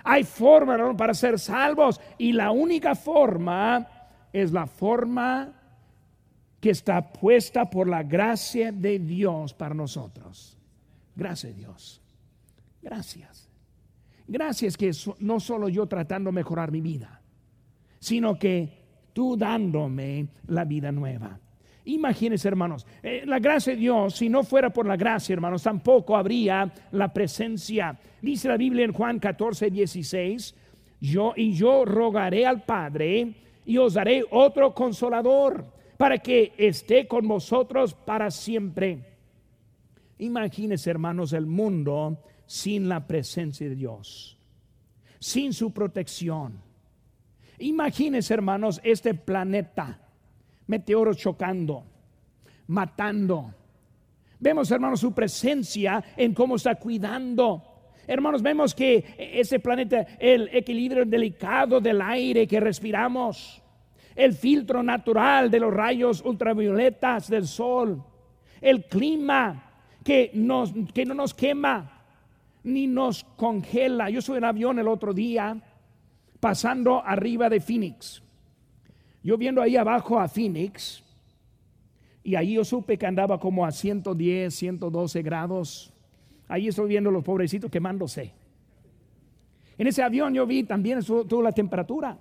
Hay 0.10 0.24
forma 0.24 0.96
para 0.96 1.14
ser 1.14 1.38
salvos 1.38 2.00
y 2.18 2.32
la 2.32 2.52
única 2.52 2.96
forma 2.96 3.86
es 4.42 4.52
la 4.52 4.68
forma 4.68 5.54
que 6.60 6.70
está 6.70 7.12
puesta 7.14 7.70
por 7.70 7.88
la 7.88 8.04
gracia 8.04 8.72
de 8.72 9.00
Dios 9.00 9.54
para 9.54 9.76
nosotros. 9.76 10.58
Gracias 11.16 11.56
Dios. 11.56 12.02
Gracias. 12.82 13.50
Gracias 14.28 14.76
que 14.76 14.92
no 15.20 15.40
solo 15.40 15.70
yo 15.70 15.86
tratando 15.88 16.30
de 16.30 16.36
mejorar 16.36 16.72
mi 16.72 16.82
vida, 16.82 17.22
sino 18.00 18.38
que 18.38 18.86
tú 19.14 19.38
dándome 19.38 20.28
la 20.48 20.66
vida 20.66 20.92
nueva. 20.92 21.40
Imagínense, 21.86 22.50
hermanos, 22.50 22.86
eh, 23.02 23.24
la 23.26 23.40
gracia 23.40 23.74
de 23.74 23.80
Dios, 23.80 24.16
si 24.16 24.28
no 24.28 24.44
fuera 24.44 24.70
por 24.70 24.86
la 24.86 24.98
gracia, 24.98 25.34
hermanos, 25.34 25.64
tampoco 25.64 26.18
habría 26.18 26.70
la 26.92 27.14
presencia. 27.14 27.98
Dice 28.22 28.50
la 28.50 28.58
Biblia 28.58 28.84
en 28.84 28.92
Juan 28.92 29.20
14, 29.20 29.70
16, 29.70 30.54
yo 31.00 31.34
y 31.38 31.54
yo 31.54 31.86
rogaré 31.86 32.46
al 32.46 32.64
Padre 32.66 33.34
y 33.68 33.78
os 33.78 33.96
daré 33.96 34.24
otro 34.32 34.74
consolador 34.74 35.66
para 35.98 36.18
que 36.20 36.54
esté 36.58 37.06
con 37.06 37.28
vosotros 37.28 37.94
para 37.94 38.32
siempre. 38.32 39.18
Imagínense, 40.20 40.90
hermanos, 40.90 41.34
el 41.34 41.46
mundo 41.46 42.24
sin 42.46 42.88
la 42.88 43.06
presencia 43.06 43.68
de 43.68 43.76
Dios, 43.76 44.40
sin 45.20 45.52
su 45.52 45.74
protección. 45.74 46.62
Imagínense, 47.60 48.34
hermanos, 48.34 48.80
este 48.86 49.14
planeta 49.14 50.00
meteoros 50.68 51.18
chocando, 51.18 51.84
matando. 52.68 53.54
Vemos, 54.40 54.72
hermanos, 54.72 55.02
su 55.02 55.14
presencia 55.14 56.02
en 56.16 56.34
cómo 56.34 56.56
está 56.56 56.76
cuidando. 56.76 57.77
Hermanos, 58.08 58.42
vemos 58.42 58.74
que 58.74 59.04
ese 59.18 59.60
planeta, 59.60 60.08
el 60.18 60.50
equilibrio 60.54 61.06
delicado 61.06 61.82
del 61.82 62.02
aire 62.02 62.48
que 62.48 62.60
respiramos, 62.60 63.62
el 64.16 64.34
filtro 64.34 64.82
natural 64.82 65.52
de 65.52 65.60
los 65.60 65.74
rayos 65.74 66.22
ultravioletas 66.24 67.30
del 67.30 67.46
sol, 67.46 68.02
el 68.62 68.86
clima 68.86 69.74
que, 70.04 70.32
nos, 70.34 70.74
que 70.94 71.06
no 71.06 71.14
nos 71.14 71.34
quema 71.34 72.06
ni 72.64 72.88
nos 72.88 73.24
congela. 73.24 74.10
Yo 74.10 74.22
subí 74.22 74.38
en 74.38 74.46
avión 74.46 74.80
el 74.80 74.88
otro 74.88 75.14
día 75.14 75.62
pasando 76.40 77.04
arriba 77.06 77.50
de 77.50 77.60
Phoenix. 77.60 78.24
Yo 79.22 79.38
viendo 79.38 79.62
ahí 79.62 79.76
abajo 79.76 80.20
a 80.20 80.30
Phoenix, 80.30 81.04
y 82.24 82.36
ahí 82.36 82.54
yo 82.54 82.66
supe 82.66 82.98
que 82.98 83.06
andaba 83.06 83.40
como 83.40 83.66
a 83.66 83.72
110, 83.72 84.54
112 84.54 85.22
grados. 85.22 85.94
Ahí 86.48 86.68
estoy 86.68 86.88
viendo 86.88 87.12
los 87.12 87.24
pobrecitos 87.24 87.70
quemándose. 87.70 88.34
En 89.78 89.88
ese 89.88 90.02
avión 90.02 90.34
yo 90.34 90.46
vi 90.46 90.64
también 90.64 91.04
toda 91.04 91.44
la 91.44 91.52
temperatura. 91.52 92.18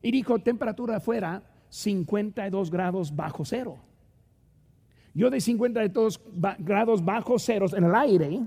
Y 0.00 0.10
dijo, 0.10 0.38
temperatura 0.38 0.96
afuera, 0.96 1.42
52 1.70 2.70
grados 2.70 3.14
bajo 3.14 3.44
cero. 3.44 3.78
Yo 5.14 5.30
de 5.30 5.40
52 5.40 6.20
grados 6.58 7.04
bajo 7.04 7.38
cero 7.38 7.66
en 7.76 7.84
el 7.84 7.94
aire, 7.94 8.40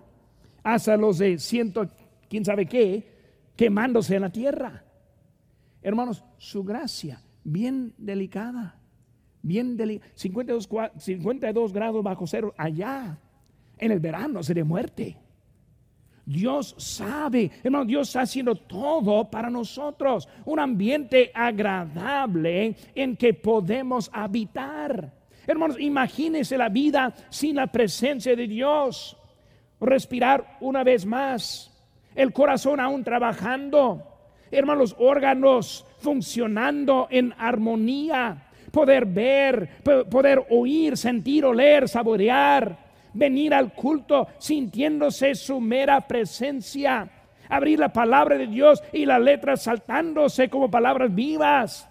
hasta 0.64 0.96
los 0.96 1.18
de 1.18 1.38
ciento, 1.38 1.90
quién 2.30 2.46
sabe 2.46 2.66
qué, 2.66 3.12
quemándose 3.58 4.16
en 4.16 4.22
la 4.22 4.32
tierra. 4.32 4.84
Hermanos, 5.82 6.24
su 6.38 6.64
gracia 6.64 7.22
bien 7.44 7.94
delicada, 7.98 8.80
bien 9.42 9.76
delicada, 9.76 10.12
52, 10.16 10.70
52 10.98 11.74
grados 11.74 12.04
bajo 12.04 12.28
cero 12.28 12.54
allá, 12.58 13.20
en 13.82 13.92
el 13.92 14.00
verano 14.00 14.42
sería 14.42 14.64
muerte. 14.64 15.18
Dios 16.26 16.76
sabe, 16.78 17.52
hermano, 17.64 17.84
Dios 17.84 18.08
está 18.08 18.22
haciendo 18.22 18.56
todo 18.56 19.30
para 19.30 19.50
nosotros, 19.50 20.30
un 20.46 20.60
ambiente 20.60 21.32
agradable 21.34 22.76
en 22.96 23.18
que 23.18 23.34
podemos 23.34 24.10
habitar. 24.14 25.12
Hermanos, 25.48 25.78
imagínense 25.80 26.58
la 26.58 26.70
vida 26.70 27.14
sin 27.30 27.56
la 27.56 27.68
presencia 27.68 28.36
de 28.36 28.48
Dios. 28.48 29.18
Respirar 29.80 30.58
una 30.62 30.84
vez 30.84 31.06
más, 31.06 31.72
el 32.14 32.32
corazón 32.32 32.80
aún 32.80 33.04
trabajando, 33.04 34.04
hermanos, 34.52 34.96
órganos 35.00 35.88
funcionando 35.98 37.08
en 37.10 37.34
armonía, 37.38 38.48
poder 38.72 39.06
ver, 39.08 39.82
poder 40.10 40.46
oír, 40.52 40.96
sentir, 40.96 41.46
oler, 41.46 41.90
saborear, 41.90 42.91
venir 43.14 43.54
al 43.54 43.74
culto 43.74 44.28
sintiéndose 44.38 45.36
su 45.36 45.60
mera 45.60 46.02
presencia, 46.02 47.10
abrir 47.50 47.80
la 47.80 47.92
palabra 47.92 48.38
de 48.38 48.48
Dios 48.48 48.82
y 48.94 49.06
las 49.06 49.22
letras 49.22 49.64
saltándose 49.64 50.50
como 50.50 50.72
palabras 50.72 51.14
vivas 51.14 51.88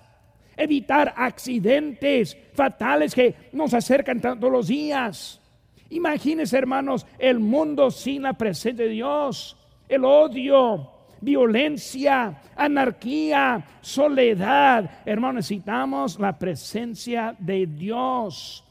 evitar 0.60 1.14
accidentes 1.16 2.36
fatales 2.52 3.14
que 3.14 3.34
nos 3.52 3.72
acercan 3.72 4.20
todos 4.20 4.52
los 4.52 4.68
días. 4.68 5.40
Imagínense, 5.88 6.56
hermanos, 6.56 7.06
el 7.18 7.40
mundo 7.40 7.90
sin 7.90 8.22
la 8.22 8.34
presencia 8.34 8.84
de 8.84 8.90
Dios, 8.90 9.56
el 9.88 10.04
odio, 10.04 10.90
violencia, 11.20 12.42
anarquía, 12.54 13.64
soledad. 13.80 15.02
Hermanos, 15.04 15.36
necesitamos 15.36 16.18
la 16.18 16.38
presencia 16.38 17.34
de 17.38 17.66
Dios. 17.66 18.64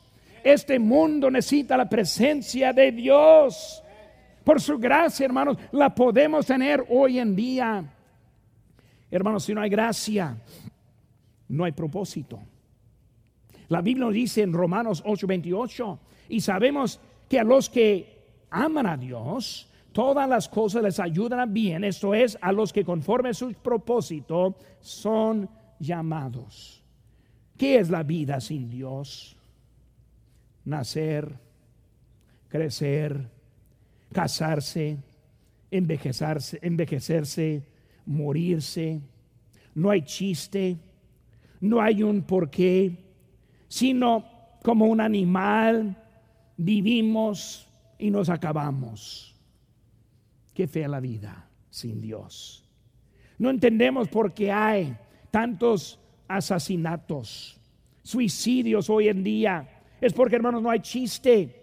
Este 0.53 0.79
mundo 0.79 1.29
necesita 1.29 1.77
la 1.77 1.87
presencia 1.87 2.73
de 2.73 2.91
Dios. 2.91 3.83
Por 4.43 4.59
su 4.59 4.79
gracia, 4.79 5.25
hermanos, 5.25 5.57
la 5.71 5.93
podemos 5.93 6.45
tener 6.45 6.83
hoy 6.89 7.19
en 7.19 7.35
día. 7.35 7.83
Hermanos, 9.11 9.43
si 9.43 9.53
no 9.53 9.61
hay 9.61 9.69
gracia, 9.69 10.35
no 11.49 11.65
hay 11.65 11.71
propósito. 11.71 12.39
La 13.67 13.81
Biblia 13.81 14.05
nos 14.05 14.13
dice 14.15 14.41
en 14.41 14.51
Romanos 14.51 15.03
8:28, 15.05 15.99
y 16.29 16.41
sabemos 16.41 16.99
que 17.27 17.39
a 17.39 17.43
los 17.43 17.69
que 17.69 18.25
aman 18.49 18.87
a 18.87 18.97
Dios, 18.97 19.69
todas 19.91 20.27
las 20.27 20.49
cosas 20.49 20.81
les 20.81 20.99
ayudan 20.99 21.41
a 21.41 21.45
bien, 21.45 21.83
esto 21.83 22.15
es, 22.15 22.39
a 22.41 22.51
los 22.51 22.73
que 22.73 22.83
conforme 22.83 23.29
a 23.29 23.33
su 23.35 23.53
propósito 23.53 24.55
son 24.79 25.47
llamados. 25.79 26.83
¿Qué 27.55 27.77
es 27.77 27.91
la 27.91 28.01
vida 28.01 28.39
sin 28.39 28.67
Dios? 28.67 29.35
Nacer, 30.69 31.37
crecer, 32.47 33.27
casarse, 34.13 34.97
envejecerse, 35.71 36.59
envejecerse, 36.61 37.63
morirse. 38.05 39.01
No 39.75 39.89
hay 39.89 40.03
chiste, 40.03 40.77
no 41.59 41.81
hay 41.81 42.03
un 42.03 42.21
porqué, 42.21 42.97
sino 43.67 44.25
como 44.63 44.85
un 44.85 45.01
animal 45.01 45.95
vivimos 46.57 47.67
y 47.97 48.11
nos 48.11 48.29
acabamos. 48.29 49.35
Qué 50.53 50.67
fea 50.67 50.87
la 50.87 50.99
vida 50.99 51.49
sin 51.69 52.01
Dios. 52.01 52.65
No 53.37 53.49
entendemos 53.49 54.09
por 54.09 54.33
qué 54.33 54.51
hay 54.51 54.97
tantos 55.31 55.99
asesinatos, 56.27 57.59
suicidios 58.03 58.89
hoy 58.89 59.07
en 59.07 59.23
día. 59.23 59.78
Es 60.01 60.13
porque, 60.13 60.35
hermanos, 60.35 60.61
no 60.61 60.69
hay 60.69 60.79
chiste, 60.79 61.55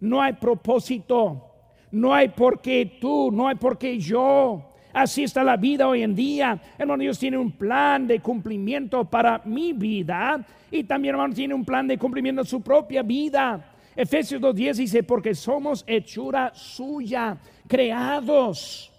no 0.00 0.20
hay 0.20 0.34
propósito, 0.34 1.50
no 1.90 2.14
hay 2.14 2.28
por 2.28 2.60
qué 2.60 2.98
tú, 3.00 3.30
no 3.32 3.48
hay 3.48 3.56
por 3.56 3.78
qué 3.78 3.98
yo. 3.98 4.66
Así 4.92 5.22
está 5.22 5.44
la 5.44 5.56
vida 5.56 5.88
hoy 5.88 6.02
en 6.02 6.14
día. 6.14 6.60
Hermano, 6.76 7.02
Dios 7.02 7.18
tiene 7.18 7.38
un 7.38 7.52
plan 7.52 8.06
de 8.06 8.20
cumplimiento 8.20 9.04
para 9.04 9.40
mi 9.44 9.72
vida 9.72 10.44
y 10.70 10.84
también, 10.84 11.14
hermano, 11.14 11.34
tiene 11.34 11.54
un 11.54 11.64
plan 11.64 11.86
de 11.86 11.98
cumplimiento 11.98 12.42
de 12.42 12.48
su 12.48 12.60
propia 12.60 13.02
vida. 13.02 13.74
Efesios 13.94 14.40
2.10 14.40 14.74
dice, 14.74 15.02
porque 15.02 15.34
somos 15.34 15.84
hechura 15.86 16.52
suya, 16.54 17.38
creados 17.68 18.92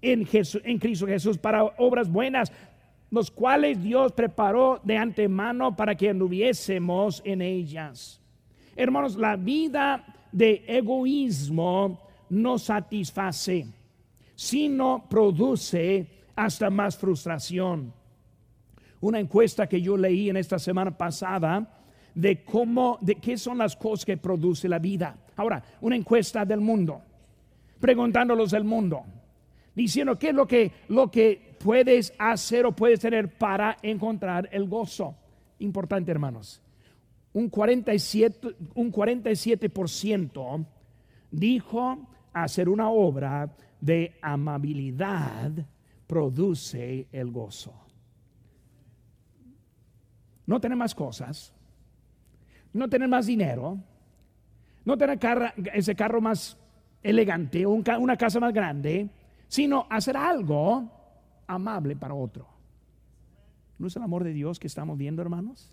en, 0.00 0.26
en 0.64 0.78
Cristo 0.78 1.06
Jesús 1.06 1.38
para 1.38 1.64
obras 1.64 2.10
buenas, 2.10 2.52
los 3.10 3.30
cuales 3.30 3.82
Dios 3.82 4.12
preparó 4.12 4.80
de 4.84 4.96
antemano 4.96 5.74
para 5.74 5.94
que 5.94 6.10
anduviésemos 6.10 7.22
en 7.24 7.42
ellas. 7.42 8.20
Hermanos, 8.76 9.16
la 9.16 9.36
vida 9.36 10.04
de 10.32 10.64
egoísmo 10.66 12.00
no 12.30 12.58
satisface 12.58 13.66
sino 14.38 15.04
produce 15.10 16.06
hasta 16.36 16.70
más 16.70 16.96
frustración. 16.96 17.92
Una 19.00 19.18
encuesta 19.18 19.68
que 19.68 19.82
yo 19.82 19.96
leí 19.96 20.30
en 20.30 20.36
esta 20.36 20.60
semana 20.60 20.96
pasada 20.96 21.82
de 22.14 22.44
cómo, 22.44 22.98
de 23.00 23.16
qué 23.16 23.36
son 23.36 23.58
las 23.58 23.74
cosas 23.74 24.06
que 24.06 24.16
produce 24.16 24.68
la 24.68 24.78
vida. 24.78 25.18
Ahora, 25.34 25.60
una 25.80 25.96
encuesta 25.96 26.44
del 26.44 26.60
mundo, 26.60 27.02
preguntándolos 27.80 28.52
del 28.52 28.62
mundo, 28.62 29.02
diciendo 29.74 30.16
qué 30.16 30.28
es 30.28 30.34
lo 30.36 30.46
que, 30.46 30.70
lo 30.86 31.10
que 31.10 31.47
puedes 31.58 32.12
hacer 32.18 32.66
o 32.66 32.72
puedes 32.72 33.00
tener 33.00 33.36
para 33.36 33.76
encontrar 33.82 34.48
el 34.52 34.68
gozo. 34.68 35.14
Importante, 35.58 36.10
hermanos. 36.10 36.62
Un 37.32 37.50
47%, 37.50 38.54
un 38.74 38.90
47 38.90 39.70
dijo 41.30 42.08
hacer 42.32 42.68
una 42.68 42.90
obra 42.90 43.54
de 43.80 44.16
amabilidad 44.22 45.52
produce 46.06 47.06
el 47.12 47.30
gozo. 47.30 47.74
No 50.46 50.60
tener 50.60 50.78
más 50.78 50.94
cosas, 50.94 51.52
no 52.72 52.88
tener 52.88 53.08
más 53.08 53.26
dinero, 53.26 53.78
no 54.84 54.96
tener 54.96 55.18
ese 55.74 55.94
carro 55.94 56.20
más 56.20 56.56
elegante, 57.02 57.66
una 57.66 58.16
casa 58.16 58.40
más 58.40 58.54
grande, 58.54 59.10
sino 59.46 59.86
hacer 59.90 60.16
algo 60.16 60.97
amable 61.48 61.96
para 61.96 62.14
otro. 62.14 62.46
¿No 63.78 63.88
es 63.88 63.96
el 63.96 64.02
amor 64.02 64.22
de 64.22 64.32
Dios 64.32 64.60
que 64.60 64.66
estamos 64.68 64.96
viendo, 64.96 65.22
hermanos? 65.22 65.72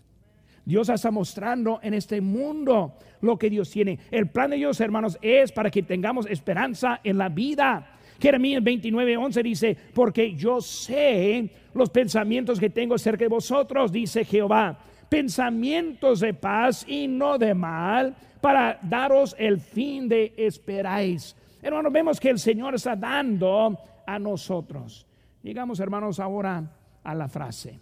Dios 0.64 0.88
está 0.88 1.12
mostrando 1.12 1.78
en 1.82 1.94
este 1.94 2.20
mundo 2.20 2.94
lo 3.20 3.38
que 3.38 3.48
Dios 3.48 3.70
tiene. 3.70 4.00
El 4.10 4.28
plan 4.28 4.50
de 4.50 4.56
Dios, 4.56 4.80
hermanos, 4.80 5.16
es 5.22 5.52
para 5.52 5.70
que 5.70 5.84
tengamos 5.84 6.26
esperanza 6.26 7.00
en 7.04 7.18
la 7.18 7.28
vida. 7.28 7.98
Jeremías 8.20 8.64
29, 8.64 9.16
11 9.16 9.42
dice, 9.44 9.76
porque 9.94 10.34
yo 10.34 10.60
sé 10.60 11.50
los 11.72 11.90
pensamientos 11.90 12.58
que 12.58 12.70
tengo 12.70 12.98
cerca 12.98 13.24
de 13.24 13.28
vosotros, 13.28 13.92
dice 13.92 14.24
Jehová, 14.24 14.76
pensamientos 15.08 16.20
de 16.20 16.34
paz 16.34 16.84
y 16.88 17.06
no 17.06 17.38
de 17.38 17.54
mal, 17.54 18.16
para 18.40 18.78
daros 18.82 19.36
el 19.38 19.60
fin 19.60 20.08
de 20.08 20.34
esperáis. 20.36 21.36
Hermanos, 21.62 21.92
vemos 21.92 22.18
que 22.18 22.30
el 22.30 22.38
Señor 22.40 22.74
está 22.74 22.96
dando 22.96 23.78
a 24.04 24.18
nosotros. 24.18 25.05
Llegamos, 25.46 25.78
hermanos, 25.78 26.18
ahora 26.18 26.72
a 27.04 27.14
la 27.14 27.28
frase. 27.28 27.78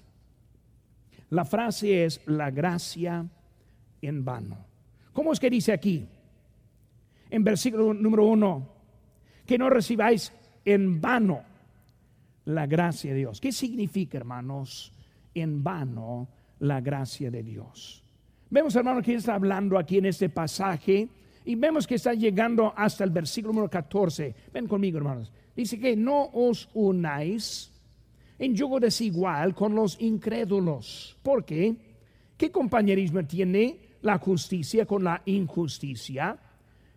La 1.31 1.47
frase 1.47 2.05
es 2.05 2.21
la 2.27 2.51
gracia 2.51 3.27
en 4.03 4.23
vano. 4.23 4.59
¿Cómo 5.15 5.33
es 5.33 5.41
que 5.41 5.49
dice 5.49 5.73
aquí? 5.73 6.07
En 7.31 7.43
versículo 7.43 7.95
número 7.95 8.27
uno, 8.27 8.69
que 9.47 9.57
no 9.57 9.71
recibáis 9.71 10.31
en 10.67 11.01
vano 11.01 11.43
la 12.45 12.67
gracia 12.67 13.13
de 13.15 13.21
Dios. 13.21 13.41
¿Qué 13.41 13.51
significa, 13.51 14.19
hermanos, 14.19 14.93
en 15.33 15.65
vano 15.65 16.29
la 16.59 16.83
gracia 16.83 17.31
de 17.31 17.43
Dios? 17.43 18.05
Vemos, 18.51 18.77
hermanos, 18.77 19.03
que 19.03 19.15
está 19.15 19.37
hablando 19.37 19.79
aquí 19.79 19.97
en 19.97 20.05
este 20.05 20.29
pasaje 20.29 21.09
y 21.47 21.55
vemos 21.55 21.87
que 21.87 21.95
está 21.95 22.13
llegando 22.13 22.75
hasta 22.77 23.05
el 23.05 23.11
versículo 23.11 23.55
número 23.55 23.71
14. 23.71 24.35
Ven 24.53 24.69
conmigo, 24.69 24.99
hermanos. 24.99 25.33
Dice 25.57 25.79
que 25.79 25.97
no 25.97 26.31
os 26.33 26.69
unáis 26.75 27.71
en 28.39 28.55
yugo 28.55 28.81
desigual 28.81 29.55
con 29.55 29.75
los 29.75 30.01
incrédulos. 30.01 31.17
¿Por 31.23 31.45
qué? 31.45 31.77
¿Qué 32.37 32.51
compañerismo 32.51 33.25
tiene 33.25 33.79
la 34.03 34.19
justicia 34.19 34.85
con 34.87 35.05
la 35.05 35.23
injusticia? 35.27 36.37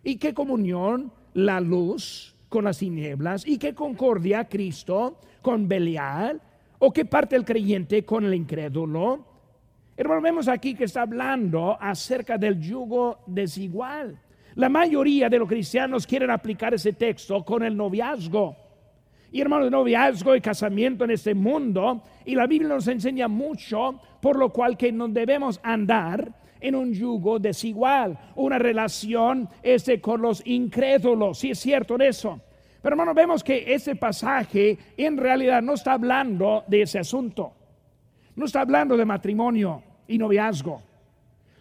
¿Y 0.02 0.16
qué 0.16 0.34
comunión 0.34 1.12
la 1.34 1.60
luz 1.60 2.34
con 2.48 2.64
las 2.64 2.78
tinieblas? 2.78 3.46
¿Y 3.46 3.58
qué 3.58 3.74
concordia 3.74 4.48
Cristo 4.48 5.20
con 5.40 5.68
Belial? 5.68 6.40
¿O 6.80 6.92
qué 6.92 7.04
parte 7.04 7.36
el 7.36 7.44
creyente 7.44 8.04
con 8.04 8.24
el 8.24 8.34
incrédulo? 8.34 9.24
Hermano, 9.96 10.20
vemos 10.20 10.48
aquí 10.48 10.74
que 10.74 10.84
está 10.84 11.02
hablando 11.02 11.76
acerca 11.80 12.38
del 12.38 12.60
yugo 12.60 13.20
desigual. 13.26 14.20
La 14.58 14.68
mayoría 14.68 15.28
de 15.28 15.38
los 15.38 15.48
cristianos 15.48 16.04
quieren 16.04 16.32
aplicar 16.32 16.74
ese 16.74 16.92
texto 16.92 17.44
con 17.44 17.62
el 17.62 17.76
noviazgo 17.76 18.56
y 19.30 19.40
hermanos, 19.40 19.70
noviazgo 19.70 20.34
y 20.34 20.40
casamiento 20.40 21.04
en 21.04 21.12
este 21.12 21.32
mundo. 21.32 22.02
Y 22.24 22.34
la 22.34 22.48
Biblia 22.48 22.70
nos 22.70 22.88
enseña 22.88 23.28
mucho, 23.28 24.00
por 24.20 24.36
lo 24.36 24.50
cual 24.50 24.76
que 24.76 24.90
no 24.90 25.06
debemos 25.06 25.60
andar 25.62 26.32
en 26.60 26.74
un 26.74 26.92
yugo 26.92 27.38
desigual, 27.38 28.18
una 28.34 28.58
relación 28.58 29.48
este 29.62 30.00
con 30.00 30.22
los 30.22 30.44
incrédulos. 30.44 31.38
Si 31.38 31.50
es 31.50 31.60
cierto 31.60 31.94
en 31.94 32.02
eso. 32.02 32.40
Pero 32.82 32.94
hermanos, 32.94 33.14
vemos 33.14 33.44
que 33.44 33.72
ese 33.72 33.94
pasaje 33.94 34.76
en 34.96 35.18
realidad 35.18 35.62
no 35.62 35.74
está 35.74 35.92
hablando 35.92 36.64
de 36.66 36.82
ese 36.82 36.98
asunto. 36.98 37.52
No 38.34 38.46
está 38.46 38.62
hablando 38.62 38.96
de 38.96 39.04
matrimonio 39.04 39.84
y 40.08 40.18
noviazgo. 40.18 40.87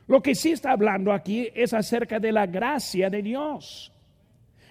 Lo 0.08 0.22
que 0.22 0.36
sí 0.36 0.52
está 0.52 0.72
hablando 0.72 1.12
aquí 1.12 1.50
es 1.54 1.74
acerca 1.74 2.20
de 2.20 2.32
la 2.32 2.46
gracia 2.46 3.10
de 3.10 3.22
Dios. 3.22 3.92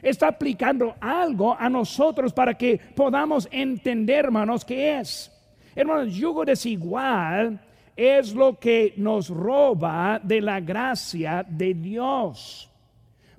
Está 0.02 0.28
aplicando 0.28 0.94
algo 1.00 1.56
a 1.58 1.68
nosotros 1.68 2.32
para 2.32 2.54
que 2.54 2.78
podamos 2.94 3.48
entender, 3.50 4.26
hermanos, 4.26 4.64
qué 4.64 4.98
es. 4.98 5.32
Hermanos, 5.74 6.14
yugo 6.14 6.44
desigual 6.44 7.60
es 7.94 8.34
lo 8.34 8.58
que 8.58 8.94
nos 8.96 9.28
roba 9.28 10.20
de 10.22 10.40
la 10.40 10.60
gracia 10.60 11.44
de 11.48 11.74
Dios. 11.74 12.70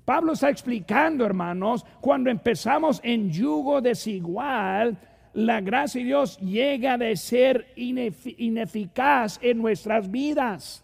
Pablo 0.03 0.33
está 0.33 0.49
explicando, 0.49 1.25
hermanos, 1.25 1.85
cuando 1.99 2.29
empezamos 2.29 3.01
en 3.03 3.29
yugo 3.31 3.81
desigual, 3.81 4.97
la 5.33 5.61
gracia 5.61 5.99
de 5.99 6.07
Dios 6.07 6.39
llega 6.39 6.93
a 6.93 7.15
ser 7.15 7.67
ineficaz 7.75 9.39
en 9.41 9.57
nuestras 9.59 10.09
vidas. 10.09 10.83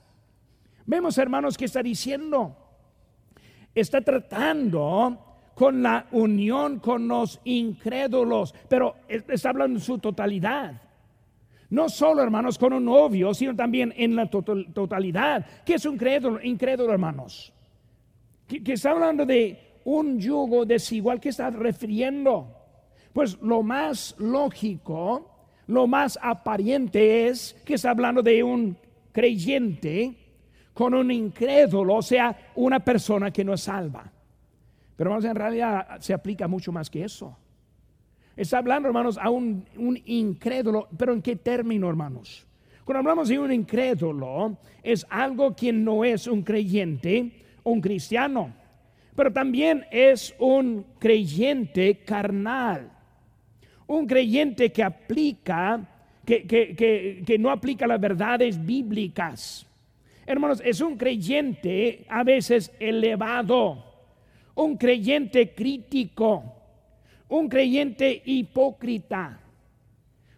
Vemos, 0.85 1.17
hermanos, 1.17 1.57
que 1.57 1.65
está 1.65 1.81
diciendo. 1.81 2.55
Está 3.73 4.01
tratando 4.01 5.33
con 5.55 5.83
la 5.83 6.07
unión 6.11 6.79
con 6.79 7.07
los 7.07 7.39
incrédulos, 7.43 8.53
pero 8.67 8.95
está 9.07 9.49
hablando 9.49 9.77
en 9.79 9.83
su 9.83 9.97
totalidad. 9.99 10.81
No 11.69 11.89
solo, 11.89 12.21
hermanos, 12.21 12.57
con 12.57 12.73
un 12.73 12.85
novio, 12.85 13.33
sino 13.33 13.55
también 13.55 13.93
en 13.97 14.15
la 14.15 14.29
totalidad. 14.29 15.45
¿Qué 15.65 15.75
es 15.75 15.85
un 15.85 15.95
incrédulo, 15.95 16.39
incrédulo 16.43 16.93
hermanos? 16.93 17.51
Que, 18.47 18.73
está 18.73 18.91
hablando 18.91 19.25
de 19.25 19.79
un 19.85 20.19
yugo 20.19 20.65
desigual. 20.65 21.19
¿Qué 21.19 21.29
está 21.29 21.49
refiriendo? 21.49 22.47
Pues 23.11 23.39
lo 23.41 23.63
más 23.63 24.15
lógico, 24.19 25.31
lo 25.67 25.87
más 25.87 26.19
aparente 26.21 27.27
es 27.27 27.53
que 27.65 27.75
está 27.75 27.91
hablando 27.91 28.21
de 28.21 28.43
un 28.43 28.77
creyente 29.11 30.22
con 30.73 30.93
un 30.93 31.11
incrédulo, 31.11 31.95
o 31.95 32.01
sea, 32.01 32.35
una 32.55 32.79
persona 32.79 33.31
que 33.31 33.43
no 33.43 33.53
es 33.53 33.61
salva. 33.61 34.11
Pero 34.95 35.09
hermanos, 35.09 35.25
en 35.25 35.35
realidad 35.35 35.99
se 35.99 36.13
aplica 36.13 36.47
mucho 36.47 36.71
más 36.71 36.89
que 36.89 37.03
eso. 37.03 37.35
Está 38.35 38.57
hablando, 38.57 38.87
hermanos, 38.87 39.17
a 39.17 39.29
un, 39.29 39.65
un 39.77 40.01
incrédulo, 40.05 40.87
pero 40.97 41.13
¿en 41.13 41.21
qué 41.21 41.35
término, 41.35 41.87
hermanos? 41.89 42.47
Cuando 42.83 42.99
hablamos 42.99 43.29
de 43.29 43.39
un 43.39 43.51
incrédulo, 43.51 44.57
es 44.81 45.05
algo 45.09 45.55
quien 45.55 45.83
no 45.83 46.03
es 46.03 46.27
un 46.27 46.41
creyente, 46.41 47.31
un 47.63 47.79
cristiano, 47.79 48.53
pero 49.15 49.31
también 49.31 49.85
es 49.91 50.35
un 50.39 50.85
creyente 50.99 51.99
carnal, 52.03 52.91
un 53.87 54.05
creyente 54.05 54.71
que 54.71 54.83
aplica, 54.83 55.79
que, 56.25 56.45
que, 56.45 57.23
que, 57.25 57.37
no 57.37 57.51
aplica 57.51 57.85
las 57.87 58.01
verdades 58.01 58.63
bíblicas. 58.63 59.67
Hermanos, 60.25 60.61
es 60.63 60.79
un 60.79 60.97
creyente 60.97 62.05
a 62.09 62.23
veces 62.23 62.71
elevado, 62.79 63.83
un 64.55 64.77
creyente 64.77 65.53
crítico, 65.53 66.43
un 67.29 67.49
creyente 67.49 68.21
hipócrita. 68.25 69.39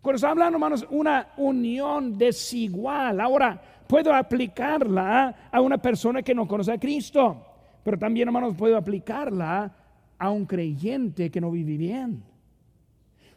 Cuando 0.01 0.15
está 0.15 0.29
hablando, 0.29 0.57
hermanos, 0.57 0.85
una 0.89 1.33
unión 1.37 2.17
desigual. 2.17 3.19
Ahora, 3.19 3.61
puedo 3.87 4.13
aplicarla 4.13 5.49
a 5.51 5.61
una 5.61 5.77
persona 5.77 6.21
que 6.21 6.35
no 6.35 6.47
conoce 6.47 6.71
a 6.71 6.79
Cristo, 6.79 7.45
pero 7.83 7.97
también, 7.97 8.27
hermanos, 8.27 8.55
puedo 8.55 8.77
aplicarla 8.77 9.75
a 10.17 10.29
un 10.29 10.45
creyente 10.45 11.29
que 11.29 11.41
no 11.41 11.51
vive 11.51 11.77
bien. 11.77 12.23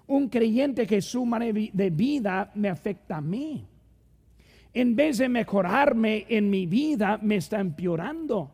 Un 0.07 0.29
creyente 0.29 0.87
que 0.87 1.03
su 1.03 1.27
manera 1.27 1.59
de 1.73 1.91
vida 1.91 2.51
me 2.55 2.69
afecta 2.69 3.17
a 3.17 3.21
mí. 3.21 3.67
En 4.79 4.95
vez 4.95 5.19
de 5.19 5.29
mejorarme 5.29 6.25
en 6.29 6.49
mi 6.49 6.65
vida, 6.67 7.19
me 7.21 7.35
está 7.35 7.59
empeorando. 7.59 8.49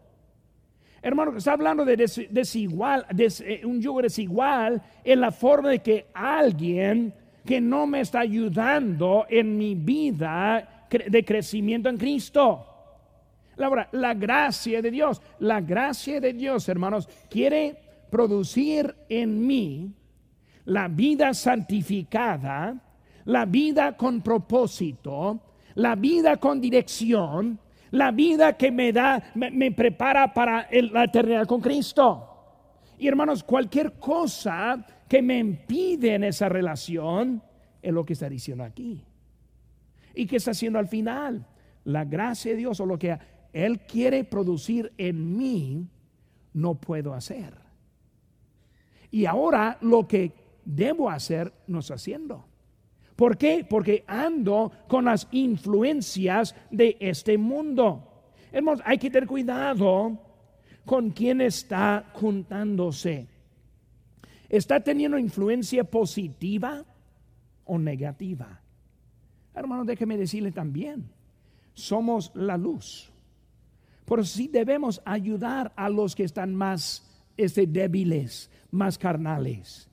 Hermano, 1.02 1.36
está 1.36 1.52
hablando 1.52 1.84
de 1.84 1.98
desigual, 2.30 3.04
eh, 3.18 3.60
un 3.62 3.78
yugo 3.78 4.00
desigual 4.00 4.80
en 5.04 5.20
la 5.20 5.30
forma 5.30 5.68
de 5.68 5.80
que 5.80 6.06
alguien 6.14 7.12
que 7.44 7.60
no 7.60 7.86
me 7.86 8.00
está 8.00 8.20
ayudando 8.20 9.26
en 9.28 9.58
mi 9.58 9.74
vida 9.74 10.86
de 10.88 11.24
crecimiento 11.26 11.90
en 11.90 11.98
Cristo. 11.98 12.68
La 13.92 14.14
gracia 14.14 14.80
de 14.80 14.90
Dios, 14.90 15.20
la 15.40 15.60
gracia 15.60 16.22
de 16.22 16.32
Dios, 16.32 16.66
hermanos, 16.70 17.06
quiere 17.28 17.76
producir 18.08 18.94
en 19.10 19.46
mí 19.46 19.92
la 20.64 20.88
vida 20.88 21.34
santificada, 21.34 22.82
la 23.26 23.44
vida 23.44 23.94
con 23.94 24.22
propósito, 24.22 25.42
la 25.74 25.94
vida 25.94 26.36
con 26.36 26.60
dirección, 26.60 27.58
la 27.90 28.10
vida 28.10 28.56
que 28.56 28.70
me 28.70 28.92
da, 28.92 29.22
me, 29.34 29.72
prepara 29.72 30.32
para 30.32 30.68
la 30.70 31.04
eternidad 31.04 31.46
con 31.46 31.60
Cristo. 31.60 32.30
Y 32.98 33.08
hermanos, 33.08 33.42
cualquier 33.42 33.92
cosa 33.98 34.84
que 35.08 35.22
me 35.22 35.38
impide 35.38 36.14
en 36.14 36.24
esa 36.24 36.48
relación 36.48 37.42
es 37.82 37.92
lo 37.92 38.04
que 38.04 38.14
está 38.14 38.28
diciendo 38.28 38.64
aquí. 38.64 39.04
¿Y 40.14 40.26
qué 40.26 40.36
está 40.36 40.52
haciendo 40.52 40.78
al 40.78 40.88
final? 40.88 41.46
La 41.84 42.04
gracia 42.04 42.52
de 42.52 42.58
Dios 42.58 42.80
o 42.80 42.86
lo 42.86 42.98
que 42.98 43.18
Él 43.52 43.80
quiere 43.80 44.24
producir 44.24 44.92
en 44.96 45.36
mí, 45.36 45.86
no 46.52 46.76
puedo 46.76 47.14
hacer. 47.14 47.54
Y 49.10 49.26
ahora 49.26 49.78
lo 49.80 50.08
que 50.08 50.32
debo 50.64 51.10
hacer, 51.10 51.52
no 51.66 51.80
está 51.80 51.94
haciendo. 51.94 52.46
¿Por 53.16 53.36
qué? 53.36 53.64
Porque 53.68 54.04
ando 54.06 54.72
con 54.88 55.04
las 55.04 55.28
influencias 55.30 56.54
de 56.70 56.96
este 57.00 57.38
mundo. 57.38 58.22
Hermanos, 58.50 58.82
hay 58.84 58.98
que 58.98 59.10
tener 59.10 59.28
cuidado 59.28 60.18
con 60.84 61.10
quien 61.10 61.40
está 61.40 62.10
juntándose. 62.12 63.28
¿Está 64.48 64.80
teniendo 64.80 65.18
influencia 65.18 65.84
positiva 65.84 66.84
o 67.64 67.78
negativa? 67.78 68.60
Hermanos, 69.54 69.86
déjeme 69.86 70.16
decirle 70.16 70.50
también, 70.50 71.10
somos 71.72 72.32
la 72.34 72.56
luz. 72.56 73.10
Por 74.04 74.26
si 74.26 74.48
debemos 74.48 75.00
ayudar 75.04 75.72
a 75.76 75.88
los 75.88 76.14
que 76.14 76.24
están 76.24 76.54
más 76.54 77.10
este, 77.36 77.66
débiles, 77.66 78.50
más 78.70 78.98
carnales. 78.98 79.88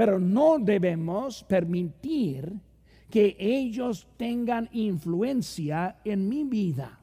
Pero 0.00 0.18
no 0.18 0.58
debemos 0.58 1.44
permitir 1.44 2.50
que 3.10 3.36
ellos 3.38 4.08
tengan 4.16 4.66
influencia 4.72 5.98
en 6.02 6.26
mi 6.26 6.44
vida. 6.44 6.98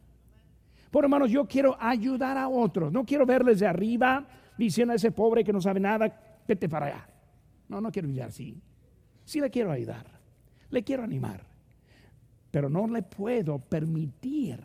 Por 0.90 1.04
hermanos, 1.04 1.30
yo 1.30 1.46
quiero 1.46 1.78
ayudar 1.80 2.40
a 2.40 2.50
otros. 2.50 2.92
No 2.92 3.06
quiero 3.06 3.24
verles 3.24 3.60
de 3.60 3.68
arriba 3.68 4.26
diciendo 4.58 4.94
a 4.94 4.96
ese 4.96 5.12
pobre 5.12 5.44
que 5.44 5.54
no 5.54 5.62
sabe 5.62 5.80
nada, 5.80 6.12
vete 6.48 6.68
para 6.68 6.88
allá. 6.88 7.08
No, 7.70 7.80
no 7.80 7.92
quiero 7.92 8.10
ir 8.10 8.24
así. 8.24 8.60
Sí 9.24 9.40
le 9.42 9.52
quiero 9.52 9.72
ayudar. 9.72 10.08
Le 10.72 10.82
quiero 10.82 11.04
animar. 11.04 11.46
Pero 12.50 12.68
no 12.68 12.88
le 12.88 13.04
puedo 13.04 13.60
permitir 13.60 14.60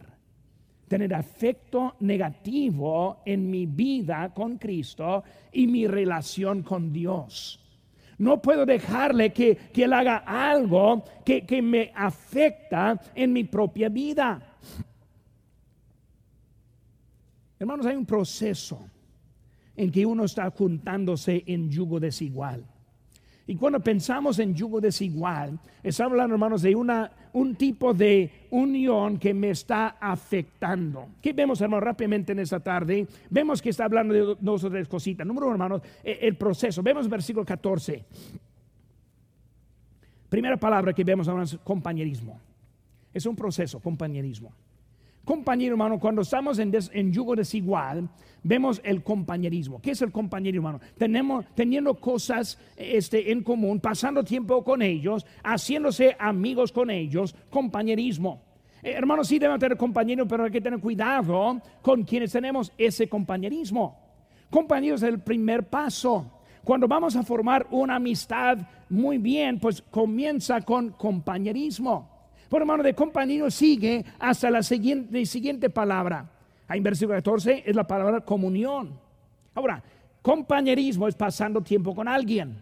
tener 0.88 1.12
afecto 1.12 1.96
negativo 2.00 3.20
en 3.26 3.50
mi 3.50 3.66
vida 3.66 4.32
con 4.32 4.56
Cristo 4.56 5.22
y 5.52 5.66
mi 5.66 5.86
relación 5.86 6.62
con 6.62 6.94
Dios. 6.94 7.61
No 8.22 8.40
puedo 8.40 8.64
dejarle 8.64 9.32
que, 9.32 9.58
Él 9.74 9.92
haga 9.92 10.18
algo 10.18 11.02
que, 11.24 11.44
que 11.44 11.60
me 11.60 11.90
afecta 11.92 13.00
en 13.16 13.32
mi 13.32 13.42
propia 13.42 13.88
vida. 13.88 14.40
Hermanos, 17.58 17.84
hay 17.84 17.96
un 17.96 18.06
proceso 18.06 18.78
en 19.74 19.90
que 19.90 20.06
uno 20.06 20.22
está 20.22 20.48
juntándose 20.52 21.42
en 21.48 21.68
yugo 21.68 21.98
desigual. 21.98 22.64
Y 23.52 23.56
cuando 23.56 23.80
pensamos 23.80 24.38
en 24.38 24.54
yugo 24.54 24.80
desigual, 24.80 25.58
estamos 25.82 26.12
hablando, 26.12 26.36
hermanos, 26.36 26.62
de 26.62 26.74
una, 26.74 27.12
un 27.34 27.54
tipo 27.54 27.92
de 27.92 28.46
unión 28.48 29.18
que 29.18 29.34
me 29.34 29.50
está 29.50 29.98
afectando. 30.00 31.08
¿Qué 31.20 31.34
vemos, 31.34 31.60
hermanos, 31.60 31.84
rápidamente 31.84 32.32
en 32.32 32.38
esta 32.38 32.60
tarde? 32.60 33.06
Vemos 33.28 33.60
que 33.60 33.68
está 33.68 33.84
hablando 33.84 34.14
de 34.14 34.36
dos 34.40 34.64
o 34.64 34.70
tres 34.70 34.88
cositas. 34.88 35.26
Número 35.26 35.48
uno, 35.48 35.56
hermanos, 35.56 35.82
e, 36.02 36.20
el 36.22 36.34
proceso. 36.36 36.82
Vemos 36.82 37.10
versículo 37.10 37.44
14. 37.44 38.02
Primera 40.30 40.56
palabra 40.56 40.94
que 40.94 41.04
vemos, 41.04 41.28
hermanos, 41.28 41.58
compañerismo. 41.62 42.40
Es 43.12 43.26
un 43.26 43.36
proceso, 43.36 43.80
compañerismo. 43.80 44.50
Compañero 45.24 45.74
hermano, 45.74 46.00
cuando 46.00 46.22
estamos 46.22 46.58
en, 46.58 46.72
en, 46.92 47.12
yugo 47.12 47.36
desigual, 47.36 48.08
vemos 48.42 48.80
el 48.84 49.04
compañerismo. 49.04 49.80
¿Qué 49.80 49.92
es 49.92 50.02
el 50.02 50.10
compañerismo 50.10 50.68
hermano? 50.68 50.84
Tenemos, 50.98 51.46
teniendo 51.54 51.94
cosas 51.94 52.58
este, 52.76 53.30
en 53.30 53.44
común, 53.44 53.78
pasando 53.78 54.24
tiempo 54.24 54.64
con 54.64 54.82
ellos, 54.82 55.24
haciéndose 55.44 56.16
amigos 56.18 56.72
con 56.72 56.90
ellos, 56.90 57.36
compañerismo. 57.50 58.42
Eh, 58.82 58.90
hermanos, 58.90 59.28
sí 59.28 59.38
deben 59.38 59.60
tener 59.60 59.78
compañeros, 59.78 60.26
pero 60.28 60.44
hay 60.44 60.50
que 60.50 60.60
tener 60.60 60.80
cuidado 60.80 61.60
con 61.82 62.02
quienes 62.02 62.32
tenemos 62.32 62.72
ese 62.76 63.08
compañerismo. 63.08 63.96
Compañeros 64.50 65.02
es 65.04 65.08
el 65.08 65.20
primer 65.20 65.68
paso. 65.68 66.40
Cuando 66.64 66.88
vamos 66.88 67.14
a 67.14 67.22
formar 67.22 67.66
una 67.70 67.96
amistad 67.96 68.58
muy 68.88 69.18
bien, 69.18 69.60
pues 69.60 69.82
comienza 69.82 70.60
con 70.62 70.90
compañerismo. 70.90 72.11
Por 72.52 72.60
hermano, 72.60 72.82
de 72.82 72.92
compañero 72.92 73.50
sigue 73.50 74.04
hasta 74.18 74.50
la 74.50 74.62
siguiente, 74.62 75.24
siguiente 75.24 75.70
palabra. 75.70 76.28
Ahí 76.68 76.76
en 76.76 76.84
versículo 76.84 77.16
14 77.16 77.62
es 77.64 77.74
la 77.74 77.86
palabra 77.86 78.20
comunión. 78.20 79.00
Ahora, 79.54 79.82
compañerismo 80.20 81.08
es 81.08 81.14
pasando 81.14 81.62
tiempo 81.62 81.94
con 81.94 82.08
alguien. 82.08 82.58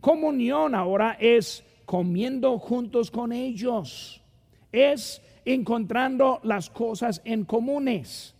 Comunión 0.00 0.74
ahora 0.74 1.18
es 1.20 1.62
comiendo 1.84 2.58
juntos 2.58 3.10
con 3.10 3.30
ellos. 3.30 4.22
Es 4.72 5.20
encontrando 5.44 6.40
las 6.42 6.70
cosas 6.70 7.20
en 7.22 7.44
comunes. 7.44 8.34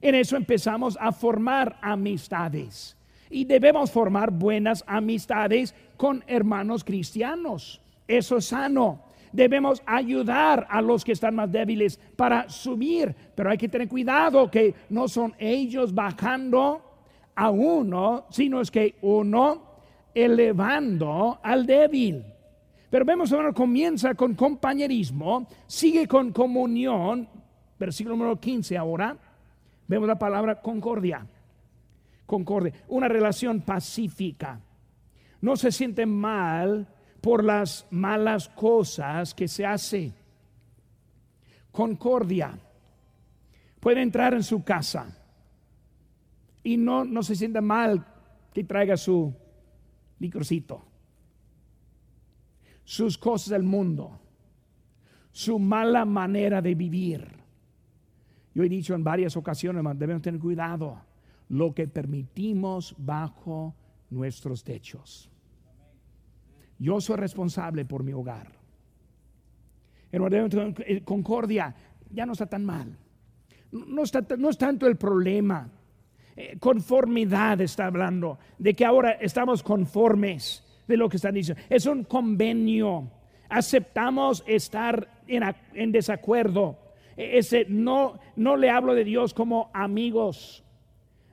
En 0.00 0.14
eso 0.14 0.36
empezamos 0.36 0.96
a 1.00 1.10
formar 1.10 1.76
amistades. 1.82 2.96
Y 3.30 3.46
debemos 3.46 3.90
formar 3.90 4.30
buenas 4.30 4.84
amistades 4.86 5.74
con 5.96 6.22
hermanos 6.28 6.84
cristianos. 6.84 7.80
Eso 8.06 8.36
es 8.36 8.44
sano. 8.44 9.09
Debemos 9.32 9.82
ayudar 9.86 10.66
a 10.68 10.80
los 10.82 11.04
que 11.04 11.12
están 11.12 11.34
más 11.34 11.50
débiles 11.50 11.98
para 12.16 12.48
subir. 12.48 13.14
Pero 13.34 13.50
hay 13.50 13.58
que 13.58 13.68
tener 13.68 13.88
cuidado 13.88 14.50
que 14.50 14.74
no 14.88 15.08
son 15.08 15.34
ellos 15.38 15.94
bajando 15.94 16.82
a 17.34 17.50
uno, 17.50 18.26
sino 18.30 18.60
es 18.60 18.70
que 18.70 18.96
uno 19.02 19.70
elevando 20.14 21.38
al 21.42 21.66
débil. 21.66 22.24
Pero 22.90 23.04
vemos, 23.04 23.30
hermano, 23.30 23.54
comienza 23.54 24.14
con 24.14 24.34
compañerismo, 24.34 25.46
sigue 25.66 26.08
con 26.08 26.32
comunión, 26.32 27.28
versículo 27.78 28.16
número 28.16 28.40
15 28.40 28.76
ahora, 28.76 29.16
vemos 29.86 30.08
la 30.08 30.18
palabra 30.18 30.60
concordia. 30.60 31.24
Concordia, 32.26 32.72
una 32.88 33.08
relación 33.08 33.60
pacífica. 33.60 34.60
No 35.40 35.56
se 35.56 35.72
siente 35.72 36.04
mal 36.04 36.86
por 37.20 37.44
las 37.44 37.86
malas 37.90 38.48
cosas 38.48 39.34
que 39.34 39.48
se 39.48 39.66
hace. 39.66 40.12
Concordia. 41.70 42.58
Puede 43.78 44.02
entrar 44.02 44.34
en 44.34 44.42
su 44.42 44.62
casa 44.62 45.16
y 46.62 46.76
no, 46.76 47.04
no 47.04 47.22
se 47.22 47.34
sienta 47.34 47.60
mal 47.60 48.04
que 48.52 48.64
traiga 48.64 48.96
su 48.96 49.34
licorcito, 50.18 50.84
sus 52.84 53.16
cosas 53.16 53.50
del 53.50 53.62
mundo, 53.62 54.20
su 55.32 55.58
mala 55.58 56.04
manera 56.04 56.60
de 56.60 56.74
vivir. 56.74 57.26
Yo 58.54 58.64
he 58.64 58.68
dicho 58.68 58.94
en 58.94 59.04
varias 59.04 59.36
ocasiones, 59.36 59.82
debemos 59.98 60.22
tener 60.22 60.40
cuidado 60.40 61.00
lo 61.48 61.74
que 61.74 61.88
permitimos 61.88 62.94
bajo 62.98 63.74
nuestros 64.10 64.62
techos. 64.62 65.29
Yo 66.80 67.00
soy 67.00 67.16
responsable 67.16 67.84
por 67.84 68.02
mi 68.02 68.12
hogar. 68.12 68.48
En 70.10 70.22
eh, 70.32 71.02
concordia 71.04 71.72
ya 72.10 72.26
no 72.26 72.32
está 72.32 72.46
tan 72.46 72.64
mal. 72.64 72.98
No, 73.70 74.02
está, 74.02 74.24
no 74.36 74.50
es 74.50 74.58
tanto 74.58 74.88
el 74.88 74.96
problema 74.96 75.70
eh, 76.40 76.56
conformidad 76.58 77.60
está 77.60 77.86
hablando, 77.86 78.38
de 78.56 78.72
que 78.72 78.86
ahora 78.86 79.12
estamos 79.20 79.62
conformes 79.62 80.64
de 80.88 80.96
lo 80.96 81.06
que 81.06 81.16
están 81.16 81.34
diciendo. 81.34 81.62
Es 81.68 81.84
un 81.84 82.04
convenio. 82.04 83.10
Aceptamos 83.50 84.42
estar 84.46 85.22
en, 85.26 85.92
desacuerdo. 85.92 86.78
E, 87.14 87.38
ese, 87.38 87.66
no, 87.68 88.18
no 88.36 88.56
le 88.56 88.70
hablo 88.70 88.94
de 88.94 89.04
Dios 89.04 89.34
como 89.34 89.70
amigos. 89.74 90.64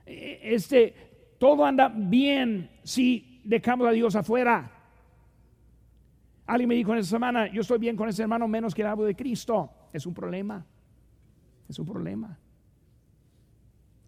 E, 0.04 0.40
este, 0.42 0.94
todo 1.38 1.64
anda 1.64 1.88
bien 1.88 2.68
si 2.82 3.40
dejamos 3.44 3.88
a 3.88 3.92
Dios 3.92 4.14
afuera. 4.14 4.77
Alguien 6.48 6.70
me 6.70 6.76
dijo 6.76 6.94
en 6.94 7.00
esa 7.00 7.10
semana, 7.10 7.52
yo 7.52 7.60
estoy 7.60 7.78
bien 7.78 7.94
con 7.94 8.08
ese 8.08 8.22
hermano 8.22 8.48
menos 8.48 8.74
que 8.74 8.80
el 8.80 8.96
de 8.96 9.14
Cristo. 9.14 9.70
Es 9.92 10.06
un 10.06 10.14
problema. 10.14 10.64
Es 11.68 11.78
un 11.78 11.84
problema. 11.84 12.38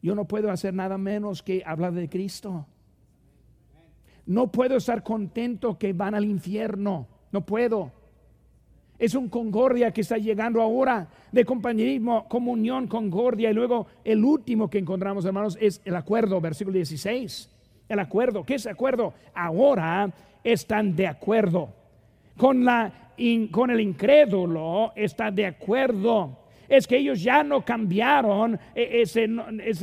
Yo 0.01 0.15
no 0.15 0.25
puedo 0.25 0.51
hacer 0.51 0.73
nada 0.73 0.97
menos 0.97 1.43
que 1.43 1.63
hablar 1.67 1.93
de 1.93 2.09
Cristo. 2.09 2.67
No 4.25 4.51
puedo 4.51 4.77
estar 4.79 5.03
contento 5.03 5.79
que 5.79 5.93
van 5.93 6.15
al 6.15 6.25
infierno. 6.25 7.09
No 7.31 7.45
puedo. 7.45 7.93
Es 8.99 9.15
un 9.15 9.29
concordia 9.29 9.93
que 9.93 10.01
está 10.01 10.17
llegando 10.17 10.63
ahora 10.63 11.11
de 11.31 11.45
compañerismo, 11.45 12.27
comunión, 12.27 12.87
concordia. 12.87 13.51
Y 13.51 13.55
luego 13.55 13.87
el 14.03 14.25
último 14.25 14.71
que 14.71 14.79
encontramos, 14.79 15.27
hermanos, 15.27 15.59
es 15.61 15.83
el 15.85 15.95
acuerdo, 15.95 16.41
versículo 16.41 16.77
16. 16.77 17.51
El 17.87 17.99
acuerdo. 17.99 18.45
¿Qué 18.45 18.55
es 18.55 18.67
acuerdo? 18.67 19.13
Ahora 19.35 20.11
están 20.43 20.97
de 20.97 21.07
acuerdo. 21.07 21.80
Con, 22.41 22.65
la, 22.65 22.91
con 23.51 23.71
el 23.71 23.81
incrédulo 23.83 24.95
está 24.97 25.31
de 25.31 25.45
acuerdo 25.45 26.39
es 26.71 26.87
que 26.87 26.97
ellos 26.97 27.23
ya 27.23 27.45
no 27.45 27.63
cambiaron, 27.63 28.59
e, 28.75 29.03
ese, 29.03 29.29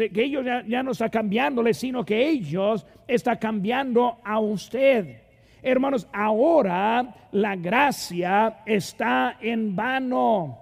que 0.10 0.24
ellos 0.24 0.44
ya, 0.66 0.82
no 0.82 0.90
está 0.90 1.08
cambiándole, 1.10 1.76
sino 1.76 2.04
que 2.04 2.28
ellos 2.28 2.88
está 3.08 3.36
cambiando 3.38 4.18
a 4.24 4.40
usted. 4.40 5.22
Hermanos, 5.62 6.08
ahora 6.12 7.14
la 7.34 7.56
gracia 7.56 8.62
está 8.66 9.38
en 9.40 9.76
vano. 9.76 10.58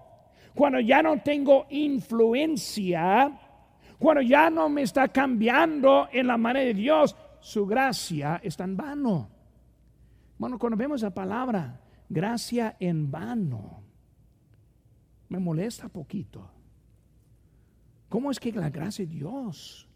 Cuando 0.54 0.82
ya 0.82 1.02
no 1.02 1.22
tengo 1.22 1.66
influencia, 1.70 3.32
cuando 3.98 4.22
ya 4.22 4.50
no 4.50 4.68
me 4.68 4.82
está 4.82 5.08
cambiando 5.08 6.10
en 6.12 6.28
la 6.28 6.36
manera 6.36 6.66
de 6.66 6.74
Dios, 6.74 7.16
su 7.40 7.66
gracia 7.66 8.42
está 8.44 8.66
en 8.66 8.76
vano. 8.76 9.30
Bueno, 10.38 10.60
cuando 10.60 10.76
vemos 10.76 11.02
la 11.02 11.12
palabra 11.12 11.85
gracia 12.10 12.76
en 12.80 13.12
vano, 13.12 13.82
me 15.30 15.40
molesta 15.40 15.90
poquito. 15.90 16.50
¿Cómo 18.10 18.32
es 18.32 18.40
que 18.40 18.52
la 18.52 18.70
gracia 18.70 19.06
de 19.06 19.12
Dios 19.12 19.88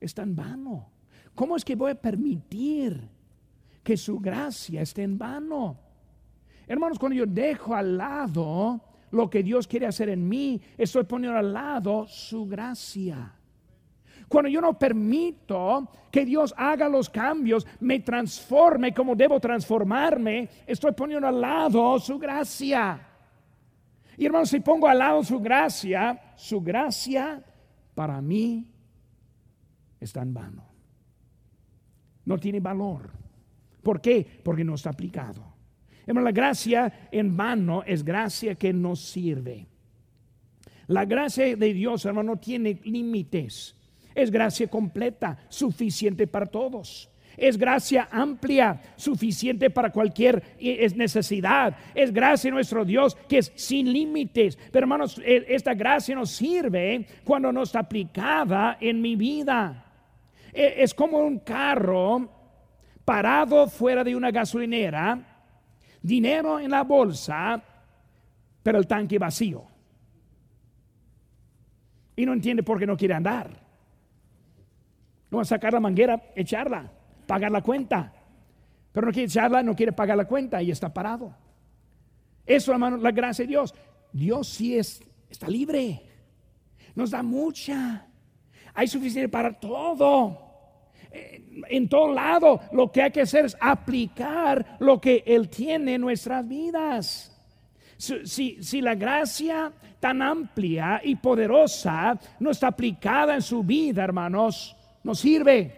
es 0.00 0.14
tan 0.14 0.34
vano? 0.34 0.90
¿Cómo 1.34 1.56
es 1.56 1.64
que 1.64 1.76
voy 1.76 1.92
a 1.92 2.00
permitir 2.00 3.08
que 3.84 3.96
su 3.96 4.18
gracia 4.18 4.80
esté 4.80 5.02
en 5.02 5.18
vano? 5.18 5.78
Hermanos, 6.66 6.98
cuando 6.98 7.16
yo 7.16 7.26
dejo 7.26 7.74
al 7.74 7.96
lado 7.96 8.80
lo 9.10 9.30
que 9.30 9.42
Dios 9.42 9.68
quiere 9.68 9.86
hacer 9.86 10.08
en 10.08 10.26
mí, 10.26 10.60
estoy 10.76 11.04
poniendo 11.04 11.38
al 11.38 11.52
lado 11.52 12.06
su 12.08 12.46
gracia. 12.46 13.35
Cuando 14.28 14.48
yo 14.48 14.60
no 14.60 14.78
permito 14.78 15.88
que 16.10 16.24
Dios 16.24 16.52
haga 16.56 16.88
los 16.88 17.08
cambios, 17.08 17.66
me 17.80 18.00
transforme 18.00 18.92
como 18.92 19.14
debo 19.14 19.38
transformarme, 19.38 20.48
estoy 20.66 20.92
poniendo 20.92 21.28
al 21.28 21.40
lado 21.40 21.98
su 22.00 22.18
gracia. 22.18 23.00
Y 24.16 24.26
hermanos, 24.26 24.48
si 24.48 24.60
pongo 24.60 24.88
al 24.88 24.98
lado 24.98 25.22
su 25.22 25.38
gracia, 25.38 26.32
su 26.36 26.60
gracia 26.60 27.42
para 27.94 28.20
mí 28.20 28.66
está 30.00 30.22
en 30.22 30.34
vano. 30.34 30.64
No 32.24 32.38
tiene 32.38 32.60
valor. 32.60 33.10
¿Por 33.82 34.00
qué? 34.00 34.26
Porque 34.42 34.64
no 34.64 34.74
está 34.74 34.90
aplicado. 34.90 35.44
Hermano, 36.06 36.24
la 36.24 36.32
gracia 36.32 37.08
en 37.12 37.36
vano 37.36 37.82
es 37.84 38.04
gracia 38.04 38.54
que 38.56 38.72
nos 38.72 39.00
sirve. 39.00 39.66
La 40.88 41.04
gracia 41.04 41.56
de 41.56 41.72
Dios, 41.72 42.04
hermano, 42.04 42.34
no 42.34 42.40
tiene 42.40 42.80
límites. 42.84 43.76
Es 44.16 44.30
gracia 44.30 44.66
completa, 44.66 45.36
suficiente 45.50 46.26
para 46.26 46.46
todos. 46.46 47.10
Es 47.36 47.58
gracia 47.58 48.08
amplia, 48.10 48.80
suficiente 48.96 49.68
para 49.68 49.92
cualquier 49.92 50.42
eh, 50.58 50.90
necesidad. 50.96 51.76
Es 51.94 52.12
gracia 52.12 52.50
nuestro 52.50 52.82
Dios 52.82 53.14
que 53.28 53.38
es 53.38 53.52
sin 53.54 53.92
límites. 53.92 54.56
Pero 54.72 54.84
hermanos, 54.84 55.20
e, 55.22 55.44
esta 55.48 55.74
gracia 55.74 56.14
nos 56.14 56.30
sirve 56.30 57.06
cuando 57.24 57.52
no 57.52 57.62
está 57.62 57.80
aplicada 57.80 58.78
en 58.80 59.02
mi 59.02 59.16
vida. 59.16 59.84
E, 60.50 60.76
es 60.78 60.94
como 60.94 61.18
un 61.18 61.40
carro 61.40 62.30
parado 63.04 63.68
fuera 63.68 64.02
de 64.02 64.16
una 64.16 64.30
gasolinera, 64.30 65.20
dinero 66.00 66.58
en 66.58 66.70
la 66.70 66.84
bolsa, 66.84 67.62
pero 68.62 68.78
el 68.78 68.86
tanque 68.86 69.18
vacío. 69.18 69.62
Y 72.16 72.24
no 72.24 72.32
entiende 72.32 72.62
por 72.62 72.78
qué 72.78 72.86
no 72.86 72.96
quiere 72.96 73.12
andar. 73.12 73.65
No 75.30 75.38
va 75.38 75.42
a 75.42 75.46
sacar 75.46 75.72
la 75.72 75.80
manguera, 75.80 76.22
echarla 76.34 76.92
pagar 77.26 77.50
la 77.50 77.62
cuenta. 77.62 78.12
Pero 78.92 79.06
no 79.06 79.12
quiere 79.12 79.26
echarla, 79.26 79.62
no 79.62 79.74
quiere 79.74 79.92
pagar 79.92 80.16
la 80.16 80.24
cuenta 80.24 80.62
y 80.62 80.70
está 80.70 80.92
parado. 80.92 81.34
Eso, 82.46 82.72
hermano, 82.72 82.96
la 82.96 83.10
gracia 83.10 83.44
de 83.44 83.48
Dios. 83.48 83.74
Dios 84.12 84.48
sí 84.48 84.78
es, 84.78 85.02
está 85.28 85.48
libre. 85.48 86.02
Nos 86.94 87.10
da 87.10 87.22
mucha. 87.22 88.06
Hay 88.72 88.86
suficiente 88.86 89.28
para 89.28 89.52
todo. 89.52 90.44
Eh, 91.10 91.44
en 91.68 91.88
todo 91.88 92.12
lado, 92.12 92.60
lo 92.72 92.90
que 92.90 93.02
hay 93.02 93.10
que 93.10 93.22
hacer 93.22 93.46
es 93.46 93.56
aplicar 93.60 94.76
lo 94.78 95.00
que 95.00 95.22
Él 95.26 95.48
tiene 95.48 95.94
en 95.94 96.00
nuestras 96.00 96.46
vidas. 96.46 97.32
Si, 97.98 98.62
si, 98.62 98.80
la 98.82 98.94
gracia 98.94 99.72
tan 99.98 100.20
amplia 100.20 101.00
y 101.02 101.16
poderosa 101.16 102.18
no 102.38 102.50
está 102.50 102.68
aplicada 102.68 103.34
en 103.34 103.40
su 103.40 103.62
vida, 103.62 104.04
hermanos, 104.04 104.75
no 105.06 105.14
sirve. 105.14 105.72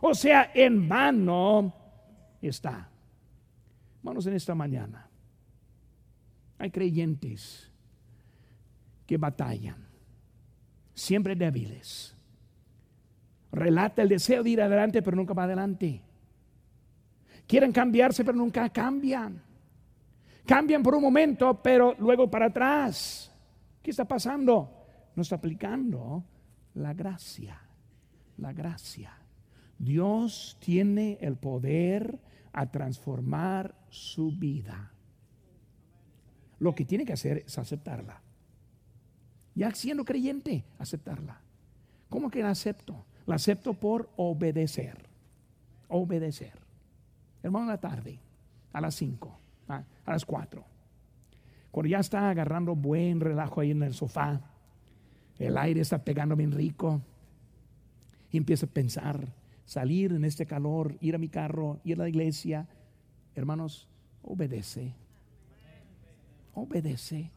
O 0.00 0.14
sea, 0.14 0.50
en 0.54 0.88
vano 0.88 1.74
está. 2.40 2.88
Vamos 4.02 4.26
en 4.26 4.32
esta 4.32 4.54
mañana. 4.54 5.06
Hay 6.58 6.70
creyentes 6.70 7.70
que 9.06 9.18
batallan. 9.18 9.86
siempre 10.94 11.36
débiles. 11.36 12.16
Relata 13.52 14.00
el 14.00 14.08
deseo 14.08 14.42
de 14.42 14.48
ir 14.48 14.62
adelante, 14.62 15.02
pero 15.02 15.18
nunca 15.18 15.34
va 15.34 15.44
adelante. 15.44 16.00
Quieren 17.46 17.72
cambiarse, 17.72 18.24
pero 18.24 18.38
nunca 18.38 18.70
cambian. 18.70 19.42
Cambian 20.46 20.82
por 20.82 20.94
un 20.94 21.02
momento, 21.02 21.60
pero 21.62 21.94
luego 21.98 22.30
para 22.30 22.46
atrás. 22.46 23.30
¿Qué 23.82 23.90
está 23.90 24.06
pasando? 24.06 24.86
No 25.14 25.20
está 25.20 25.36
aplicando 25.36 26.24
la 26.72 26.94
gracia. 26.94 27.65
La 28.38 28.52
gracia. 28.52 29.12
Dios 29.78 30.56
tiene 30.60 31.18
el 31.20 31.36
poder 31.36 32.18
a 32.52 32.70
transformar 32.70 33.74
su 33.90 34.32
vida. 34.32 34.92
Lo 36.58 36.74
que 36.74 36.84
tiene 36.84 37.04
que 37.04 37.12
hacer 37.12 37.44
es 37.46 37.58
aceptarla. 37.58 38.22
Ya 39.54 39.70
siendo 39.72 40.04
creyente, 40.04 40.64
aceptarla. 40.78 41.40
¿Cómo 42.08 42.30
que 42.30 42.42
la 42.42 42.50
acepto? 42.50 43.04
La 43.26 43.36
acepto 43.36 43.74
por 43.74 44.10
obedecer. 44.16 45.06
Obedecer. 45.88 46.52
Hermano, 47.42 47.66
la 47.66 47.78
tarde, 47.78 48.18
a 48.72 48.80
las 48.80 48.94
5, 48.94 49.38
a, 49.68 49.84
las 50.06 50.24
4. 50.24 50.64
Cuando 51.70 51.88
ya 51.88 51.98
está 51.98 52.30
agarrando 52.30 52.74
buen 52.74 53.20
relajo 53.20 53.60
ahí 53.60 53.70
en 53.70 53.82
el 53.82 53.94
sofá, 53.94 54.40
el 55.38 55.58
aire 55.58 55.80
está 55.80 56.02
pegando 56.02 56.36
bien 56.36 56.52
rico, 56.52 57.02
y 58.30 58.38
empieza 58.38 58.66
a 58.66 58.70
pensar, 58.70 59.32
salir 59.64 60.12
en 60.12 60.24
este 60.24 60.46
calor, 60.46 60.96
ir 61.00 61.14
a 61.14 61.18
mi 61.18 61.28
carro, 61.28 61.80
ir 61.84 61.96
a 61.96 62.04
la 62.04 62.08
iglesia. 62.08 62.66
Hermanos, 63.34 63.88
obedece. 64.22 64.94
Obedece. 66.54 67.30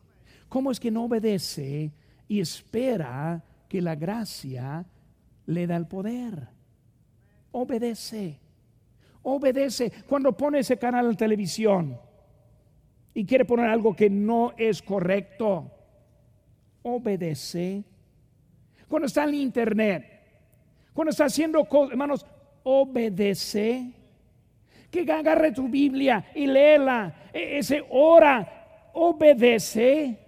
¿Cómo 0.48 0.72
es 0.72 0.80
que 0.80 0.92
no 0.92 1.06
obedece 1.06 1.92
y 2.28 2.40
espera 2.40 3.44
que 3.68 3.82
la 3.82 3.96
gracia 3.96 4.86
le 5.46 5.68
da 5.68 5.76
el 5.76 5.88
poder? 5.88 6.48
Obedece. 7.52 8.40
Obedece. 9.24 9.92
Cuando 10.08 10.36
pone 10.36 10.60
ese 10.60 10.78
canal 10.78 11.10
en 11.10 11.18
televisión 11.18 12.00
y 13.14 13.26
quiere 13.26 13.46
poner 13.46 13.68
algo 13.68 13.96
que 13.96 14.10
no 14.10 14.54
es 14.58 14.82
correcto, 14.82 15.72
obedece. 16.84 17.84
Cuando 18.88 19.08
está 19.08 19.26
en 19.26 19.36
internet 19.36 20.19
cuando 21.00 21.12
está 21.12 21.24
haciendo 21.24 21.64
cosas, 21.64 21.92
hermanos, 21.92 22.26
obedece. 22.62 23.94
Que 24.92 25.10
agarre 25.10 25.54
tu 25.54 25.70
Biblia 25.70 26.26
y 26.36 26.46
léela. 26.46 27.30
E, 27.32 27.60
ese 27.60 27.86
ora, 27.90 28.90
obedece. 28.92 30.20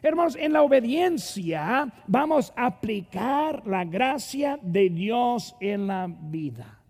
Hermanos, 0.00 0.36
en 0.36 0.54
la 0.54 0.62
obediencia 0.62 1.92
vamos 2.06 2.50
a 2.56 2.64
aplicar 2.64 3.66
la 3.66 3.84
gracia 3.84 4.58
de 4.62 4.88
Dios 4.88 5.54
en 5.60 5.86
la 5.86 6.06
vida. 6.08 6.80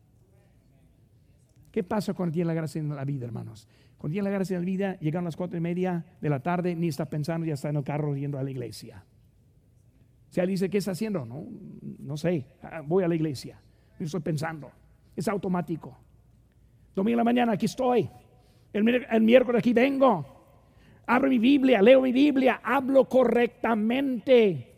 ¿Qué 1.73 1.83
pasa 1.83 2.15
cuando 2.15 2.35
tiene 2.35 2.47
la 2.47 2.55
gracia 2.55 2.79
en 2.79 2.95
la 2.95 3.05
vida, 3.05 3.27
hermanos? 3.27 3.67
Cuando 3.99 4.13
tiene 4.13 4.31
la 4.31 4.37
gracia 4.37 4.55
en 4.55 4.63
la 4.63 4.67
vida, 4.67 4.99
llegan 5.01 5.25
las 5.25 5.35
cuatro 5.35 5.59
y 5.59 5.61
media 5.61 6.05
de 6.21 6.31
la 6.31 6.39
tarde, 6.39 6.77
ni 6.77 6.87
está 6.87 7.07
pensando, 7.07 7.45
ya 7.45 7.55
está 7.55 7.71
en 7.71 7.77
el 7.79 7.83
carro 7.83 8.15
yendo 8.15 8.39
a 8.39 8.45
la 8.45 8.53
iglesia. 8.53 9.05
Si 10.31 10.41
alguien 10.41 10.55
dice, 10.55 10.71
¿qué 10.71 10.79
está 10.79 10.93
haciendo? 10.93 11.25
No, 11.27 11.45
no 11.99 12.17
sé, 12.17 12.47
ah, 12.63 12.83
voy 12.87 13.03
a 13.05 13.09
la 13.09 13.17
iglesia. 13.17 13.61
estoy 13.99 14.21
pensando. 14.21 14.71
Es 15.17 15.27
automático. 15.27 15.97
Domingo 16.95 17.15
en 17.15 17.19
la 17.19 17.25
mañana, 17.25 17.53
aquí 17.53 17.67
estoy. 17.67 18.09
El, 18.73 19.23
miércoles 19.23 19.59
aquí 19.59 19.73
vengo. 19.73 20.25
Abro 21.07 21.29
mi 21.29 21.41
Biblia, 21.41 21.83
leo 21.83 22.01
mi 22.01 22.13
Biblia, 22.13 22.61
hablo 22.63 23.09
correctamente. 23.09 24.69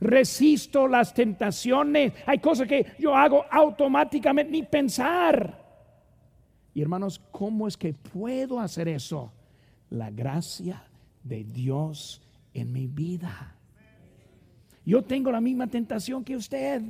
Resisto 0.00 0.86
las 0.86 1.12
tentaciones. 1.12 2.12
Hay 2.24 2.38
cosas 2.38 2.68
que 2.68 2.86
yo 3.00 3.16
hago 3.16 3.44
automáticamente, 3.50 4.52
ni 4.52 4.62
pensar. 4.62 5.64
Y 6.74 6.82
hermanos, 6.82 7.18
¿cómo 7.32 7.66
es 7.66 7.76
que 7.76 7.92
puedo 7.92 8.60
hacer 8.60 8.86
eso? 8.86 9.32
La 9.90 10.10
gracia 10.10 10.84
de 11.24 11.42
Dios 11.42 12.22
en 12.54 12.72
mi 12.72 12.86
vida. 12.86 13.55
Yo 14.86 15.02
tengo 15.02 15.32
la 15.32 15.40
misma 15.40 15.66
tentación 15.66 16.24
que 16.24 16.36
usted. 16.36 16.80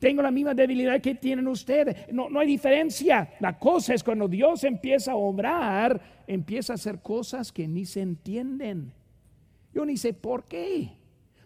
Tengo 0.00 0.22
la 0.22 0.32
misma 0.32 0.54
debilidad 0.54 1.00
que 1.00 1.14
tienen 1.14 1.46
ustedes. 1.46 2.12
No, 2.12 2.28
no 2.28 2.40
hay 2.40 2.48
diferencia. 2.48 3.32
La 3.38 3.58
cosa 3.58 3.94
es 3.94 4.02
cuando 4.02 4.26
Dios 4.26 4.64
empieza 4.64 5.12
a 5.12 5.16
obrar, 5.16 6.00
empieza 6.26 6.72
a 6.72 6.74
hacer 6.74 7.00
cosas 7.00 7.52
que 7.52 7.68
ni 7.68 7.86
se 7.86 8.00
entienden. 8.00 8.92
Yo 9.72 9.84
ni 9.84 9.96
sé 9.96 10.14
por 10.14 10.44
qué. 10.44 10.90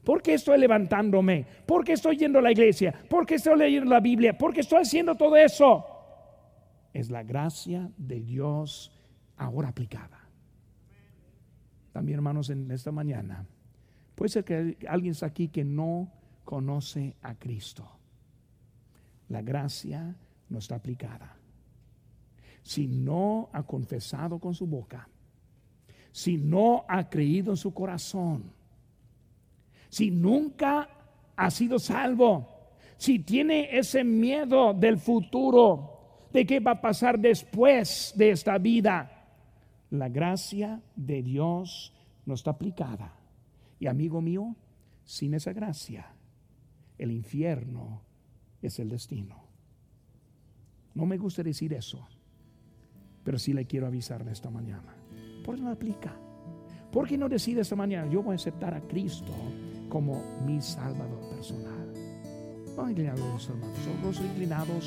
¿Por 0.02 0.22
qué 0.22 0.34
estoy 0.34 0.58
levantándome? 0.58 1.46
¿Por 1.66 1.84
qué 1.84 1.92
estoy 1.92 2.16
yendo 2.16 2.38
a 2.38 2.42
la 2.42 2.52
iglesia? 2.52 2.94
¿Por 3.08 3.26
qué 3.26 3.34
estoy 3.34 3.58
leyendo 3.58 3.90
la 3.90 4.00
Biblia? 4.00 4.36
¿Por 4.38 4.54
qué 4.54 4.60
estoy 4.60 4.82
haciendo 4.82 5.14
todo 5.14 5.36
eso? 5.36 5.84
Es 6.94 7.10
la 7.10 7.22
gracia 7.22 7.90
de 7.98 8.20
Dios 8.20 8.92
ahora 9.36 9.68
aplicada. 9.68 10.20
También, 11.92 12.18
hermanos, 12.18 12.50
en 12.50 12.70
esta 12.70 12.92
mañana 12.92 13.46
Puede 14.14 14.28
ser 14.28 14.44
que 14.44 14.76
alguien 14.88 15.12
está 15.12 15.26
aquí 15.26 15.48
que 15.48 15.64
no 15.64 16.12
conoce 16.44 17.16
a 17.22 17.34
Cristo. 17.34 17.88
La 19.28 19.42
gracia 19.42 20.16
no 20.48 20.58
está 20.58 20.76
aplicada. 20.76 21.36
Si 22.62 22.86
no 22.86 23.50
ha 23.52 23.62
confesado 23.64 24.38
con 24.38 24.54
su 24.54 24.66
boca, 24.66 25.08
si 26.12 26.38
no 26.38 26.84
ha 26.88 27.08
creído 27.08 27.50
en 27.50 27.56
su 27.56 27.74
corazón, 27.74 28.52
si 29.88 30.10
nunca 30.10 30.88
ha 31.36 31.50
sido 31.50 31.78
salvo, 31.78 32.48
si 32.96 33.18
tiene 33.18 33.76
ese 33.76 34.04
miedo 34.04 34.72
del 34.72 34.98
futuro, 34.98 35.94
de 36.32 36.46
qué 36.46 36.60
va 36.60 36.72
a 36.72 36.80
pasar 36.80 37.18
después 37.18 38.12
de 38.16 38.30
esta 38.30 38.58
vida, 38.58 39.10
la 39.90 40.08
gracia 40.08 40.80
de 40.96 41.22
Dios 41.22 41.92
no 42.26 42.34
está 42.34 42.52
aplicada. 42.52 43.23
Y 43.78 43.86
amigo 43.86 44.20
mío, 44.20 44.56
sin 45.04 45.34
esa 45.34 45.52
gracia, 45.52 46.06
el 46.98 47.10
infierno 47.10 48.02
es 48.62 48.78
el 48.78 48.88
destino. 48.88 49.44
No 50.94 51.06
me 51.06 51.18
gusta 51.18 51.42
decir 51.42 51.72
eso, 51.74 52.06
pero 53.24 53.38
sí 53.38 53.52
le 53.52 53.66
quiero 53.66 53.86
avisar 53.86 54.26
esta 54.28 54.50
mañana. 54.50 54.94
¿Por 55.44 55.56
qué 55.56 55.62
no 55.62 55.70
aplica? 55.70 56.16
¿Por 56.92 57.08
qué 57.08 57.18
no 57.18 57.28
decide 57.28 57.62
esta 57.62 57.76
mañana? 57.76 58.10
Yo 58.10 58.22
voy 58.22 58.34
a 58.34 58.36
aceptar 58.36 58.74
a 58.74 58.80
Cristo 58.80 59.32
como 59.88 60.22
mi 60.46 60.60
Salvador 60.60 61.28
personal. 61.30 61.92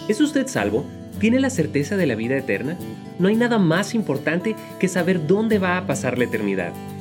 ¿Es 0.09 0.19
usted 0.19 0.47
salvo? 0.47 0.85
¿Tiene 1.19 1.39
la 1.39 1.49
certeza 1.49 1.95
de 1.95 2.05
la 2.05 2.15
vida 2.15 2.37
eterna? 2.37 2.77
No 3.19 3.27
hay 3.27 3.35
nada 3.35 3.59
más 3.59 3.93
importante 3.93 4.55
que 4.79 4.87
saber 4.87 5.25
dónde 5.27 5.59
va 5.59 5.77
a 5.77 5.87
pasar 5.87 6.17
la 6.17 6.25
eternidad 6.25 6.73